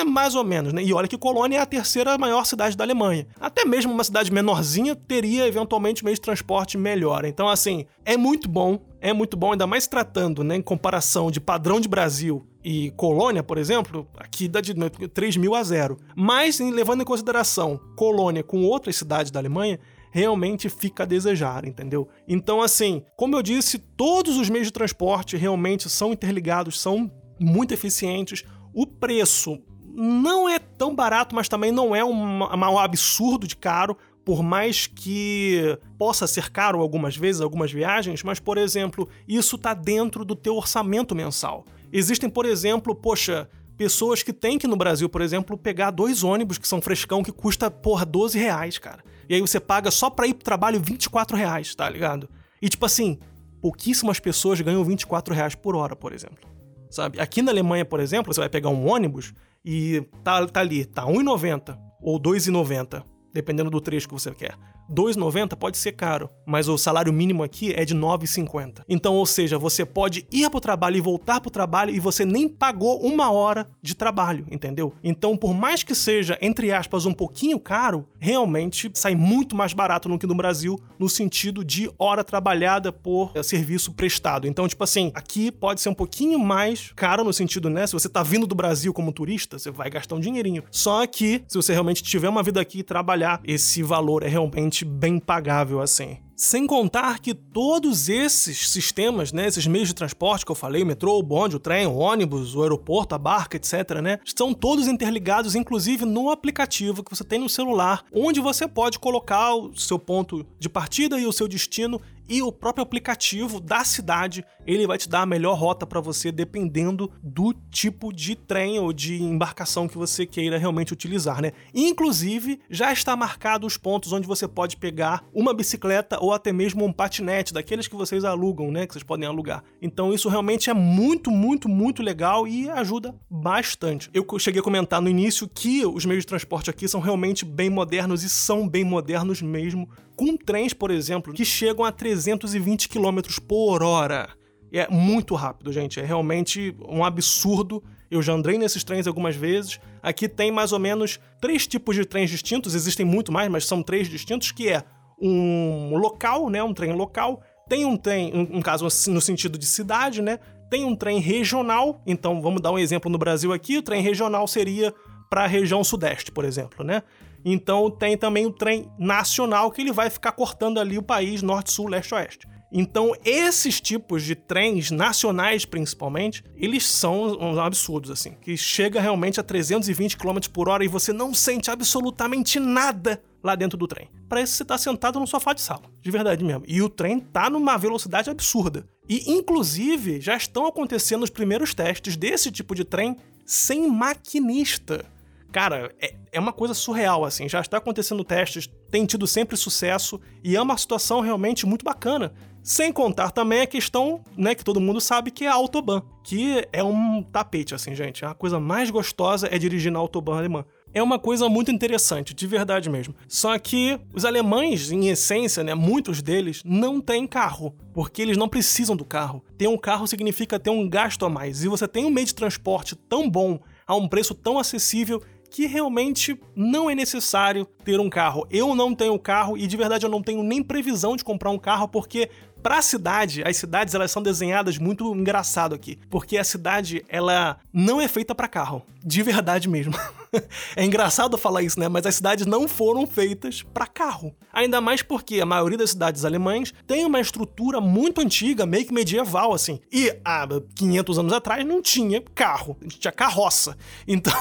mais 0.07 0.35
ou 0.35 0.43
menos, 0.43 0.73
né? 0.73 0.83
E 0.83 0.93
olha 0.93 1.07
que 1.07 1.17
Colônia 1.17 1.57
é 1.57 1.61
a 1.61 1.65
terceira 1.65 2.17
maior 2.17 2.45
cidade 2.45 2.75
da 2.75 2.83
Alemanha. 2.83 3.27
Até 3.39 3.65
mesmo 3.65 3.93
uma 3.93 4.03
cidade 4.03 4.31
menorzinha 4.31 4.95
teria 4.95 5.47
eventualmente 5.47 6.03
meio 6.03 6.15
de 6.15 6.21
transporte 6.21 6.77
melhor. 6.77 7.25
Então, 7.25 7.47
assim, 7.47 7.85
é 8.05 8.17
muito 8.17 8.49
bom, 8.49 8.79
é 8.99 9.13
muito 9.13 9.37
bom, 9.37 9.51
ainda 9.51 9.67
mais 9.67 9.87
tratando, 9.87 10.43
né, 10.43 10.55
em 10.55 10.61
comparação 10.61 11.29
de 11.29 11.39
padrão 11.39 11.79
de 11.79 11.87
Brasil 11.87 12.45
e 12.63 12.91
Colônia, 12.91 13.41
por 13.41 13.57
exemplo, 13.57 14.05
aqui 14.17 14.47
dá 14.47 14.59
de 14.59 14.73
3 14.73 15.37
mil 15.37 15.55
a 15.55 15.63
zero. 15.63 15.97
Mas, 16.15 16.59
levando 16.59 17.01
em 17.01 17.05
consideração 17.05 17.79
Colônia 17.95 18.43
com 18.43 18.63
outras 18.63 18.97
cidades 18.97 19.31
da 19.31 19.39
Alemanha, 19.39 19.79
realmente 20.17 20.67
fica 20.67 21.03
a 21.03 21.05
desejar, 21.05 21.63
entendeu? 21.63 22.07
Então, 22.27 22.59
assim, 22.59 23.03
como 23.15 23.35
eu 23.35 23.43
disse, 23.43 23.77
todos 23.77 24.35
os 24.35 24.49
meios 24.49 24.65
de 24.65 24.73
transporte 24.73 25.37
realmente 25.37 25.87
são 25.89 26.11
interligados, 26.11 26.79
são 26.79 27.11
muito 27.39 27.71
eficientes. 27.71 28.43
O 28.73 28.87
preço 28.87 29.59
não 29.93 30.49
é 30.49 30.57
tão 30.57 30.95
barato, 30.95 31.35
mas 31.35 31.47
também 31.47 31.71
não 31.71 31.95
é 31.95 32.03
um, 32.03 32.39
um 32.43 32.79
absurdo 32.79 33.47
de 33.47 33.55
caro 33.55 33.95
por 34.25 34.41
mais 34.41 34.87
que 34.87 35.77
possa 35.99 36.25
ser 36.25 36.49
caro 36.49 36.81
algumas 36.81 37.15
vezes, 37.15 37.39
algumas 37.39 37.71
viagens, 37.71 38.23
mas, 38.23 38.39
por 38.39 38.57
exemplo, 38.57 39.07
isso 39.27 39.55
está 39.55 39.73
dentro 39.73 40.25
do 40.25 40.35
teu 40.35 40.55
orçamento 40.55 41.15
mensal. 41.15 41.63
Existem, 41.93 42.29
por 42.29 42.45
exemplo, 42.45 42.93
poxa, 42.93 43.47
pessoas 43.77 44.23
que 44.23 44.33
têm 44.33 44.57
que 44.57 44.67
no 44.67 44.75
Brasil, 44.75 45.07
por 45.07 45.21
exemplo, 45.21 45.55
pegar 45.57 45.91
dois 45.91 46.23
ônibus 46.23 46.57
que 46.57 46.67
são 46.67 46.81
frescão 46.81 47.23
que 47.23 47.31
custa, 47.31 47.71
porra, 47.71 48.03
12 48.03 48.37
reais, 48.37 48.77
cara. 48.79 49.01
E 49.29 49.35
aí 49.35 49.41
você 49.41 49.59
paga 49.59 49.91
só 49.91 50.09
pra 50.09 50.27
ir 50.27 50.33
pro 50.33 50.43
trabalho 50.43 50.79
24 50.79 51.35
reais, 51.35 51.75
tá 51.75 51.89
ligado? 51.89 52.29
E 52.61 52.69
tipo 52.69 52.85
assim, 52.85 53.19
pouquíssimas 53.61 54.19
pessoas 54.19 54.61
ganham 54.61 54.83
24 54.83 55.33
reais 55.33 55.55
por 55.55 55.75
hora, 55.75 55.95
por 55.95 56.13
exemplo. 56.13 56.49
Sabe? 56.89 57.19
Aqui 57.19 57.41
na 57.41 57.51
Alemanha, 57.51 57.83
por 57.83 57.99
exemplo, 57.99 58.33
você 58.33 58.39
vai 58.39 58.49
pegar 58.49 58.69
um 58.69 58.87
ônibus 58.87 59.33
e 59.63 60.01
tá, 60.23 60.45
tá 60.47 60.61
ali, 60.61 60.85
tá 60.85 61.05
1,90 61.05 61.77
ou 62.01 62.19
2,90, 62.19 63.03
dependendo 63.33 63.69
do 63.69 63.81
trecho 63.81 64.07
que 64.07 64.13
você 64.13 64.31
quer. 64.31 64.55
2,90 64.91 65.55
pode 65.55 65.77
ser 65.77 65.91
caro, 65.93 66.29
mas 66.45 66.67
o 66.67 66.77
salário 66.77 67.11
mínimo 67.11 67.43
aqui 67.43 67.73
é 67.73 67.83
de 67.83 67.95
9,50. 67.95 68.83
Então, 68.87 69.15
ou 69.15 69.25
seja, 69.25 69.57
você 69.57 69.85
pode 69.85 70.25
ir 70.31 70.49
para 70.49 70.57
o 70.57 70.61
trabalho 70.61 70.97
e 70.97 71.01
voltar 71.01 71.41
para 71.41 71.49
o 71.49 71.51
trabalho 71.51 71.93
e 71.93 71.99
você 71.99 72.25
nem 72.25 72.47
pagou 72.47 72.99
uma 73.01 73.31
hora 73.31 73.67
de 73.81 73.95
trabalho, 73.95 74.45
entendeu? 74.49 74.93
Então, 75.03 75.35
por 75.35 75.53
mais 75.53 75.83
que 75.83 75.93
seja, 75.93 76.37
entre 76.41 76.71
aspas, 76.71 77.05
um 77.05 77.13
pouquinho 77.13 77.59
caro, 77.59 78.07
realmente 78.19 78.89
sai 78.93 79.15
muito 79.15 79.55
mais 79.55 79.73
barato 79.73 80.07
do 80.07 80.17
que 80.17 80.27
no 80.27 80.35
Brasil, 80.35 80.79
no 80.97 81.09
sentido 81.09 81.63
de 81.63 81.89
hora 81.97 82.23
trabalhada 82.23 82.91
por 82.91 83.31
é, 83.35 83.43
serviço 83.43 83.93
prestado. 83.93 84.47
Então, 84.47 84.67
tipo 84.67 84.83
assim, 84.83 85.11
aqui 85.13 85.51
pode 85.51 85.81
ser 85.81 85.89
um 85.89 85.93
pouquinho 85.93 86.39
mais 86.39 86.91
caro 86.95 87.23
no 87.23 87.33
sentido, 87.33 87.69
né? 87.69 87.85
Se 87.85 87.93
você 87.93 88.09
tá 88.09 88.23
vindo 88.23 88.47
do 88.47 88.55
Brasil 88.55 88.93
como 88.93 89.11
turista, 89.11 89.59
você 89.59 89.71
vai 89.71 89.89
gastar 89.89 90.15
um 90.15 90.19
dinheirinho. 90.19 90.63
Só 90.71 91.05
que, 91.05 91.43
se 91.47 91.55
você 91.55 91.73
realmente 91.73 92.03
tiver 92.03 92.29
uma 92.29 92.43
vida 92.43 92.61
aqui 92.61 92.79
e 92.79 92.83
trabalhar, 92.83 93.41
esse 93.43 93.83
valor 93.83 94.23
é 94.23 94.27
realmente 94.27 94.76
bem 94.85 95.19
pagável 95.19 95.81
assim. 95.81 96.17
Sem 96.35 96.67
contar 96.67 97.19
que 97.19 97.33
todos 97.33 98.09
esses 98.09 98.69
sistemas, 98.69 99.33
né, 99.33 99.47
esses 99.47 99.65
meios 99.65 99.87
de 99.87 99.95
transporte 99.95 100.45
que 100.45 100.51
eu 100.51 100.55
falei, 100.55 100.83
o 100.83 100.85
metrô, 100.85 101.17
o 101.17 101.23
bonde, 101.23 101.55
o 101.55 101.59
trem, 101.59 101.87
o 101.87 101.95
ônibus, 101.95 102.53
o 102.53 102.61
aeroporto, 102.61 103.15
a 103.15 103.17
barca, 103.17 103.57
etc, 103.57 104.01
né, 104.03 104.19
estão 104.23 104.53
todos 104.53 104.87
interligados, 104.87 105.55
inclusive 105.55 106.05
no 106.05 106.29
aplicativo 106.29 107.03
que 107.03 107.09
você 107.09 107.23
tem 107.23 107.39
no 107.39 107.49
celular, 107.49 108.03
onde 108.13 108.39
você 108.39 108.67
pode 108.67 108.99
colocar 108.99 109.55
o 109.55 109.75
seu 109.75 109.97
ponto 109.97 110.45
de 110.59 110.69
partida 110.69 111.19
e 111.19 111.25
o 111.25 111.33
seu 111.33 111.47
destino 111.47 111.99
e 112.29 112.41
o 112.41 112.51
próprio 112.51 112.83
aplicativo 112.83 113.59
da 113.59 113.83
cidade 113.83 114.45
ele 114.67 114.85
vai 114.85 114.97
te 114.97 115.07
dar 115.07 115.21
a 115.21 115.25
melhor 115.25 115.57
rota 115.57 115.87
para 115.87 116.01
você 116.01 116.31
dependendo 116.31 117.09
do 117.23 117.53
tipo 117.71 118.13
de 118.13 118.35
trem 118.35 118.77
ou 118.77 118.91
de 118.91 119.23
embarcação 119.23 119.87
que 119.87 119.97
você 119.97 120.25
queira 120.25 120.57
realmente 120.57 120.93
utilizar, 120.93 121.41
né? 121.41 121.53
Inclusive 121.73 122.59
já 122.69 122.91
está 122.91 123.15
marcado 123.15 123.65
os 123.65 123.77
pontos 123.77 124.11
onde 124.11 124.27
você 124.27 124.47
pode 124.47 124.77
pegar 124.77 125.23
uma 125.33 125.53
bicicleta 125.53 126.17
ou 126.21 126.33
até 126.33 126.51
mesmo 126.51 126.85
um 126.85 126.91
patinete 126.91 127.53
daqueles 127.53 127.87
que 127.87 127.95
vocês 127.95 128.25
alugam, 128.25 128.69
né? 128.69 128.85
Que 128.85 128.93
vocês 128.93 129.03
podem 129.03 129.27
alugar. 129.27 129.63
Então 129.81 130.13
isso 130.13 130.29
realmente 130.29 130.69
é 130.69 130.73
muito, 130.73 131.31
muito, 131.31 131.69
muito 131.69 132.03
legal 132.03 132.47
e 132.47 132.69
ajuda 132.69 133.15
bastante. 133.29 134.09
Eu 134.13 134.25
cheguei 134.37 134.59
a 134.59 134.63
comentar 134.63 135.01
no 135.01 135.09
início 135.09 135.47
que 135.47 135.85
os 135.85 136.05
meios 136.05 136.23
de 136.23 136.27
transporte 136.27 136.69
aqui 136.69 136.87
são 136.87 136.99
realmente 136.99 137.45
bem 137.45 137.69
modernos 137.69 138.23
e 138.23 138.29
são 138.29 138.67
bem 138.67 138.83
modernos 138.83 139.41
mesmo 139.41 139.89
com 140.17 140.35
trens, 140.35 140.73
por 140.73 140.89
exemplo, 140.89 141.31
que 141.31 141.45
chegam 141.45 141.85
a 141.85 141.91
320 141.91 142.89
km 142.89 143.19
por 143.47 143.83
hora. 143.83 144.29
É 144.71 144.87
muito 144.89 145.35
rápido, 145.35 145.71
gente. 145.71 145.99
É 145.99 146.03
realmente 146.03 146.75
um 146.87 147.03
absurdo. 147.03 147.83
Eu 148.09 148.21
já 148.21 148.33
andei 148.33 148.57
nesses 148.57 148.83
trens 148.83 149.07
algumas 149.07 149.35
vezes. 149.35 149.79
Aqui 150.01 150.27
tem 150.27 150.51
mais 150.51 150.71
ou 150.71 150.79
menos 150.79 151.19
três 151.41 151.67
tipos 151.67 151.95
de 151.95 152.05
trens 152.05 152.29
distintos. 152.29 152.75
Existem 152.75 153.05
muito 153.05 153.31
mais, 153.31 153.49
mas 153.49 153.65
são 153.65 153.81
três 153.81 154.07
distintos, 154.07 154.51
que 154.51 154.69
é 154.69 154.83
um 155.19 155.97
local, 155.97 156.49
né, 156.49 156.61
um 156.61 156.73
trem 156.73 156.93
local, 156.93 157.41
Tem 157.67 157.83
um 157.83 157.97
trem, 157.97 158.31
um, 158.33 158.61
caso 158.61 158.85
assim, 158.85 159.11
no 159.11 159.19
sentido 159.19 159.57
de 159.57 159.65
cidade, 159.65 160.21
né? 160.21 160.39
Tem 160.69 160.85
um 160.85 160.95
trem 160.95 161.19
regional, 161.19 162.01
então 162.05 162.41
vamos 162.41 162.61
dar 162.61 162.71
um 162.71 162.79
exemplo 162.79 163.11
no 163.11 163.17
Brasil 163.17 163.51
aqui, 163.51 163.77
o 163.77 163.81
trem 163.81 164.01
regional 164.01 164.47
seria 164.47 164.93
para 165.29 165.43
a 165.43 165.47
região 165.47 165.83
sudeste, 165.83 166.31
por 166.31 166.45
exemplo, 166.45 166.85
né? 166.85 167.03
Então 167.43 167.91
tem 167.91 168.15
também 168.17 168.45
o 168.45 168.51
trem 168.51 168.89
nacional 168.97 169.69
que 169.69 169.81
ele 169.81 169.91
vai 169.91 170.09
ficar 170.09 170.31
cortando 170.31 170.79
ali 170.79 170.97
o 170.97 171.03
país 171.03 171.41
norte, 171.41 171.71
sul, 171.73 171.89
leste, 171.89 172.13
oeste. 172.13 172.47
Então, 172.71 173.13
esses 173.23 173.79
tipos 173.79 174.23
de 174.23 174.35
trens 174.35 174.91
nacionais, 174.91 175.65
principalmente, 175.65 176.43
eles 176.55 176.85
são 176.85 177.59
absurdos, 177.59 178.11
assim, 178.11 178.31
que 178.41 178.57
chega 178.57 178.99
realmente 178.99 179.39
a 179.39 179.43
320 179.43 180.17
km 180.17 180.37
por 180.51 180.67
hora 180.67 180.83
e 180.83 180.87
você 180.87 181.13
não 181.13 181.33
sente 181.33 181.71
absolutamente 181.71 182.59
nada 182.59 183.21
lá 183.41 183.55
dentro 183.55 183.77
do 183.77 183.87
trem. 183.87 184.09
Parece 184.27 184.51
que 184.51 184.57
você 184.57 184.65
tá 184.65 184.77
sentado 184.77 185.19
no 185.19 185.27
sofá 185.27 185.53
de 185.53 185.61
sala, 185.61 185.83
de 186.01 186.11
verdade 186.11 186.43
mesmo. 186.43 186.63
E 186.67 186.81
o 186.81 186.89
trem 186.89 187.19
tá 187.19 187.49
numa 187.49 187.77
velocidade 187.77 188.29
absurda. 188.29 188.85
E, 189.07 189.31
inclusive, 189.31 190.19
já 190.19 190.35
estão 190.35 190.65
acontecendo 190.65 191.23
os 191.23 191.29
primeiros 191.29 191.73
testes 191.73 192.17
desse 192.17 192.51
tipo 192.51 192.75
de 192.75 192.83
trem 192.83 193.15
sem 193.45 193.87
maquinista. 193.87 195.05
Cara, 195.51 195.95
é, 195.99 196.13
é 196.33 196.39
uma 196.39 196.51
coisa 196.51 196.73
surreal, 196.73 197.23
assim. 197.23 197.47
Já 197.47 197.61
está 197.61 197.77
acontecendo 197.77 198.23
testes, 198.23 198.69
tem 198.91 199.05
tido 199.05 199.25
sempre 199.25 199.55
sucesso 199.55 200.19
e 200.43 200.55
é 200.55 200.61
uma 200.61 200.77
situação 200.77 201.21
realmente 201.21 201.65
muito 201.65 201.85
bacana. 201.85 202.33
Sem 202.67 202.91
contar 202.91 203.31
também 203.31 203.61
a 203.61 203.65
questão, 203.65 204.19
né, 204.35 204.53
que 204.53 204.61
todo 204.61 204.81
mundo 204.81 204.99
sabe 204.99 205.31
que 205.31 205.45
é 205.45 205.47
a 205.47 205.53
Autobahn, 205.53 206.01
que 206.21 206.67
é 206.73 206.83
um 206.83 207.23
tapete, 207.23 207.73
assim, 207.73 207.95
gente. 207.95 208.25
A 208.25 208.33
coisa 208.33 208.59
mais 208.59 208.89
gostosa 208.89 209.47
é 209.49 209.57
dirigir 209.57 209.89
na 209.89 209.99
Autobahn 209.99 210.37
alemã. 210.37 210.65
É 210.93 211.01
uma 211.01 211.17
coisa 211.17 211.47
muito 211.47 211.71
interessante, 211.71 212.33
de 212.33 212.45
verdade 212.45 212.89
mesmo. 212.89 213.15
Só 213.25 213.57
que 213.57 213.97
os 214.13 214.25
alemães, 214.25 214.91
em 214.91 215.07
essência, 215.07 215.63
né, 215.63 215.73
muitos 215.73 216.21
deles, 216.21 216.61
não 216.65 216.99
têm 216.99 217.25
carro, 217.25 217.73
porque 217.93 218.21
eles 218.21 218.35
não 218.35 218.49
precisam 218.49 218.97
do 218.97 219.05
carro. 219.05 219.41
Ter 219.57 219.69
um 219.69 219.77
carro 219.77 220.05
significa 220.05 220.59
ter 220.59 220.69
um 220.69 220.89
gasto 220.89 221.25
a 221.25 221.29
mais. 221.29 221.63
E 221.63 221.69
você 221.69 221.87
tem 221.87 222.03
um 222.03 222.09
meio 222.09 222.27
de 222.27 222.35
transporte 222.35 222.97
tão 222.97 223.29
bom, 223.29 223.61
a 223.87 223.95
um 223.95 224.09
preço 224.09 224.35
tão 224.35 224.59
acessível, 224.59 225.23
que 225.49 225.65
realmente 225.65 226.39
não 226.55 226.89
é 226.89 226.95
necessário 226.95 227.65
ter 227.83 227.99
um 227.99 228.09
carro. 228.09 228.45
Eu 228.51 228.75
não 228.75 228.93
tenho 228.93 229.17
carro 229.17 229.57
e 229.57 229.65
de 229.65 229.77
verdade 229.77 230.05
eu 230.05 230.09
não 230.09 230.21
tenho 230.21 230.43
nem 230.43 230.61
previsão 230.61 231.15
de 231.15 231.23
comprar 231.23 231.51
um 231.51 231.57
carro 231.57 231.87
porque 231.87 232.29
para 232.67 232.79
a 232.79 232.81
cidade, 232.81 233.41
as 233.45 233.55
cidades 233.55 233.95
elas 233.95 234.11
são 234.11 234.21
desenhadas 234.21 234.77
muito 234.77 235.15
engraçado 235.15 235.73
aqui, 235.73 235.97
porque 236.09 236.37
a 236.37 236.43
cidade 236.43 237.01
ela 237.07 237.61
não 237.71 238.01
é 238.01 238.09
feita 238.09 238.35
para 238.35 238.45
carro, 238.45 238.83
de 239.05 239.23
verdade 239.23 239.69
mesmo. 239.69 239.93
é 240.75 240.83
engraçado 240.83 241.37
falar 241.37 241.61
isso, 241.61 241.79
né? 241.79 241.87
Mas 241.87 242.05
as 242.05 242.15
cidades 242.15 242.45
não 242.45 242.67
foram 242.67 243.07
feitas 243.07 243.63
para 243.63 243.87
carro. 243.87 244.35
Ainda 244.51 244.81
mais 244.81 245.01
porque 245.01 245.39
a 245.39 245.45
maioria 245.45 245.77
das 245.77 245.91
cidades 245.91 246.25
alemãs 246.25 246.73
tem 246.85 247.05
uma 247.05 247.21
estrutura 247.21 247.79
muito 247.79 248.19
antiga, 248.19 248.65
meio 248.65 248.85
que 248.85 248.93
medieval 248.93 249.53
assim. 249.53 249.79
E 249.89 250.13
há 250.25 250.45
500 250.75 251.19
anos 251.19 251.31
atrás 251.31 251.65
não 251.65 251.81
tinha 251.81 252.21
carro, 252.35 252.75
tinha 252.99 253.13
carroça. 253.13 253.77
Então, 254.05 254.33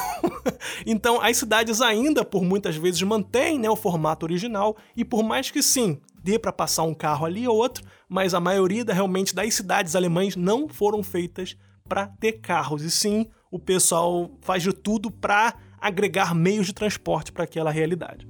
então 0.85 1.21
as 1.21 1.37
cidades 1.37 1.81
ainda 1.81 2.25
por 2.25 2.43
muitas 2.43 2.75
vezes 2.75 3.01
mantêm, 3.03 3.59
né, 3.59 3.69
o 3.69 3.75
formato 3.75 4.25
original 4.25 4.75
e 4.95 5.05
por 5.05 5.23
mais 5.23 5.51
que 5.51 5.61
sim, 5.61 5.99
dê 6.27 6.37
para 6.37 6.51
passar 6.51 6.83
um 6.83 6.93
carro 6.93 7.25
ali 7.25 7.47
ou 7.47 7.55
outro, 7.55 7.85
mas 8.09 8.33
a 8.33 8.39
maioria 8.41 8.83
realmente 8.89 9.33
das 9.33 9.53
cidades 9.53 9.95
alemãs 9.95 10.35
não 10.35 10.67
foram 10.67 11.01
feitas 11.01 11.55
para 11.87 12.05
ter 12.05 12.33
carros, 12.33 12.81
e 12.81 12.91
sim 12.91 13.27
o 13.49 13.57
pessoal 13.57 14.29
faz 14.41 14.61
de 14.61 14.73
tudo 14.73 15.09
para 15.09 15.53
agregar 15.79 16.35
meios 16.35 16.65
de 16.65 16.73
transporte 16.73 17.31
para 17.31 17.45
aquela 17.45 17.71
realidade. 17.71 18.27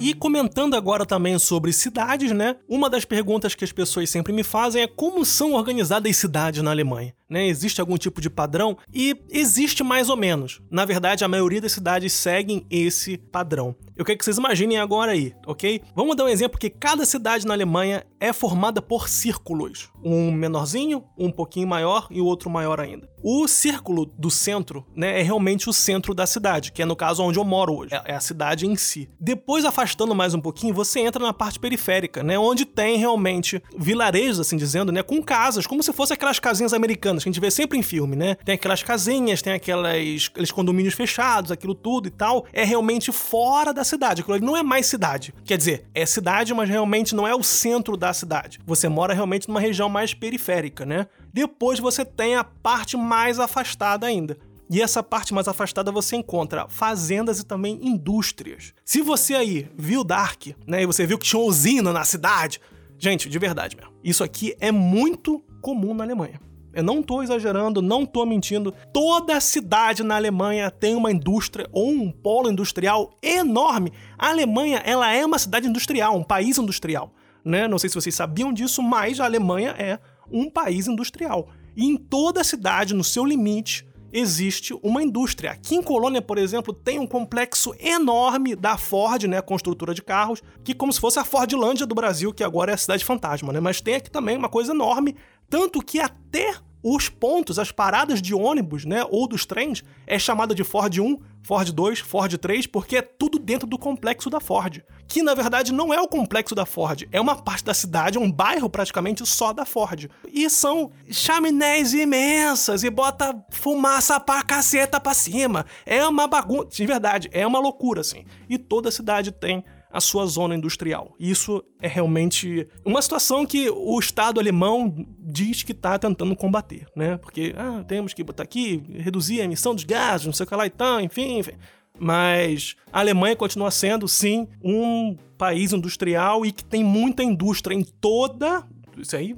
E 0.00 0.12
comentando 0.14 0.74
agora 0.74 1.06
também 1.06 1.38
sobre 1.38 1.72
cidades, 1.72 2.32
né? 2.32 2.56
Uma 2.68 2.90
das 2.90 3.04
perguntas 3.04 3.54
que 3.54 3.62
as 3.62 3.70
pessoas 3.70 4.10
sempre 4.10 4.32
me 4.32 4.42
fazem 4.42 4.82
é 4.82 4.88
como 4.88 5.24
são 5.24 5.52
organizadas 5.52 6.10
as 6.10 6.16
cidades 6.16 6.60
na 6.60 6.72
Alemanha 6.72 7.14
né? 7.32 7.46
Existe 7.46 7.80
algum 7.80 7.96
tipo 7.96 8.20
de 8.20 8.30
padrão? 8.30 8.76
E 8.92 9.16
existe 9.30 9.82
mais 9.82 10.08
ou 10.08 10.16
menos. 10.16 10.60
Na 10.70 10.84
verdade, 10.84 11.24
a 11.24 11.28
maioria 11.28 11.60
das 11.60 11.72
cidades 11.72 12.12
seguem 12.12 12.66
esse 12.70 13.16
padrão. 13.16 13.74
Eu 13.96 14.04
quero 14.04 14.18
que 14.18 14.24
vocês 14.24 14.38
imaginem 14.38 14.78
agora 14.78 15.12
aí, 15.12 15.34
ok? 15.46 15.82
Vamos 15.94 16.16
dar 16.16 16.24
um 16.24 16.28
exemplo 16.28 16.58
que 16.58 16.70
cada 16.70 17.04
cidade 17.04 17.46
na 17.46 17.54
Alemanha 17.54 18.04
é 18.18 18.32
formada 18.32 18.80
por 18.80 19.08
círculos. 19.08 19.90
Um 20.02 20.32
menorzinho, 20.32 21.04
um 21.16 21.30
pouquinho 21.30 21.68
maior 21.68 22.06
e 22.10 22.20
o 22.20 22.24
outro 22.24 22.48
maior 22.48 22.80
ainda. 22.80 23.08
O 23.22 23.46
círculo 23.46 24.06
do 24.06 24.30
centro, 24.30 24.84
né, 24.96 25.20
é 25.20 25.22
realmente 25.22 25.68
o 25.68 25.72
centro 25.72 26.12
da 26.12 26.26
cidade, 26.26 26.72
que 26.72 26.82
é 26.82 26.84
no 26.84 26.96
caso 26.96 27.22
onde 27.22 27.38
eu 27.38 27.44
moro 27.44 27.76
hoje, 27.76 27.94
é 28.04 28.14
a 28.14 28.20
cidade 28.20 28.66
em 28.66 28.74
si. 28.74 29.08
Depois, 29.20 29.64
afastando 29.64 30.14
mais 30.14 30.34
um 30.34 30.40
pouquinho, 30.40 30.74
você 30.74 31.00
entra 31.00 31.22
na 31.22 31.32
parte 31.32 31.60
periférica, 31.60 32.22
né, 32.22 32.36
onde 32.36 32.64
tem 32.64 32.96
realmente 32.96 33.62
vilarejos, 33.76 34.40
assim 34.40 34.56
dizendo, 34.56 34.90
né, 34.90 35.02
com 35.02 35.22
casas, 35.22 35.66
como 35.66 35.82
se 35.82 35.92
fossem 35.92 36.14
aquelas 36.14 36.40
casinhas 36.40 36.72
americanas 36.72 37.21
que 37.22 37.28
a 37.28 37.32
gente 37.32 37.40
vê 37.40 37.50
sempre 37.50 37.78
em 37.78 37.82
filme, 37.82 38.16
né? 38.16 38.34
Tem 38.36 38.54
aquelas 38.54 38.82
casinhas, 38.82 39.42
tem 39.42 39.52
aquelas, 39.52 40.28
aqueles 40.30 40.50
condomínios 40.50 40.94
fechados, 40.94 41.50
aquilo 41.50 41.74
tudo 41.74 42.08
e 42.08 42.10
tal. 42.10 42.46
É 42.52 42.64
realmente 42.64 43.12
fora 43.12 43.72
da 43.72 43.84
cidade. 43.84 44.20
Aquilo 44.20 44.36
ali 44.36 44.44
não 44.44 44.56
é 44.56 44.62
mais 44.62 44.86
cidade. 44.86 45.34
Quer 45.44 45.58
dizer, 45.58 45.86
é 45.94 46.04
cidade, 46.06 46.52
mas 46.54 46.68
realmente 46.68 47.14
não 47.14 47.26
é 47.26 47.34
o 47.34 47.42
centro 47.42 47.96
da 47.96 48.12
cidade. 48.12 48.58
Você 48.66 48.88
mora 48.88 49.14
realmente 49.14 49.48
numa 49.48 49.60
região 49.60 49.88
mais 49.88 50.14
periférica, 50.14 50.84
né? 50.84 51.06
Depois 51.32 51.78
você 51.78 52.04
tem 52.04 52.36
a 52.36 52.44
parte 52.44 52.96
mais 52.96 53.38
afastada 53.38 54.06
ainda. 54.06 54.36
E 54.72 54.80
essa 54.80 55.02
parte 55.02 55.34
mais 55.34 55.46
afastada 55.48 55.92
você 55.92 56.16
encontra 56.16 56.66
fazendas 56.66 57.38
e 57.38 57.44
também 57.44 57.78
indústrias. 57.82 58.72
Se 58.84 59.02
você 59.02 59.34
aí 59.34 59.70
viu 59.76 60.02
Dark, 60.02 60.46
né, 60.66 60.82
e 60.82 60.86
você 60.86 61.06
viu 61.06 61.18
que 61.18 61.26
tinha 61.26 61.42
usina 61.42 61.92
na 61.92 62.04
cidade, 62.04 62.58
gente, 62.98 63.28
de 63.28 63.38
verdade 63.38 63.76
mesmo, 63.76 63.92
isso 64.02 64.24
aqui 64.24 64.56
é 64.58 64.72
muito 64.72 65.44
comum 65.60 65.92
na 65.92 66.04
Alemanha. 66.04 66.40
Eu 66.72 66.82
não 66.82 67.02
tô 67.02 67.22
exagerando, 67.22 67.82
não 67.82 68.06
tô 68.06 68.24
mentindo. 68.24 68.72
Toda 68.92 69.40
cidade 69.40 70.02
na 70.02 70.16
Alemanha 70.16 70.70
tem 70.70 70.94
uma 70.94 71.12
indústria 71.12 71.68
ou 71.70 71.90
um 71.90 72.10
polo 72.10 72.50
industrial 72.50 73.10
enorme. 73.22 73.92
A 74.18 74.30
Alemanha, 74.30 74.82
ela 74.84 75.12
é 75.12 75.24
uma 75.24 75.38
cidade 75.38 75.68
industrial, 75.68 76.16
um 76.16 76.24
país 76.24 76.58
industrial, 76.58 77.12
né? 77.44 77.68
Não 77.68 77.78
sei 77.78 77.90
se 77.90 77.94
vocês 77.94 78.14
sabiam 78.14 78.52
disso, 78.52 78.82
mas 78.82 79.20
a 79.20 79.24
Alemanha 79.24 79.74
é 79.78 79.98
um 80.30 80.48
país 80.48 80.86
industrial. 80.86 81.48
E 81.76 81.84
em 81.84 81.96
toda 81.96 82.44
cidade, 82.44 82.94
no 82.94 83.04
seu 83.04 83.24
limite, 83.24 83.86
existe 84.12 84.78
uma 84.82 85.02
indústria. 85.02 85.52
Aqui 85.52 85.74
em 85.74 85.82
Colônia, 85.82 86.20
por 86.20 86.36
exemplo, 86.36 86.72
tem 86.72 86.98
um 86.98 87.06
complexo 87.06 87.74
enorme 87.80 88.54
da 88.54 88.76
Ford, 88.76 89.24
né, 89.24 89.40
construtora 89.40 89.94
de 89.94 90.02
carros, 90.02 90.42
que 90.62 90.74
como 90.74 90.92
se 90.92 91.00
fosse 91.00 91.18
a 91.18 91.24
Fordlândia 91.24 91.86
do 91.86 91.94
Brasil, 91.94 92.32
que 92.32 92.44
agora 92.44 92.72
é 92.72 92.74
a 92.74 92.78
cidade 92.78 93.04
fantasma, 93.04 93.52
né? 93.52 93.60
Mas 93.60 93.80
tem 93.80 93.94
aqui 93.94 94.10
também 94.10 94.36
uma 94.36 94.48
coisa 94.48 94.72
enorme 94.72 95.16
tanto 95.52 95.82
que 95.82 96.00
até 96.00 96.54
os 96.82 97.10
pontos, 97.10 97.58
as 97.58 97.70
paradas 97.70 98.22
de 98.22 98.34
ônibus, 98.34 98.86
né, 98.86 99.04
ou 99.10 99.28
dos 99.28 99.44
trens, 99.44 99.84
é 100.06 100.18
chamada 100.18 100.54
de 100.54 100.64
Ford 100.64 100.98
1, 100.98 101.18
Ford 101.42 101.70
2, 101.70 101.98
Ford 101.98 102.38
3, 102.38 102.66
porque 102.66 102.96
é 102.96 103.02
tudo 103.02 103.38
dentro 103.38 103.66
do 103.66 103.76
complexo 103.76 104.30
da 104.30 104.40
Ford. 104.40 104.82
Que 105.06 105.22
na 105.22 105.34
verdade 105.34 105.70
não 105.70 105.92
é 105.92 106.00
o 106.00 106.08
complexo 106.08 106.54
da 106.54 106.64
Ford, 106.64 107.06
é 107.12 107.20
uma 107.20 107.36
parte 107.36 107.64
da 107.64 107.74
cidade, 107.74 108.18
um 108.18 108.32
bairro 108.32 108.70
praticamente 108.70 109.26
só 109.26 109.52
da 109.52 109.66
Ford. 109.66 110.08
E 110.32 110.48
são 110.48 110.90
chaminés 111.10 111.92
imensas 111.92 112.82
e 112.82 112.88
bota 112.88 113.36
fumaça 113.50 114.18
pra 114.18 114.42
caceta 114.42 114.98
pra 114.98 115.12
cima. 115.12 115.66
É 115.84 116.02
uma 116.08 116.26
bagunça, 116.26 116.68
de 116.70 116.86
verdade, 116.86 117.28
é 117.30 117.46
uma 117.46 117.58
loucura 117.58 118.00
assim. 118.00 118.24
E 118.48 118.56
toda 118.56 118.90
cidade 118.90 119.30
tem 119.30 119.62
a 119.92 120.00
sua 120.00 120.24
zona 120.26 120.56
industrial. 120.56 121.14
Isso 121.20 121.62
é 121.80 121.86
realmente 121.86 122.66
uma 122.84 123.02
situação 123.02 123.44
que 123.44 123.68
o 123.68 123.98
Estado 123.98 124.40
alemão 124.40 125.06
diz 125.18 125.62
que 125.62 125.72
está 125.72 125.98
tentando 125.98 126.34
combater, 126.34 126.86
né? 126.96 127.18
Porque 127.18 127.54
ah, 127.56 127.84
temos 127.86 128.14
que 128.14 128.24
botar 128.24 128.42
aqui, 128.44 128.82
reduzir 128.94 129.40
a 129.40 129.44
emissão 129.44 129.74
dos 129.74 129.84
gases, 129.84 130.26
não 130.26 130.32
sei 130.32 130.44
o 130.44 130.48
que 130.48 130.56
lá 130.56 130.66
e 130.66 130.70
tal, 130.70 131.00
enfim, 131.00 131.38
enfim. 131.38 131.52
Mas 131.98 132.74
a 132.90 133.00
Alemanha 133.00 133.36
continua 133.36 133.70
sendo, 133.70 134.08
sim, 134.08 134.48
um 134.64 135.16
país 135.36 135.72
industrial 135.72 136.46
e 136.46 136.52
que 136.52 136.64
tem 136.64 136.82
muita 136.82 137.22
indústria 137.22 137.74
em 137.74 137.84
toda. 137.84 138.66
Isso 138.96 139.14
aí, 139.14 139.36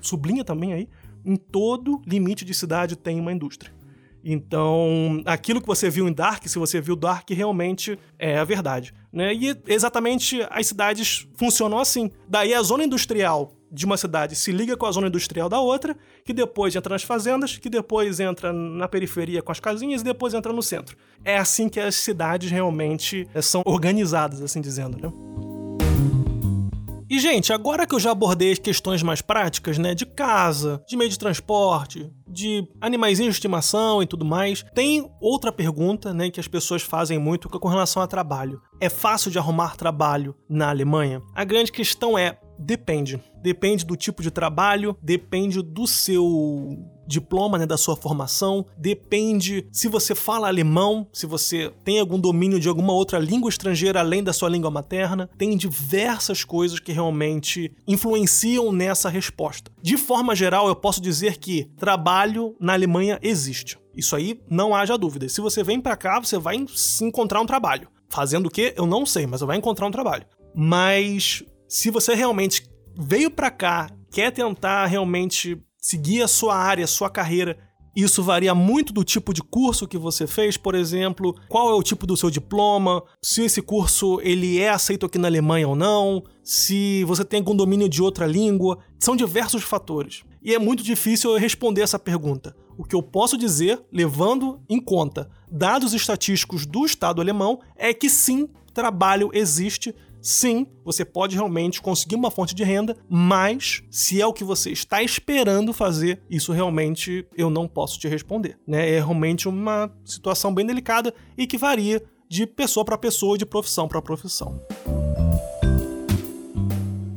sublinha 0.00 0.44
também 0.44 0.72
aí, 0.72 0.88
em 1.24 1.36
todo 1.36 2.02
limite 2.04 2.44
de 2.44 2.52
cidade 2.52 2.96
tem 2.96 3.20
uma 3.20 3.32
indústria. 3.32 3.72
Então, 4.24 5.20
aquilo 5.24 5.60
que 5.60 5.66
você 5.66 5.90
viu 5.90 6.08
em 6.08 6.12
Dark, 6.12 6.46
se 6.46 6.58
você 6.58 6.80
viu 6.80 6.94
Dark, 6.94 7.28
realmente 7.30 7.98
é 8.18 8.38
a 8.38 8.44
verdade. 8.44 8.94
Né? 9.12 9.34
E 9.34 9.56
exatamente 9.66 10.46
as 10.50 10.66
cidades 10.66 11.26
funcionam 11.36 11.78
assim. 11.78 12.10
Daí 12.26 12.54
a 12.54 12.62
zona 12.62 12.84
industrial 12.84 13.52
de 13.70 13.86
uma 13.86 13.96
cidade 13.96 14.36
se 14.36 14.52
liga 14.52 14.76
com 14.76 14.86
a 14.86 14.92
zona 14.92 15.08
industrial 15.08 15.48
da 15.48 15.60
outra, 15.60 15.96
que 16.24 16.32
depois 16.32 16.76
entra 16.76 16.94
nas 16.94 17.02
fazendas, 17.02 17.56
que 17.56 17.70
depois 17.70 18.20
entra 18.20 18.52
na 18.52 18.86
periferia 18.86 19.42
com 19.42 19.50
as 19.50 19.60
casinhas 19.60 20.02
e 20.02 20.04
depois 20.04 20.34
entra 20.34 20.52
no 20.52 20.62
centro. 20.62 20.96
É 21.24 21.38
assim 21.38 21.68
que 21.68 21.80
as 21.80 21.94
cidades 21.94 22.50
realmente 22.50 23.26
são 23.40 23.62
organizadas, 23.64 24.42
assim 24.42 24.60
dizendo, 24.60 24.98
né? 24.98 25.51
E, 27.12 27.18
gente, 27.18 27.52
agora 27.52 27.86
que 27.86 27.94
eu 27.94 28.00
já 28.00 28.10
abordei 28.10 28.52
as 28.52 28.58
questões 28.58 29.02
mais 29.02 29.20
práticas, 29.20 29.76
né, 29.76 29.94
de 29.94 30.06
casa, 30.06 30.82
de 30.88 30.96
meio 30.96 31.10
de 31.10 31.18
transporte, 31.18 32.10
de 32.26 32.66
animaizinhos 32.80 33.34
de 33.34 33.36
estimação 33.36 34.02
e 34.02 34.06
tudo 34.06 34.24
mais, 34.24 34.64
tem 34.74 35.06
outra 35.20 35.52
pergunta, 35.52 36.14
né, 36.14 36.30
que 36.30 36.40
as 36.40 36.48
pessoas 36.48 36.80
fazem 36.80 37.18
muito 37.18 37.50
que 37.50 37.56
é 37.58 37.60
com 37.60 37.68
relação 37.68 38.02
a 38.02 38.06
trabalho. 38.06 38.62
É 38.80 38.88
fácil 38.88 39.30
de 39.30 39.38
arrumar 39.38 39.76
trabalho 39.76 40.34
na 40.48 40.70
Alemanha? 40.70 41.20
A 41.34 41.44
grande 41.44 41.70
questão 41.70 42.16
é, 42.16 42.38
depende. 42.58 43.22
Depende 43.42 43.84
do 43.84 43.94
tipo 43.94 44.22
de 44.22 44.30
trabalho, 44.30 44.96
depende 45.02 45.60
do 45.60 45.86
seu 45.86 46.78
diploma, 47.12 47.58
né, 47.58 47.66
da 47.66 47.76
sua 47.76 47.94
formação, 47.94 48.64
depende 48.76 49.66
se 49.70 49.86
você 49.86 50.14
fala 50.14 50.48
alemão, 50.48 51.06
se 51.12 51.26
você 51.26 51.70
tem 51.84 52.00
algum 52.00 52.18
domínio 52.18 52.58
de 52.58 52.68
alguma 52.68 52.92
outra 52.92 53.18
língua 53.18 53.50
estrangeira 53.50 54.00
além 54.00 54.22
da 54.22 54.32
sua 54.32 54.48
língua 54.48 54.70
materna, 54.70 55.28
tem 55.36 55.56
diversas 55.56 56.44
coisas 56.44 56.80
que 56.80 56.92
realmente 56.92 57.72
influenciam 57.86 58.72
nessa 58.72 59.08
resposta. 59.08 59.70
De 59.80 59.96
forma 59.96 60.34
geral, 60.34 60.68
eu 60.68 60.76
posso 60.76 61.00
dizer 61.00 61.36
que 61.36 61.64
trabalho 61.76 62.56
na 62.58 62.72
Alemanha 62.72 63.18
existe. 63.22 63.78
Isso 63.94 64.16
aí 64.16 64.40
não 64.48 64.74
haja 64.74 64.96
dúvida. 64.96 65.28
Se 65.28 65.40
você 65.40 65.62
vem 65.62 65.80
para 65.80 65.96
cá, 65.96 66.18
você 66.18 66.38
vai 66.38 66.56
encontrar 67.02 67.40
um 67.40 67.46
trabalho. 67.46 67.88
Fazendo 68.08 68.46
o 68.46 68.50
quê? 68.50 68.74
Eu 68.76 68.86
não 68.86 69.04
sei, 69.04 69.26
mas 69.26 69.40
você 69.40 69.46
vai 69.46 69.56
encontrar 69.58 69.86
um 69.86 69.90
trabalho. 69.90 70.26
Mas 70.54 71.42
se 71.68 71.90
você 71.90 72.14
realmente 72.14 72.64
veio 72.96 73.30
para 73.30 73.50
cá, 73.50 73.90
quer 74.10 74.30
tentar 74.30 74.86
realmente 74.86 75.58
seguir 75.82 76.22
a 76.22 76.28
sua 76.28 76.56
área, 76.56 76.84
a 76.84 76.88
sua 76.88 77.10
carreira. 77.10 77.58
Isso 77.94 78.22
varia 78.22 78.54
muito 78.54 78.90
do 78.90 79.04
tipo 79.04 79.34
de 79.34 79.42
curso 79.42 79.86
que 79.86 79.98
você 79.98 80.26
fez, 80.26 80.56
por 80.56 80.74
exemplo, 80.74 81.34
qual 81.48 81.68
é 81.68 81.74
o 81.74 81.82
tipo 81.82 82.06
do 82.06 82.16
seu 82.16 82.30
diploma, 82.30 83.02
se 83.20 83.42
esse 83.42 83.60
curso 83.60 84.18
ele 84.22 84.58
é 84.58 84.70
aceito 84.70 85.04
aqui 85.04 85.18
na 85.18 85.28
Alemanha 85.28 85.68
ou 85.68 85.76
não, 85.76 86.22
se 86.42 87.04
você 87.04 87.22
tem 87.22 87.40
algum 87.40 87.54
domínio 87.54 87.88
de 87.88 88.00
outra 88.00 88.26
língua, 88.26 88.78
são 88.98 89.14
diversos 89.14 89.62
fatores. 89.62 90.22
E 90.40 90.54
é 90.54 90.58
muito 90.58 90.82
difícil 90.82 91.32
eu 91.32 91.38
responder 91.38 91.82
essa 91.82 91.98
pergunta. 91.98 92.56
O 92.78 92.84
que 92.84 92.96
eu 92.96 93.02
posso 93.02 93.36
dizer, 93.36 93.82
levando 93.92 94.62
em 94.70 94.80
conta 94.80 95.28
dados 95.50 95.92
estatísticos 95.92 96.64
do 96.64 96.86
Estado 96.86 97.20
alemão, 97.20 97.60
é 97.76 97.92
que 97.92 98.08
sim, 98.08 98.48
trabalho 98.72 99.30
existe 99.34 99.94
sim, 100.22 100.66
você 100.84 101.04
pode 101.04 101.34
realmente 101.34 101.82
conseguir 101.82 102.14
uma 102.14 102.30
fonte 102.30 102.54
de 102.54 102.62
renda, 102.62 102.96
mas 103.08 103.82
se 103.90 104.20
é 104.20 104.26
o 104.26 104.32
que 104.32 104.44
você 104.44 104.70
está 104.70 105.02
esperando 105.02 105.72
fazer, 105.72 106.22
isso 106.30 106.52
realmente 106.52 107.26
eu 107.36 107.50
não 107.50 107.66
posso 107.66 107.98
te 107.98 108.06
responder. 108.06 108.56
Né? 108.66 108.90
É 108.90 108.98
realmente 108.98 109.48
uma 109.48 109.92
situação 110.04 110.54
bem 110.54 110.64
delicada 110.64 111.12
e 111.36 111.46
que 111.46 111.58
varia 111.58 112.02
de 112.28 112.46
pessoa 112.46 112.84
para 112.84 112.96
pessoa, 112.96 113.36
de 113.36 113.44
profissão 113.44 113.88
para 113.88 114.00
profissão. 114.00 114.58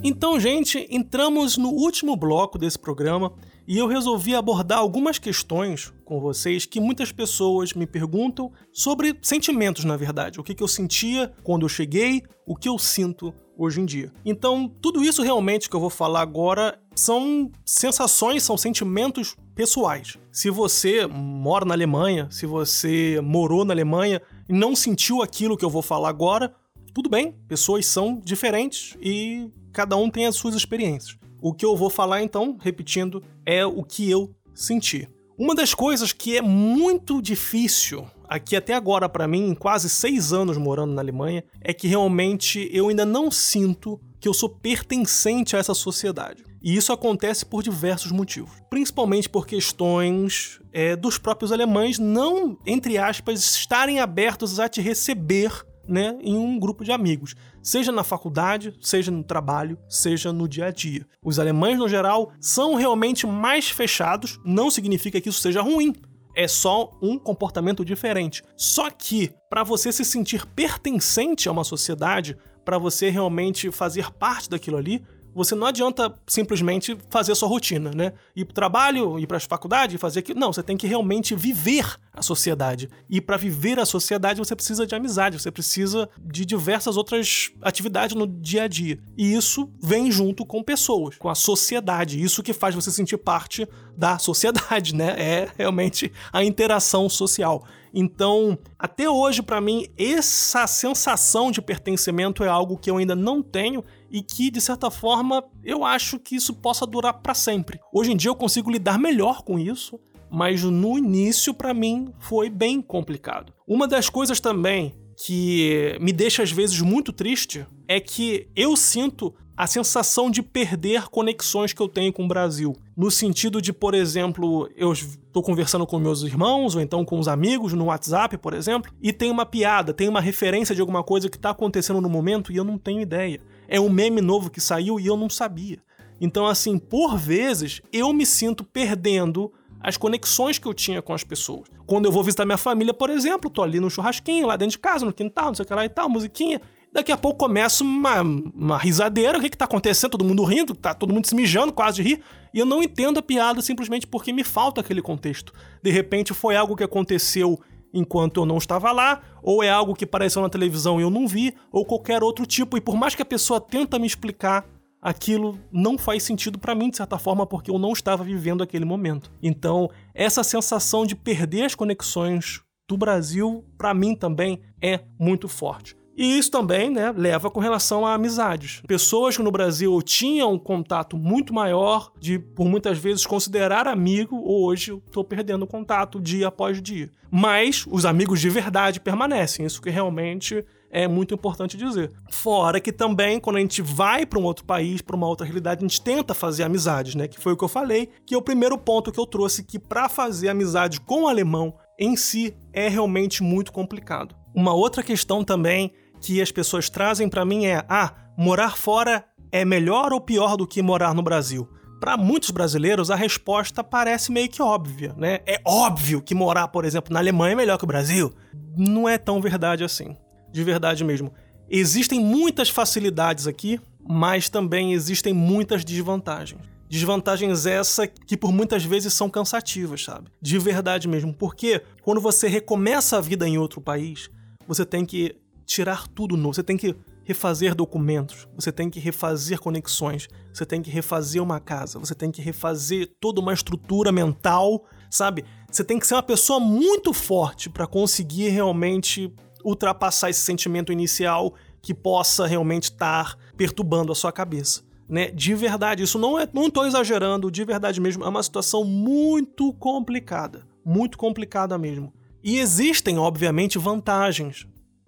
Então, 0.04 0.40
gente, 0.40 0.86
entramos 0.92 1.58
no 1.58 1.70
último 1.70 2.16
bloco 2.16 2.60
desse 2.60 2.78
programa 2.78 3.34
e 3.68 3.78
eu 3.78 3.88
resolvi 3.88 4.36
abordar 4.36 4.80
algumas 4.80 5.18
questões 5.18 5.92
com 6.04 6.20
vocês 6.20 6.66
que 6.66 6.80
muitas 6.80 7.12
pessoas 7.12 7.74
me 7.74 7.88
perguntam 7.88 8.52
sobre 8.72 9.18
sentimentos, 9.22 9.84
na 9.84 9.98
verdade. 9.98 10.40
O 10.40 10.44
que, 10.44 10.54
que 10.54 10.64
eu 10.64 10.68
sentia 10.68 11.34
quando 11.44 11.64
eu 11.64 11.70
cheguei, 11.70 12.22
o 12.46 12.56
que 12.56 12.70
eu 12.70 12.78
sinto 12.78 13.34
hoje 13.58 13.82
em 13.82 13.86
dia. 13.86 14.12
Então, 14.26 14.70
tudo 14.82 15.04
isso 15.04 15.22
realmente 15.22 15.70
que 15.70 15.76
eu 15.76 15.80
vou 15.80 15.90
falar 15.90 16.22
agora 16.22 16.80
são 16.96 17.52
sensações, 17.66 18.44
são 18.44 18.58
sentimentos 18.58 19.36
pessoais. 19.56 20.18
Se 20.32 20.50
você 20.50 21.08
mora 21.08 21.66
na 21.66 21.74
Alemanha, 21.74 22.28
se 22.30 22.46
você 22.46 23.20
morou 23.24 23.64
na 23.64 23.74
Alemanha 23.74 24.22
e 24.48 24.54
não 24.54 24.76
sentiu 24.76 25.22
aquilo 25.22 25.58
que 25.58 25.64
eu 25.64 25.70
vou 25.70 25.82
falar 25.82 26.10
agora, 26.10 26.54
tudo 26.94 27.10
bem, 27.10 27.34
pessoas 27.48 27.86
são 27.86 28.22
diferentes 28.24 28.96
e 29.02 29.50
cada 29.72 29.98
um 29.98 30.10
tem 30.10 30.26
as 30.26 30.36
suas 30.36 30.56
experiências. 30.56 31.18
O 31.48 31.54
que 31.54 31.64
eu 31.64 31.76
vou 31.76 31.92
falar 31.92 32.24
então, 32.24 32.58
repetindo, 32.60 33.22
é 33.46 33.64
o 33.64 33.84
que 33.84 34.10
eu 34.10 34.34
senti. 34.52 35.08
Uma 35.38 35.54
das 35.54 35.76
coisas 35.76 36.12
que 36.12 36.36
é 36.36 36.42
muito 36.42 37.22
difícil 37.22 38.04
aqui 38.28 38.56
até 38.56 38.74
agora 38.74 39.08
para 39.08 39.28
mim, 39.28 39.50
em 39.50 39.54
quase 39.54 39.88
seis 39.88 40.34
anos 40.34 40.58
morando 40.58 40.96
na 40.96 41.04
Alemanha, 41.04 41.44
é 41.62 41.72
que 41.72 41.88
realmente 41.88 42.68
eu 42.74 42.90
ainda 42.90 43.06
não 43.06 43.30
sinto 43.30 44.02
que 44.20 44.28
eu 44.28 44.34
sou 44.34 44.50
pertencente 44.50 45.56
a 45.56 45.60
essa 45.60 45.76
sociedade. 45.76 46.44
E 46.64 46.76
isso 46.76 46.92
acontece 46.92 47.46
por 47.46 47.62
diversos 47.62 48.12
motivos. 48.12 48.50
Principalmente 48.68 49.30
por 49.30 49.46
questões 49.46 50.60
é, 50.74 50.96
dos 50.96 51.20
próprios 51.20 51.52
alemães 51.52 52.00
não, 52.00 52.58
entre 52.66 52.98
aspas, 52.98 53.56
estarem 53.56 54.00
abertos 54.00 54.60
a 54.60 54.68
te 54.68 54.82
receber 54.82 55.64
né, 55.88 56.18
em 56.22 56.36
um 56.36 56.60
grupo 56.60 56.84
de 56.84 56.92
amigos, 56.92 57.36
seja 57.62 57.92
na 57.92 58.04
faculdade, 58.04 58.74
seja 58.82 59.12
no 59.12 59.24
trabalho, 59.24 59.78
seja 59.88 60.32
no 60.32 60.48
dia 60.48 60.68
a 60.68 60.72
dia. 60.72 61.06
Os 61.24 61.40
alemães, 61.40 61.78
no 61.78 61.88
geral, 61.88 62.32
são 62.40 62.76
realmente 62.76 63.26
mais 63.26 63.70
fechados, 63.70 64.40
não 64.46 64.70
significa 64.70 65.20
que 65.20 65.30
isso 65.30 65.42
seja 65.42 65.62
ruim. 65.62 65.94
É 66.36 66.48
só 66.48 66.92
um 67.02 67.18
comportamento 67.18 67.86
diferente. 67.86 68.44
Só 68.58 68.90
que, 68.90 69.32
para 69.50 69.64
você 69.64 69.92
se 69.92 70.04
sentir 70.04 70.46
pertencente 70.48 71.48
a 71.48 71.52
uma 71.52 71.64
sociedade, 71.64 72.38
para 72.66 72.78
você 72.78 73.10
realmente 73.10 73.72
fazer 73.72 74.12
parte 74.12 74.50
daquilo 74.50 74.76
ali, 74.76 75.02
você 75.36 75.54
não 75.54 75.68
adianta 75.68 76.14
simplesmente 76.26 76.98
fazer 77.10 77.36
sua 77.36 77.50
rotina, 77.50 77.92
né? 77.94 78.14
Ir 78.36 78.46
para 78.46 78.52
o 78.52 78.56
trabalho, 78.56 79.20
ir 79.20 79.28
para 79.28 79.36
a 79.36 79.40
faculdade, 79.42 79.98
fazer 79.98 80.20
aquilo. 80.20 80.40
Não, 80.40 80.54
você 80.54 80.64
tem 80.64 80.78
que 80.78 80.88
realmente 80.88 81.36
viver 81.36 81.86
a 82.14 82.22
sociedade. 82.22 82.90
E 83.10 83.20
para 83.20 83.36
viver 83.36 83.78
a 83.78 83.86
sociedade, 83.86 84.40
você 84.40 84.56
precisa 84.56 84.88
de 84.88 84.96
amizade, 84.96 85.38
você 85.38 85.52
precisa 85.52 86.10
de 86.18 86.46
diversas 86.46 86.96
outras 86.96 87.52
atividades 87.62 88.16
no 88.16 88.26
dia 88.26 88.64
a 88.64 88.68
dia. 88.68 88.98
E 89.18 89.36
isso 89.36 89.70
vem 89.82 90.10
junto 90.10 90.46
com 90.46 90.64
pessoas, 90.64 91.18
com 91.18 91.28
a 91.28 91.36
sociedade. 91.36 92.22
Isso 92.22 92.42
que 92.42 92.54
faz 92.54 92.74
você 92.74 92.90
sentir 92.90 93.18
parte 93.18 93.68
da 93.98 94.18
sociedade, 94.18 94.96
né? 94.96 95.16
É 95.18 95.50
realmente 95.58 96.12
a 96.32 96.44
interação 96.44 97.10
social. 97.10 97.66
Então, 97.98 98.58
até 98.78 99.10
hoje, 99.10 99.42
para 99.42 99.62
mim, 99.62 99.88
essa 99.98 100.68
sensação 100.68 101.50
de 101.50 101.62
pertencimento 101.62 102.44
é 102.44 102.48
algo 102.50 102.78
que 102.78 102.92
eu 102.92 102.98
ainda 102.98 103.16
não 103.16 103.42
tenho 103.42 103.82
e 104.16 104.22
que, 104.22 104.50
de 104.50 104.62
certa 104.62 104.90
forma, 104.90 105.44
eu 105.62 105.84
acho 105.84 106.18
que 106.18 106.38
isso 106.38 106.54
possa 106.54 106.88
durar 106.88 107.16
para 107.16 107.34
sempre. 107.34 107.82
Hoje 107.92 108.14
em 108.14 108.16
dia 108.16 108.30
eu 108.30 108.36
consigo 108.36 108.72
lidar 108.72 108.98
melhor 108.98 109.42
com 109.42 109.60
isso, 109.60 110.00
mas 110.32 110.64
no 110.64 110.98
início, 110.98 111.54
para 111.54 111.74
mim, 111.74 112.14
foi 112.18 112.50
bem 112.50 112.82
complicado. 112.82 113.52
Uma 113.68 113.86
das 113.86 114.10
coisas 114.10 114.40
também 114.40 114.96
que 115.18 115.98
me 116.00 116.14
deixa 116.14 116.44
às 116.44 116.52
vezes 116.52 116.80
muito 116.80 117.12
triste 117.12 117.68
é 117.90 118.00
que 118.00 118.48
eu 118.56 118.78
sinto 118.78 119.36
a 119.58 119.68
sensação 119.68 120.32
de 120.32 120.42
perder 120.42 121.10
conexões 121.10 121.74
que 121.74 121.82
eu 121.82 121.90
tenho 121.90 122.14
com 122.14 122.24
o 122.24 122.28
Brasil. 122.28 122.74
No 122.96 123.12
sentido 123.12 123.62
de, 123.62 123.74
por 123.74 123.94
exemplo, 123.94 124.70
eu 124.78 124.94
estou 124.94 125.44
conversando 125.44 125.86
com 125.86 126.00
meus 126.00 126.24
irmãos 126.24 126.74
ou 126.74 126.82
então 126.82 127.04
com 127.04 127.20
os 127.20 127.28
amigos 127.28 127.74
no 127.74 127.86
WhatsApp, 127.86 128.38
por 128.38 128.54
exemplo, 128.54 128.94
e 129.02 129.12
tem 129.12 129.30
uma 129.30 129.46
piada, 129.46 129.94
tem 129.94 130.08
uma 130.08 130.22
referência 130.22 130.74
de 130.74 130.80
alguma 130.80 131.04
coisa 131.04 131.30
que 131.30 131.38
está 131.38 131.50
acontecendo 131.50 132.00
no 132.00 132.10
momento 132.10 132.52
e 132.54 132.56
eu 132.56 132.64
não 132.64 132.78
tenho 132.78 133.02
ideia. 133.02 133.42
É 133.68 133.80
um 133.80 133.90
meme 133.90 134.22
novo 134.22 134.50
que 134.50 134.62
saiu 134.62 135.00
e 135.00 135.08
eu 135.08 135.18
não 135.18 135.30
sabia. 135.30 135.80
Então, 136.20 136.46
assim, 136.48 136.78
por 136.78 137.18
vezes 137.18 137.82
eu 137.92 138.12
me 138.14 138.26
sinto 138.26 138.64
perdendo 138.64 139.52
as 139.82 139.98
conexões 139.98 140.58
que 140.58 140.68
eu 140.68 140.74
tinha 140.74 141.02
com 141.02 141.14
as 141.14 141.24
pessoas. 141.24 141.68
Quando 141.86 142.06
eu 142.06 142.12
vou 142.12 142.24
visitar 142.24 142.46
minha 142.46 142.58
família, 142.58 142.94
por 142.94 143.10
exemplo, 143.10 143.50
tô 143.50 143.62
ali 143.62 143.80
no 143.80 143.90
churrasquinho, 143.90 144.48
lá 144.48 144.56
dentro 144.56 144.72
de 144.72 144.80
casa, 144.80 145.06
no 145.06 145.14
quintal, 145.14 145.48
não 145.48 145.54
sei 145.54 145.64
o 145.64 145.68
que 145.68 145.74
lá 145.74 145.86
e 145.86 145.90
tal, 145.90 146.10
musiquinha. 146.10 146.60
Daqui 146.92 147.12
a 147.12 147.18
pouco 147.18 147.38
começa 147.38 147.84
uma, 147.84 148.22
uma 148.22 148.78
risadeira. 148.78 149.38
O 149.38 149.42
que, 149.42 149.50
que 149.50 149.58
tá 149.58 149.66
acontecendo? 149.66 150.12
Todo 150.12 150.24
mundo 150.24 150.44
rindo, 150.44 150.74
tá 150.74 150.94
todo 150.94 151.14
mundo 151.14 151.28
se 151.28 151.36
mijando, 151.36 151.74
quase 151.74 152.02
de 152.02 152.10
rir. 152.10 152.24
E 152.54 152.60
eu 152.60 152.66
não 152.66 152.82
entendo 152.82 153.20
a 153.20 153.22
piada 153.22 153.62
simplesmente 153.62 154.08
porque 154.08 154.32
me 154.32 154.46
falta 154.46 154.80
aquele 154.80 155.02
contexto. 155.02 155.54
De 155.84 155.92
repente 155.92 156.34
foi 156.34 156.56
algo 156.56 156.76
que 156.76 156.84
aconteceu 156.84 157.60
enquanto 157.96 158.42
eu 158.42 158.46
não 158.46 158.58
estava 158.58 158.92
lá, 158.92 159.22
ou 159.42 159.64
é 159.64 159.70
algo 159.70 159.96
que 159.96 160.04
apareceu 160.04 160.42
na 160.42 160.50
televisão 160.50 161.00
e 161.00 161.04
eu 161.04 161.10
não 161.10 161.28
vi, 161.28 161.56
ou 161.72 161.86
qualquer 161.86 162.22
outro 162.22 162.46
tipo. 162.46 162.78
E 162.78 162.82
por 162.82 162.96
mais 162.96 163.16
que 163.16 163.22
a 163.22 163.26
pessoa 163.26 163.60
tenta 163.60 163.98
me 163.98 164.06
explicar, 164.06 164.68
aquilo 165.02 165.58
não 165.72 165.98
faz 165.98 166.24
sentido 166.24 166.60
para 166.60 166.76
mim 166.76 166.90
de 166.90 166.98
certa 166.98 167.18
forma 167.18 167.46
porque 167.46 167.72
eu 167.72 167.80
não 167.80 167.94
estava 167.94 168.24
vivendo 168.24 168.62
aquele 168.62 168.86
momento. 168.86 169.32
Então, 169.42 169.90
essa 170.14 170.44
sensação 170.44 171.06
de 171.06 171.16
perder 171.16 171.64
as 171.64 171.76
conexões 171.76 172.62
do 172.88 172.98
Brasil, 172.98 173.64
para 173.78 173.94
mim 173.94 174.16
também 174.16 174.62
é 174.82 175.00
muito 175.20 175.48
forte. 175.48 175.96
E 176.18 176.38
isso 176.38 176.50
também 176.50 176.90
né, 176.90 177.14
leva 177.16 177.52
com 177.52 177.60
relação 177.60 178.06
a 178.06 178.14
amizades. 178.14 178.82
Pessoas 178.88 179.36
que 179.36 179.44
no 179.44 179.52
Brasil 179.52 180.02
tinham 180.02 180.54
um 180.54 180.60
contato 180.60 181.18
muito 181.18 181.54
maior, 181.54 182.12
de 182.20 182.40
por 182.40 182.68
muitas 182.68 182.98
vezes 182.98 183.26
considerar 183.26 183.88
amigo, 183.88 184.42
hoje 184.46 184.94
estou 185.06 185.24
perdendo 185.24 185.68
contato 185.68 186.22
dia 186.22 186.48
após 186.48 186.82
dia. 186.82 187.10
Mas 187.30 187.86
os 187.90 188.06
amigos 188.06 188.40
de 188.40 188.50
verdade 188.50 189.00
permanecem, 189.00 189.66
isso 189.66 189.82
que 189.82 189.90
realmente 189.90 190.64
é 190.90 191.10
muito 191.10 191.34
importante 191.34 191.76
dizer. 191.76 192.10
Fora 192.32 192.80
que 192.80 192.94
também, 192.94 193.38
quando 193.38 193.58
a 193.58 193.60
gente 193.60 193.82
vai 193.82 194.26
para 194.26 194.40
um 194.40 194.44
outro 194.44 194.64
país, 194.64 195.02
para 195.02 195.18
uma 195.18 195.28
outra 195.28 195.46
realidade, 195.46 195.84
a 195.84 195.88
gente 195.88 196.02
tenta 196.02 196.34
fazer 196.34 196.64
amizades, 196.64 197.16
né? 197.16 197.28
Que 197.28 197.38
foi 197.38 197.52
o 197.52 197.58
que 197.58 197.66
eu 197.66 197.68
falei, 197.68 198.10
que 198.26 198.34
é 198.34 198.38
o 198.38 198.42
primeiro 198.42 198.78
ponto 198.78 199.12
que 199.12 199.20
eu 199.20 199.26
trouxe, 199.26 199.66
que 199.66 199.78
para 199.78 200.08
fazer 200.08 200.48
amizade 200.48 201.02
com 201.02 201.24
o 201.24 201.28
alemão 201.28 201.76
em 202.00 202.16
si 202.16 202.56
é 202.72 202.88
realmente 202.88 203.44
muito 203.44 203.74
complicado. 203.74 204.34
Uma 204.54 204.74
outra 204.74 205.04
questão 205.04 205.44
também 205.44 205.92
que 206.22 206.42
as 206.42 206.52
pessoas 206.52 206.90
trazem 206.90 207.30
para 207.30 207.46
mim 207.46 207.66
é: 207.66 207.86
ah, 207.90 208.14
morar 208.38 208.78
fora 208.78 209.26
é 209.52 209.64
melhor 209.64 210.14
ou 210.14 210.22
pior 210.22 210.58
do 210.58 210.68
que 210.68 210.82
morar 210.82 211.14
no 211.14 211.22
Brasil? 211.22 211.70
Para 212.00 212.18
muitos 212.18 212.52
brasileiros, 212.52 213.10
a 213.10 213.16
resposta 213.16 213.84
parece 213.84 214.32
meio 214.32 214.50
que 214.50 214.62
óbvia, 214.62 215.14
né? 215.18 215.40
É 215.46 215.62
óbvio 215.66 216.22
que 216.22 216.36
morar, 216.36 216.68
por 216.68 216.86
exemplo, 216.86 217.14
na 217.14 217.20
Alemanha 217.20 217.54
é 217.54 217.56
melhor 217.56 217.78
que 217.78 217.84
o 217.84 217.88
Brasil. 217.88 218.34
Não 218.78 219.08
é 219.08 219.18
tão 219.18 219.42
verdade 219.42 219.84
assim. 219.84 220.16
De 220.52 220.64
verdade 220.64 221.04
mesmo. 221.04 221.34
Existem 221.70 222.20
muitas 222.20 222.70
facilidades 222.70 223.48
aqui, 223.48 223.80
mas 224.08 224.50
também 224.50 224.94
existem 224.94 225.34
muitas 225.34 225.84
desvantagens. 225.84 226.62
Desvantagens 226.88 227.66
essa 227.66 228.06
que 228.06 228.38
por 228.38 228.52
muitas 228.52 228.84
vezes 228.84 229.14
são 229.14 229.30
cansativas, 229.30 230.04
sabe? 230.04 230.30
De 230.42 230.60
verdade 230.60 231.08
mesmo. 231.08 231.34
Porque 231.34 231.82
quando 232.04 232.22
você 232.22 232.48
recomeça 232.48 233.18
a 233.18 233.22
vida 233.22 233.48
em 233.48 233.58
outro 233.58 233.82
país, 233.82 234.30
você 234.68 234.86
tem 234.86 235.06
que 235.06 235.36
tirar 235.66 236.08
tudo 236.08 236.38
novo, 236.38 236.54
você 236.54 236.64
tem 236.64 236.78
que 236.78 236.96
refazer 237.24 237.74
documentos, 237.74 238.48
você 238.56 238.72
tem 238.72 238.90
que 238.90 239.00
refazer 239.00 239.60
conexões, 239.60 240.28
você 240.54 240.66
tem 240.66 240.82
que 240.82 240.92
refazer 240.92 241.42
uma 241.42 241.60
casa, 241.60 241.98
você 241.98 242.14
tem 242.14 242.32
que 242.32 242.42
refazer 242.42 243.12
toda 243.20 243.42
uma 243.42 243.54
estrutura 243.54 244.12
mental, 244.12 244.86
sabe? 245.10 245.44
Você 245.70 245.84
tem 245.84 246.00
que 246.00 246.06
ser 246.06 246.14
uma 246.14 246.24
pessoa 246.24 246.60
muito 246.60 247.12
forte 247.12 247.70
para 247.70 247.88
conseguir 247.88 248.50
realmente 248.50 249.34
ultrapassar 249.64 250.30
esse 250.30 250.42
sentimento 250.42 250.92
inicial 250.94 251.56
que 251.82 251.94
possa 251.94 252.46
realmente 252.46 252.84
estar 252.84 253.36
perturbando 253.58 254.12
a 254.12 254.16
sua 254.16 254.32
cabeça. 254.32 254.84
Né? 255.10 255.30
De 255.32 255.54
verdade, 255.56 256.04
isso 256.04 256.18
não 256.18 256.40
é, 256.40 256.48
não 256.52 256.68
estou 256.68 256.86
exagerando, 256.86 257.52
de 257.52 257.64
verdade 257.64 258.00
mesmo, 258.00 258.24
é 258.24 258.28
uma 258.28 258.42
situação 258.42 258.84
muito 258.84 259.74
complicada, 259.74 260.66
muito 260.84 261.18
complicada 261.18 261.78
mesmo. 261.78 262.14
E 262.44 262.60
existem, 262.60 263.18
obviamente, 263.18 263.80
vantagens, 263.80 264.68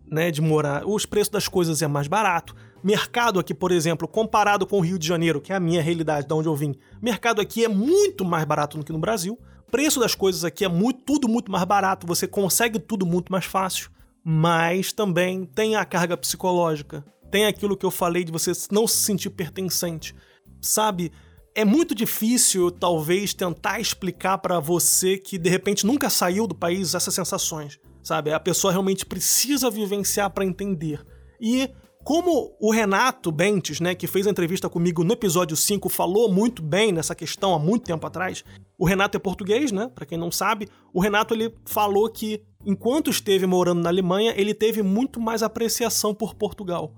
né, 0.09 0.31
de 0.31 0.41
morar. 0.41 0.85
Os 0.85 1.05
preços 1.05 1.29
das 1.29 1.47
coisas 1.47 1.81
é 1.81 1.87
mais 1.87 2.07
barato. 2.07 2.55
Mercado 2.83 3.39
aqui, 3.39 3.53
por 3.53 3.71
exemplo, 3.71 4.07
comparado 4.07 4.65
com 4.65 4.77
o 4.77 4.81
Rio 4.81 4.97
de 4.97 5.07
Janeiro, 5.07 5.41
que 5.41 5.51
é 5.51 5.55
a 5.55 5.59
minha 5.59 5.81
realidade, 5.81 6.27
de 6.27 6.33
onde 6.33 6.47
eu 6.47 6.55
vim, 6.55 6.75
mercado 7.01 7.41
aqui 7.41 7.65
é 7.65 7.67
muito 7.67 8.23
mais 8.23 8.45
barato 8.45 8.77
do 8.77 8.85
que 8.85 8.91
no 8.91 8.99
Brasil. 8.99 9.37
Preço 9.69 9.99
das 9.99 10.15
coisas 10.15 10.45
aqui 10.45 10.63
é 10.63 10.69
muito, 10.69 11.03
tudo 11.03 11.27
muito 11.27 11.51
mais 11.51 11.65
barato, 11.65 12.07
você 12.07 12.25
consegue 12.27 12.79
tudo 12.79 13.05
muito 13.05 13.31
mais 13.31 13.45
fácil, 13.45 13.89
mas 14.23 14.93
também 14.93 15.43
tem 15.43 15.75
a 15.75 15.83
carga 15.83 16.15
psicológica, 16.15 17.03
tem 17.29 17.45
aquilo 17.45 17.75
que 17.75 17.85
eu 17.85 17.91
falei 17.91 18.23
de 18.23 18.31
você 18.31 18.51
não 18.71 18.87
se 18.87 18.97
sentir 18.97 19.29
pertencente. 19.31 20.15
Sabe? 20.61 21.11
É 21.53 21.65
muito 21.65 21.93
difícil, 21.93 22.71
talvez, 22.71 23.33
tentar 23.33 23.79
explicar 23.79 24.37
para 24.37 24.59
você 24.59 25.17
que 25.17 25.37
de 25.37 25.49
repente 25.49 25.85
nunca 25.85 26.09
saiu 26.09 26.47
do 26.47 26.55
país 26.55 26.93
essas 26.93 27.13
sensações. 27.13 27.79
Sabe? 28.07 28.31
A 28.31 28.39
pessoa 28.39 28.71
realmente 28.71 29.05
precisa 29.05 29.69
vivenciar 29.69 30.29
para 30.29 30.45
entender. 30.45 31.05
E 31.41 31.69
como 32.05 32.55
o 32.57 32.71
Renato 32.71 33.33
Bentes, 33.33 33.81
né, 33.81 33.93
que 33.93 34.07
fez 34.07 34.25
a 34.25 34.29
entrevista 34.29 34.69
comigo 34.69 35.03
no 35.03 35.11
episódio 35.11 35.57
5, 35.57 35.89
falou 35.89 36.31
muito 36.31 36.61
bem 36.61 36.93
nessa 36.93 37.13
questão 37.13 37.53
há 37.53 37.59
muito 37.59 37.83
tempo 37.83 38.07
atrás. 38.07 38.45
O 38.77 38.85
Renato 38.85 39.17
é 39.17 39.19
português, 39.19 39.73
né? 39.73 39.91
Para 39.93 40.05
quem 40.05 40.17
não 40.17 40.31
sabe, 40.31 40.69
o 40.93 41.01
Renato 41.01 41.33
ele 41.33 41.53
falou 41.65 42.09
que 42.09 42.41
enquanto 42.65 43.09
esteve 43.09 43.45
morando 43.45 43.81
na 43.81 43.89
Alemanha, 43.89 44.33
ele 44.37 44.53
teve 44.53 44.81
muito 44.81 45.19
mais 45.19 45.43
apreciação 45.43 46.15
por 46.15 46.33
Portugal 46.33 46.93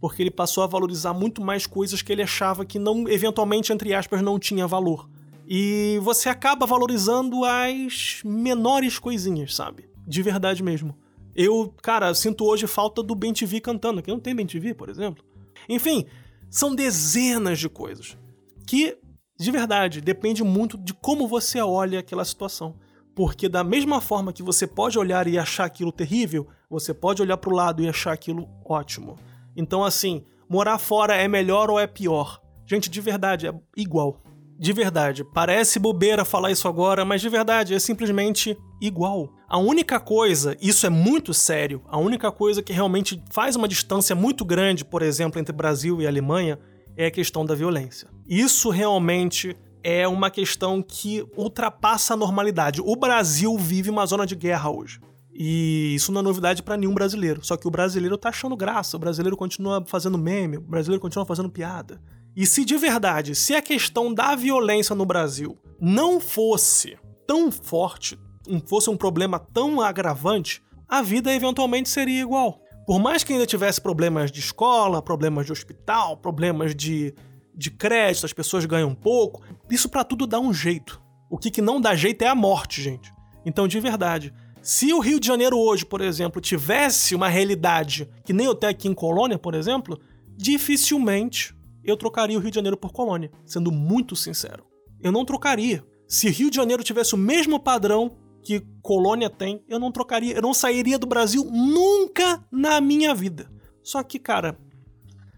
porque 0.00 0.22
ele 0.22 0.30
passou 0.30 0.64
a 0.64 0.66
valorizar 0.66 1.12
muito 1.12 1.42
mais 1.42 1.66
coisas 1.66 2.00
que 2.00 2.12
ele 2.12 2.22
achava 2.22 2.64
que 2.64 2.78
não, 2.78 3.06
eventualmente, 3.08 3.70
entre 3.70 3.94
aspas, 3.94 4.20
não 4.20 4.38
tinha 4.38 4.66
valor. 4.66 5.08
E 5.46 5.98
você 6.02 6.28
acaba 6.28 6.66
valorizando 6.66 7.42
as 7.44 8.20
menores 8.22 8.98
coisinhas, 8.98 9.54
sabe? 9.54 9.93
De 10.06 10.22
verdade 10.22 10.62
mesmo. 10.62 10.96
Eu, 11.34 11.74
cara, 11.82 12.14
sinto 12.14 12.44
hoje 12.44 12.66
falta 12.66 13.02
do 13.02 13.14
Ben 13.14 13.32
TV 13.32 13.60
cantando, 13.60 14.02
que 14.02 14.10
não 14.10 14.20
tem 14.20 14.34
Ben 14.34 14.46
TV, 14.46 14.74
por 14.74 14.88
exemplo. 14.88 15.24
Enfim, 15.68 16.06
são 16.48 16.74
dezenas 16.74 17.58
de 17.58 17.68
coisas 17.68 18.16
que, 18.66 18.96
de 19.38 19.50
verdade, 19.50 20.00
depende 20.00 20.44
muito 20.44 20.78
de 20.78 20.94
como 20.94 21.26
você 21.26 21.60
olha 21.60 21.98
aquela 21.98 22.24
situação. 22.24 22.76
Porque 23.14 23.48
da 23.48 23.62
mesma 23.62 24.00
forma 24.00 24.32
que 24.32 24.42
você 24.42 24.66
pode 24.66 24.98
olhar 24.98 25.26
e 25.28 25.38
achar 25.38 25.64
aquilo 25.64 25.92
terrível, 25.92 26.48
você 26.68 26.92
pode 26.92 27.22
olhar 27.22 27.36
para 27.36 27.52
o 27.52 27.56
lado 27.56 27.82
e 27.82 27.88
achar 27.88 28.12
aquilo 28.12 28.48
ótimo. 28.64 29.16
Então, 29.56 29.84
assim, 29.84 30.24
morar 30.48 30.78
fora 30.78 31.14
é 31.14 31.28
melhor 31.28 31.70
ou 31.70 31.78
é 31.78 31.86
pior? 31.86 32.40
Gente, 32.66 32.90
de 32.90 33.00
verdade, 33.00 33.46
é 33.46 33.54
igual. 33.76 34.20
De 34.58 34.72
verdade, 34.72 35.24
parece 35.24 35.78
bobeira 35.78 36.24
falar 36.24 36.50
isso 36.50 36.68
agora, 36.68 37.04
mas 37.04 37.20
de 37.20 37.28
verdade 37.28 37.74
é 37.74 37.78
simplesmente 37.78 38.56
igual. 38.80 39.30
A 39.48 39.58
única 39.58 39.98
coisa, 39.98 40.56
isso 40.60 40.86
é 40.86 40.90
muito 40.90 41.34
sério, 41.34 41.82
a 41.88 41.98
única 41.98 42.30
coisa 42.30 42.62
que 42.62 42.72
realmente 42.72 43.22
faz 43.30 43.56
uma 43.56 43.66
distância 43.66 44.14
muito 44.14 44.44
grande, 44.44 44.84
por 44.84 45.02
exemplo, 45.02 45.40
entre 45.40 45.54
Brasil 45.54 46.00
e 46.00 46.06
Alemanha, 46.06 46.58
é 46.96 47.06
a 47.06 47.10
questão 47.10 47.44
da 47.44 47.54
violência. 47.54 48.08
Isso 48.26 48.70
realmente 48.70 49.56
é 49.82 50.06
uma 50.06 50.30
questão 50.30 50.80
que 50.82 51.26
ultrapassa 51.36 52.14
a 52.14 52.16
normalidade. 52.16 52.80
O 52.80 52.96
Brasil 52.96 53.56
vive 53.58 53.90
uma 53.90 54.06
zona 54.06 54.24
de 54.24 54.34
guerra 54.34 54.70
hoje. 54.70 55.00
E 55.34 55.94
isso 55.96 56.12
não 56.12 56.20
é 56.20 56.24
novidade 56.24 56.62
para 56.62 56.76
nenhum 56.76 56.94
brasileiro. 56.94 57.44
Só 57.44 57.56
que 57.56 57.66
o 57.66 57.70
brasileiro 57.70 58.16
tá 58.16 58.28
achando 58.28 58.56
graça, 58.56 58.96
o 58.96 59.00
brasileiro 59.00 59.36
continua 59.36 59.84
fazendo 59.84 60.16
meme, 60.16 60.58
o 60.58 60.60
brasileiro 60.60 61.00
continua 61.00 61.26
fazendo 61.26 61.50
piada. 61.50 62.00
E 62.36 62.46
se 62.46 62.64
de 62.64 62.76
verdade, 62.76 63.34
se 63.34 63.54
a 63.54 63.62
questão 63.62 64.12
da 64.12 64.34
violência 64.34 64.94
no 64.94 65.06
Brasil 65.06 65.56
não 65.80 66.18
fosse 66.18 66.98
tão 67.26 67.50
forte, 67.52 68.18
fosse 68.66 68.90
um 68.90 68.96
problema 68.96 69.38
tão 69.38 69.80
agravante, 69.80 70.62
a 70.88 71.00
vida 71.00 71.32
eventualmente 71.32 71.88
seria 71.88 72.20
igual. 72.20 72.60
Por 72.86 73.00
mais 73.00 73.24
que 73.24 73.32
ainda 73.32 73.46
tivesse 73.46 73.80
problemas 73.80 74.30
de 74.30 74.40
escola, 74.40 75.00
problemas 75.00 75.46
de 75.46 75.52
hospital, 75.52 76.16
problemas 76.16 76.74
de, 76.74 77.14
de 77.54 77.70
crédito, 77.70 78.26
as 78.26 78.32
pessoas 78.32 78.66
ganham 78.66 78.94
pouco, 78.94 79.42
isso 79.70 79.88
para 79.88 80.04
tudo 80.04 80.26
dá 80.26 80.38
um 80.38 80.52
jeito. 80.52 81.00
O 81.30 81.38
que, 81.38 81.50
que 81.50 81.62
não 81.62 81.80
dá 81.80 81.94
jeito 81.94 82.22
é 82.22 82.28
a 82.28 82.34
morte, 82.34 82.82
gente. 82.82 83.12
Então, 83.46 83.66
de 83.66 83.80
verdade, 83.80 84.34
se 84.60 84.92
o 84.92 84.98
Rio 84.98 85.20
de 85.20 85.26
Janeiro 85.26 85.58
hoje, 85.58 85.86
por 85.86 86.00
exemplo, 86.00 86.40
tivesse 86.40 87.14
uma 87.14 87.28
realidade 87.28 88.08
que 88.24 88.32
nem 88.32 88.46
eu 88.46 88.54
tenho 88.54 88.72
aqui 88.72 88.88
em 88.88 88.94
Colônia, 88.94 89.38
por 89.38 89.54
exemplo, 89.54 89.98
dificilmente 90.36 91.54
eu 91.84 91.96
trocaria 91.96 92.36
o 92.36 92.40
Rio 92.40 92.50
de 92.50 92.54
Janeiro 92.56 92.76
por 92.76 92.92
Colônia, 92.92 93.30
sendo 93.44 93.70
muito 93.70 94.16
sincero. 94.16 94.64
Eu 95.00 95.12
não 95.12 95.24
trocaria. 95.24 95.84
Se 96.06 96.28
Rio 96.28 96.50
de 96.50 96.56
Janeiro 96.56 96.82
tivesse 96.82 97.14
o 97.14 97.18
mesmo 97.18 97.58
padrão 97.60 98.16
que 98.42 98.60
Colônia 98.82 99.30
tem, 99.30 99.62
eu 99.68 99.78
não 99.78 99.90
trocaria, 99.90 100.34
eu 100.34 100.42
não 100.42 100.52
sairia 100.52 100.98
do 100.98 101.06
Brasil 101.06 101.44
nunca 101.44 102.44
na 102.50 102.80
minha 102.80 103.14
vida. 103.14 103.50
Só 103.82 104.02
que, 104.02 104.18
cara, 104.18 104.58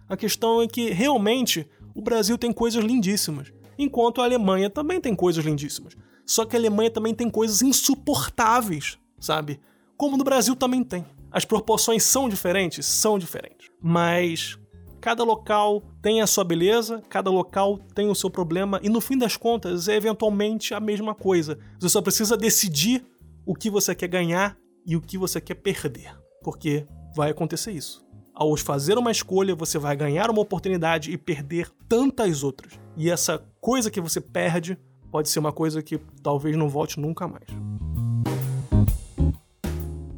a 0.09 0.17
questão 0.17 0.63
é 0.63 0.67
que 0.67 0.91
realmente 0.91 1.69
o 1.95 2.03
Brasil 2.03 2.37
tem 2.37 2.53
coisas 2.53 2.85
lindíssimas, 2.85 3.53
enquanto 3.79 4.21
a 4.21 4.25
Alemanha 4.25 4.69
também 4.69 5.01
tem 5.01 5.15
coisas 5.15 5.45
lindíssimas. 5.45 5.97
Só 6.25 6.45
que 6.45 6.57
a 6.57 6.59
Alemanha 6.59 6.91
também 6.91 7.15
tem 7.15 7.31
coisas 7.31 7.63
insuportáveis 7.63 8.99
sabe? 9.21 9.61
Como 9.97 10.17
no 10.17 10.25
Brasil 10.25 10.55
também 10.55 10.85
tem. 10.85 11.05
As 11.31 11.45
proporções 11.45 12.03
são 12.03 12.29
diferentes? 12.29 12.87
São 12.87 13.19
diferentes. 13.19 13.69
Mas 13.83 14.59
cada 15.07 15.23
local 15.23 15.85
tem 16.03 16.21
a 16.21 16.27
sua 16.27 16.43
beleza, 16.43 17.01
cada 17.09 17.31
local 17.31 17.79
tem 17.95 18.09
o 18.09 18.15
seu 18.15 18.29
problema, 18.29 18.81
e 18.83 18.89
no 18.89 19.01
fim 19.01 19.17
das 19.17 19.37
contas 19.37 19.87
é 19.87 19.95
eventualmente 19.95 20.75
a 20.75 20.81
mesma 20.81 21.15
coisa. 21.15 21.57
Você 21.79 21.89
só 21.89 22.03
precisa 22.03 22.37
decidir 22.37 23.07
o 23.47 23.55
que 23.55 23.71
você 23.71 23.95
quer 23.95 24.09
ganhar 24.09 24.59
e 24.85 24.97
o 24.97 25.01
que 25.01 25.17
você 25.17 25.41
quer 25.41 25.55
perder. 25.55 26.13
Porque 26.43 26.89
vai 27.15 27.31
acontecer 27.31 27.71
isso. 27.71 28.05
Ao 28.35 28.57
fazer 28.57 28.99
uma 28.99 29.13
escolha, 29.13 29.55
você 29.55 29.79
vai 29.79 29.97
ganhar 29.97 30.29
uma 30.29 30.43
oportunidade 30.43 31.13
e 31.13 31.17
perder 31.17 31.71
tantas 31.89 32.43
outras. 32.43 32.73
E 32.97 33.09
essa 33.09 33.41
coisa 33.61 33.93
que 33.93 34.01
você 34.01 34.21
perde 34.21 34.77
pode 35.13 35.29
ser 35.29 35.39
uma 35.39 35.53
coisa 35.53 35.85
que 35.85 35.99
talvez 36.21 36.57
não 36.57 36.69
volte 36.69 36.99
nunca 36.99 37.29
mais. 37.29 37.47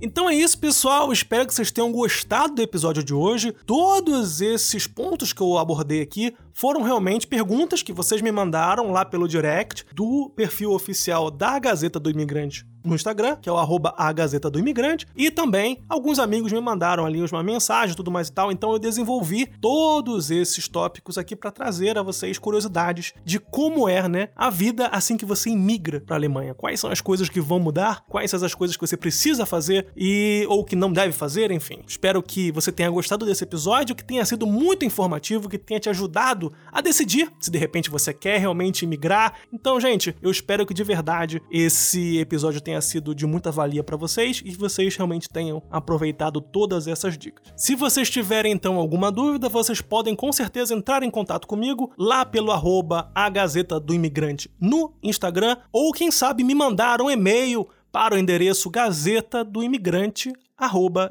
Então 0.00 0.30
é 0.30 0.34
isso, 0.34 0.58
pessoal. 0.58 1.12
Espero 1.12 1.46
que 1.46 1.52
vocês 1.52 1.72
tenham 1.72 1.90
gostado 1.90 2.54
do 2.54 2.62
episódio 2.62 3.02
de 3.02 3.12
hoje. 3.12 3.52
Todos 3.66 4.40
esses 4.40 4.86
pontos 4.86 5.32
que 5.32 5.40
eu 5.40 5.58
abordei 5.58 6.00
aqui 6.00 6.34
foram 6.52 6.82
realmente 6.82 7.26
perguntas 7.26 7.82
que 7.82 7.92
vocês 7.92 8.22
me 8.22 8.30
mandaram 8.30 8.92
lá 8.92 9.04
pelo 9.04 9.26
direct 9.26 9.84
do 9.92 10.30
perfil 10.36 10.72
oficial 10.72 11.30
da 11.30 11.58
Gazeta 11.58 11.98
do 11.98 12.10
Imigrante 12.10 12.64
no 12.88 12.96
Instagram, 12.96 13.36
que 13.36 13.48
é 13.48 13.52
o 13.52 13.56
arroba 13.56 13.94
a 13.96 14.12
Gazeta 14.12 14.50
do 14.50 14.58
Imigrante, 14.58 15.06
e 15.16 15.30
também 15.30 15.82
alguns 15.88 16.18
amigos 16.18 16.52
me 16.52 16.60
mandaram 16.60 17.04
ali 17.04 17.22
uma 17.22 17.42
mensagem 17.42 17.94
tudo 17.94 18.10
mais 18.10 18.28
e 18.28 18.32
tal, 18.32 18.50
então 18.50 18.72
eu 18.72 18.78
desenvolvi 18.78 19.46
todos 19.60 20.30
esses 20.30 20.68
tópicos 20.68 21.18
aqui 21.18 21.36
para 21.36 21.50
trazer 21.50 21.98
a 21.98 22.02
vocês 22.02 22.38
curiosidades 22.38 23.12
de 23.24 23.38
como 23.38 23.88
é, 23.88 24.08
né, 24.08 24.28
a 24.34 24.50
vida 24.50 24.86
assim 24.88 25.16
que 25.16 25.24
você 25.24 25.50
imigra 25.50 26.00
para 26.00 26.16
a 26.16 26.18
Alemanha. 26.18 26.54
Quais 26.54 26.80
são 26.80 26.90
as 26.90 27.00
coisas 27.00 27.28
que 27.28 27.40
vão 27.40 27.58
mudar, 27.58 28.04
quais 28.08 28.30
são 28.30 28.44
as 28.44 28.54
coisas 28.54 28.76
que 28.76 28.86
você 28.86 28.96
precisa 28.96 29.44
fazer 29.44 29.88
e 29.96 30.46
ou 30.48 30.64
que 30.64 30.76
não 30.76 30.92
deve 30.92 31.12
fazer, 31.12 31.50
enfim. 31.50 31.80
Espero 31.86 32.22
que 32.22 32.50
você 32.52 32.70
tenha 32.70 32.90
gostado 32.90 33.26
desse 33.26 33.44
episódio, 33.44 33.94
que 33.94 34.04
tenha 34.04 34.24
sido 34.24 34.46
muito 34.46 34.84
informativo, 34.84 35.48
que 35.48 35.58
tenha 35.58 35.80
te 35.80 35.88
ajudado 35.88 36.52
a 36.72 36.80
decidir 36.80 37.30
se 37.40 37.50
de 37.50 37.58
repente 37.58 37.90
você 37.90 38.12
quer 38.12 38.38
realmente 38.38 38.82
imigrar. 38.82 39.34
Então, 39.52 39.80
gente, 39.80 40.14
eu 40.22 40.30
espero 40.30 40.64
que 40.64 40.74
de 40.74 40.84
verdade 40.84 41.42
esse 41.50 42.18
episódio 42.18 42.60
tenha 42.60 42.77
tenha 42.78 42.80
sido 42.80 43.14
de 43.14 43.26
muita 43.26 43.50
valia 43.50 43.82
para 43.82 43.96
vocês 43.96 44.40
e 44.44 44.50
que 44.50 44.56
vocês 44.56 44.94
realmente 44.96 45.28
tenham 45.28 45.62
aproveitado 45.70 46.40
todas 46.40 46.86
essas 46.86 47.18
dicas. 47.18 47.52
Se 47.56 47.74
vocês 47.74 48.08
tiverem 48.08 48.52
então 48.52 48.76
alguma 48.76 49.10
dúvida, 49.10 49.48
vocês 49.48 49.80
podem 49.80 50.14
com 50.14 50.32
certeza 50.32 50.74
entrar 50.74 51.02
em 51.02 51.10
contato 51.10 51.46
comigo 51.46 51.92
lá 51.98 52.24
pelo 52.24 52.52
arroba 52.52 53.10
a 53.14 53.28
Gazeta 53.28 53.80
do 53.80 53.92
Imigrante 53.92 54.50
no 54.60 54.92
Instagram 55.02 55.56
ou 55.72 55.92
quem 55.92 56.10
sabe 56.10 56.44
me 56.44 56.54
mandar 56.54 57.02
um 57.02 57.10
e-mail 57.10 57.68
para 57.90 58.14
o 58.14 58.18
endereço 58.18 58.70
gazeta 58.70 59.42
do 59.42 59.62
imigrante 59.62 60.32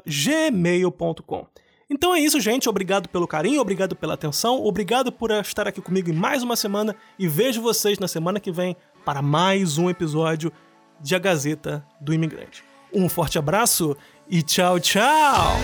gmail.com. 0.06 1.46
Então 1.90 2.14
é 2.14 2.20
isso, 2.20 2.38
gente. 2.38 2.68
Obrigado 2.68 3.08
pelo 3.08 3.26
carinho, 3.26 3.60
obrigado 3.60 3.96
pela 3.96 4.14
atenção, 4.14 4.62
obrigado 4.64 5.10
por 5.10 5.30
estar 5.30 5.66
aqui 5.66 5.80
comigo 5.80 6.10
em 6.10 6.12
mais 6.12 6.42
uma 6.42 6.54
semana 6.54 6.94
e 7.18 7.26
vejo 7.26 7.60
vocês 7.60 7.98
na 7.98 8.06
semana 8.06 8.38
que 8.38 8.52
vem 8.52 8.76
para 9.04 9.22
mais 9.22 9.78
um 9.78 9.88
episódio 9.90 10.52
de 11.00 11.14
A 11.14 11.18
Gazeta 11.18 11.84
do 12.00 12.12
Imigrante. 12.12 12.64
Um 12.92 13.08
forte 13.08 13.38
abraço 13.38 13.96
e 14.28 14.42
tchau, 14.42 14.80
tchau! 14.80 15.56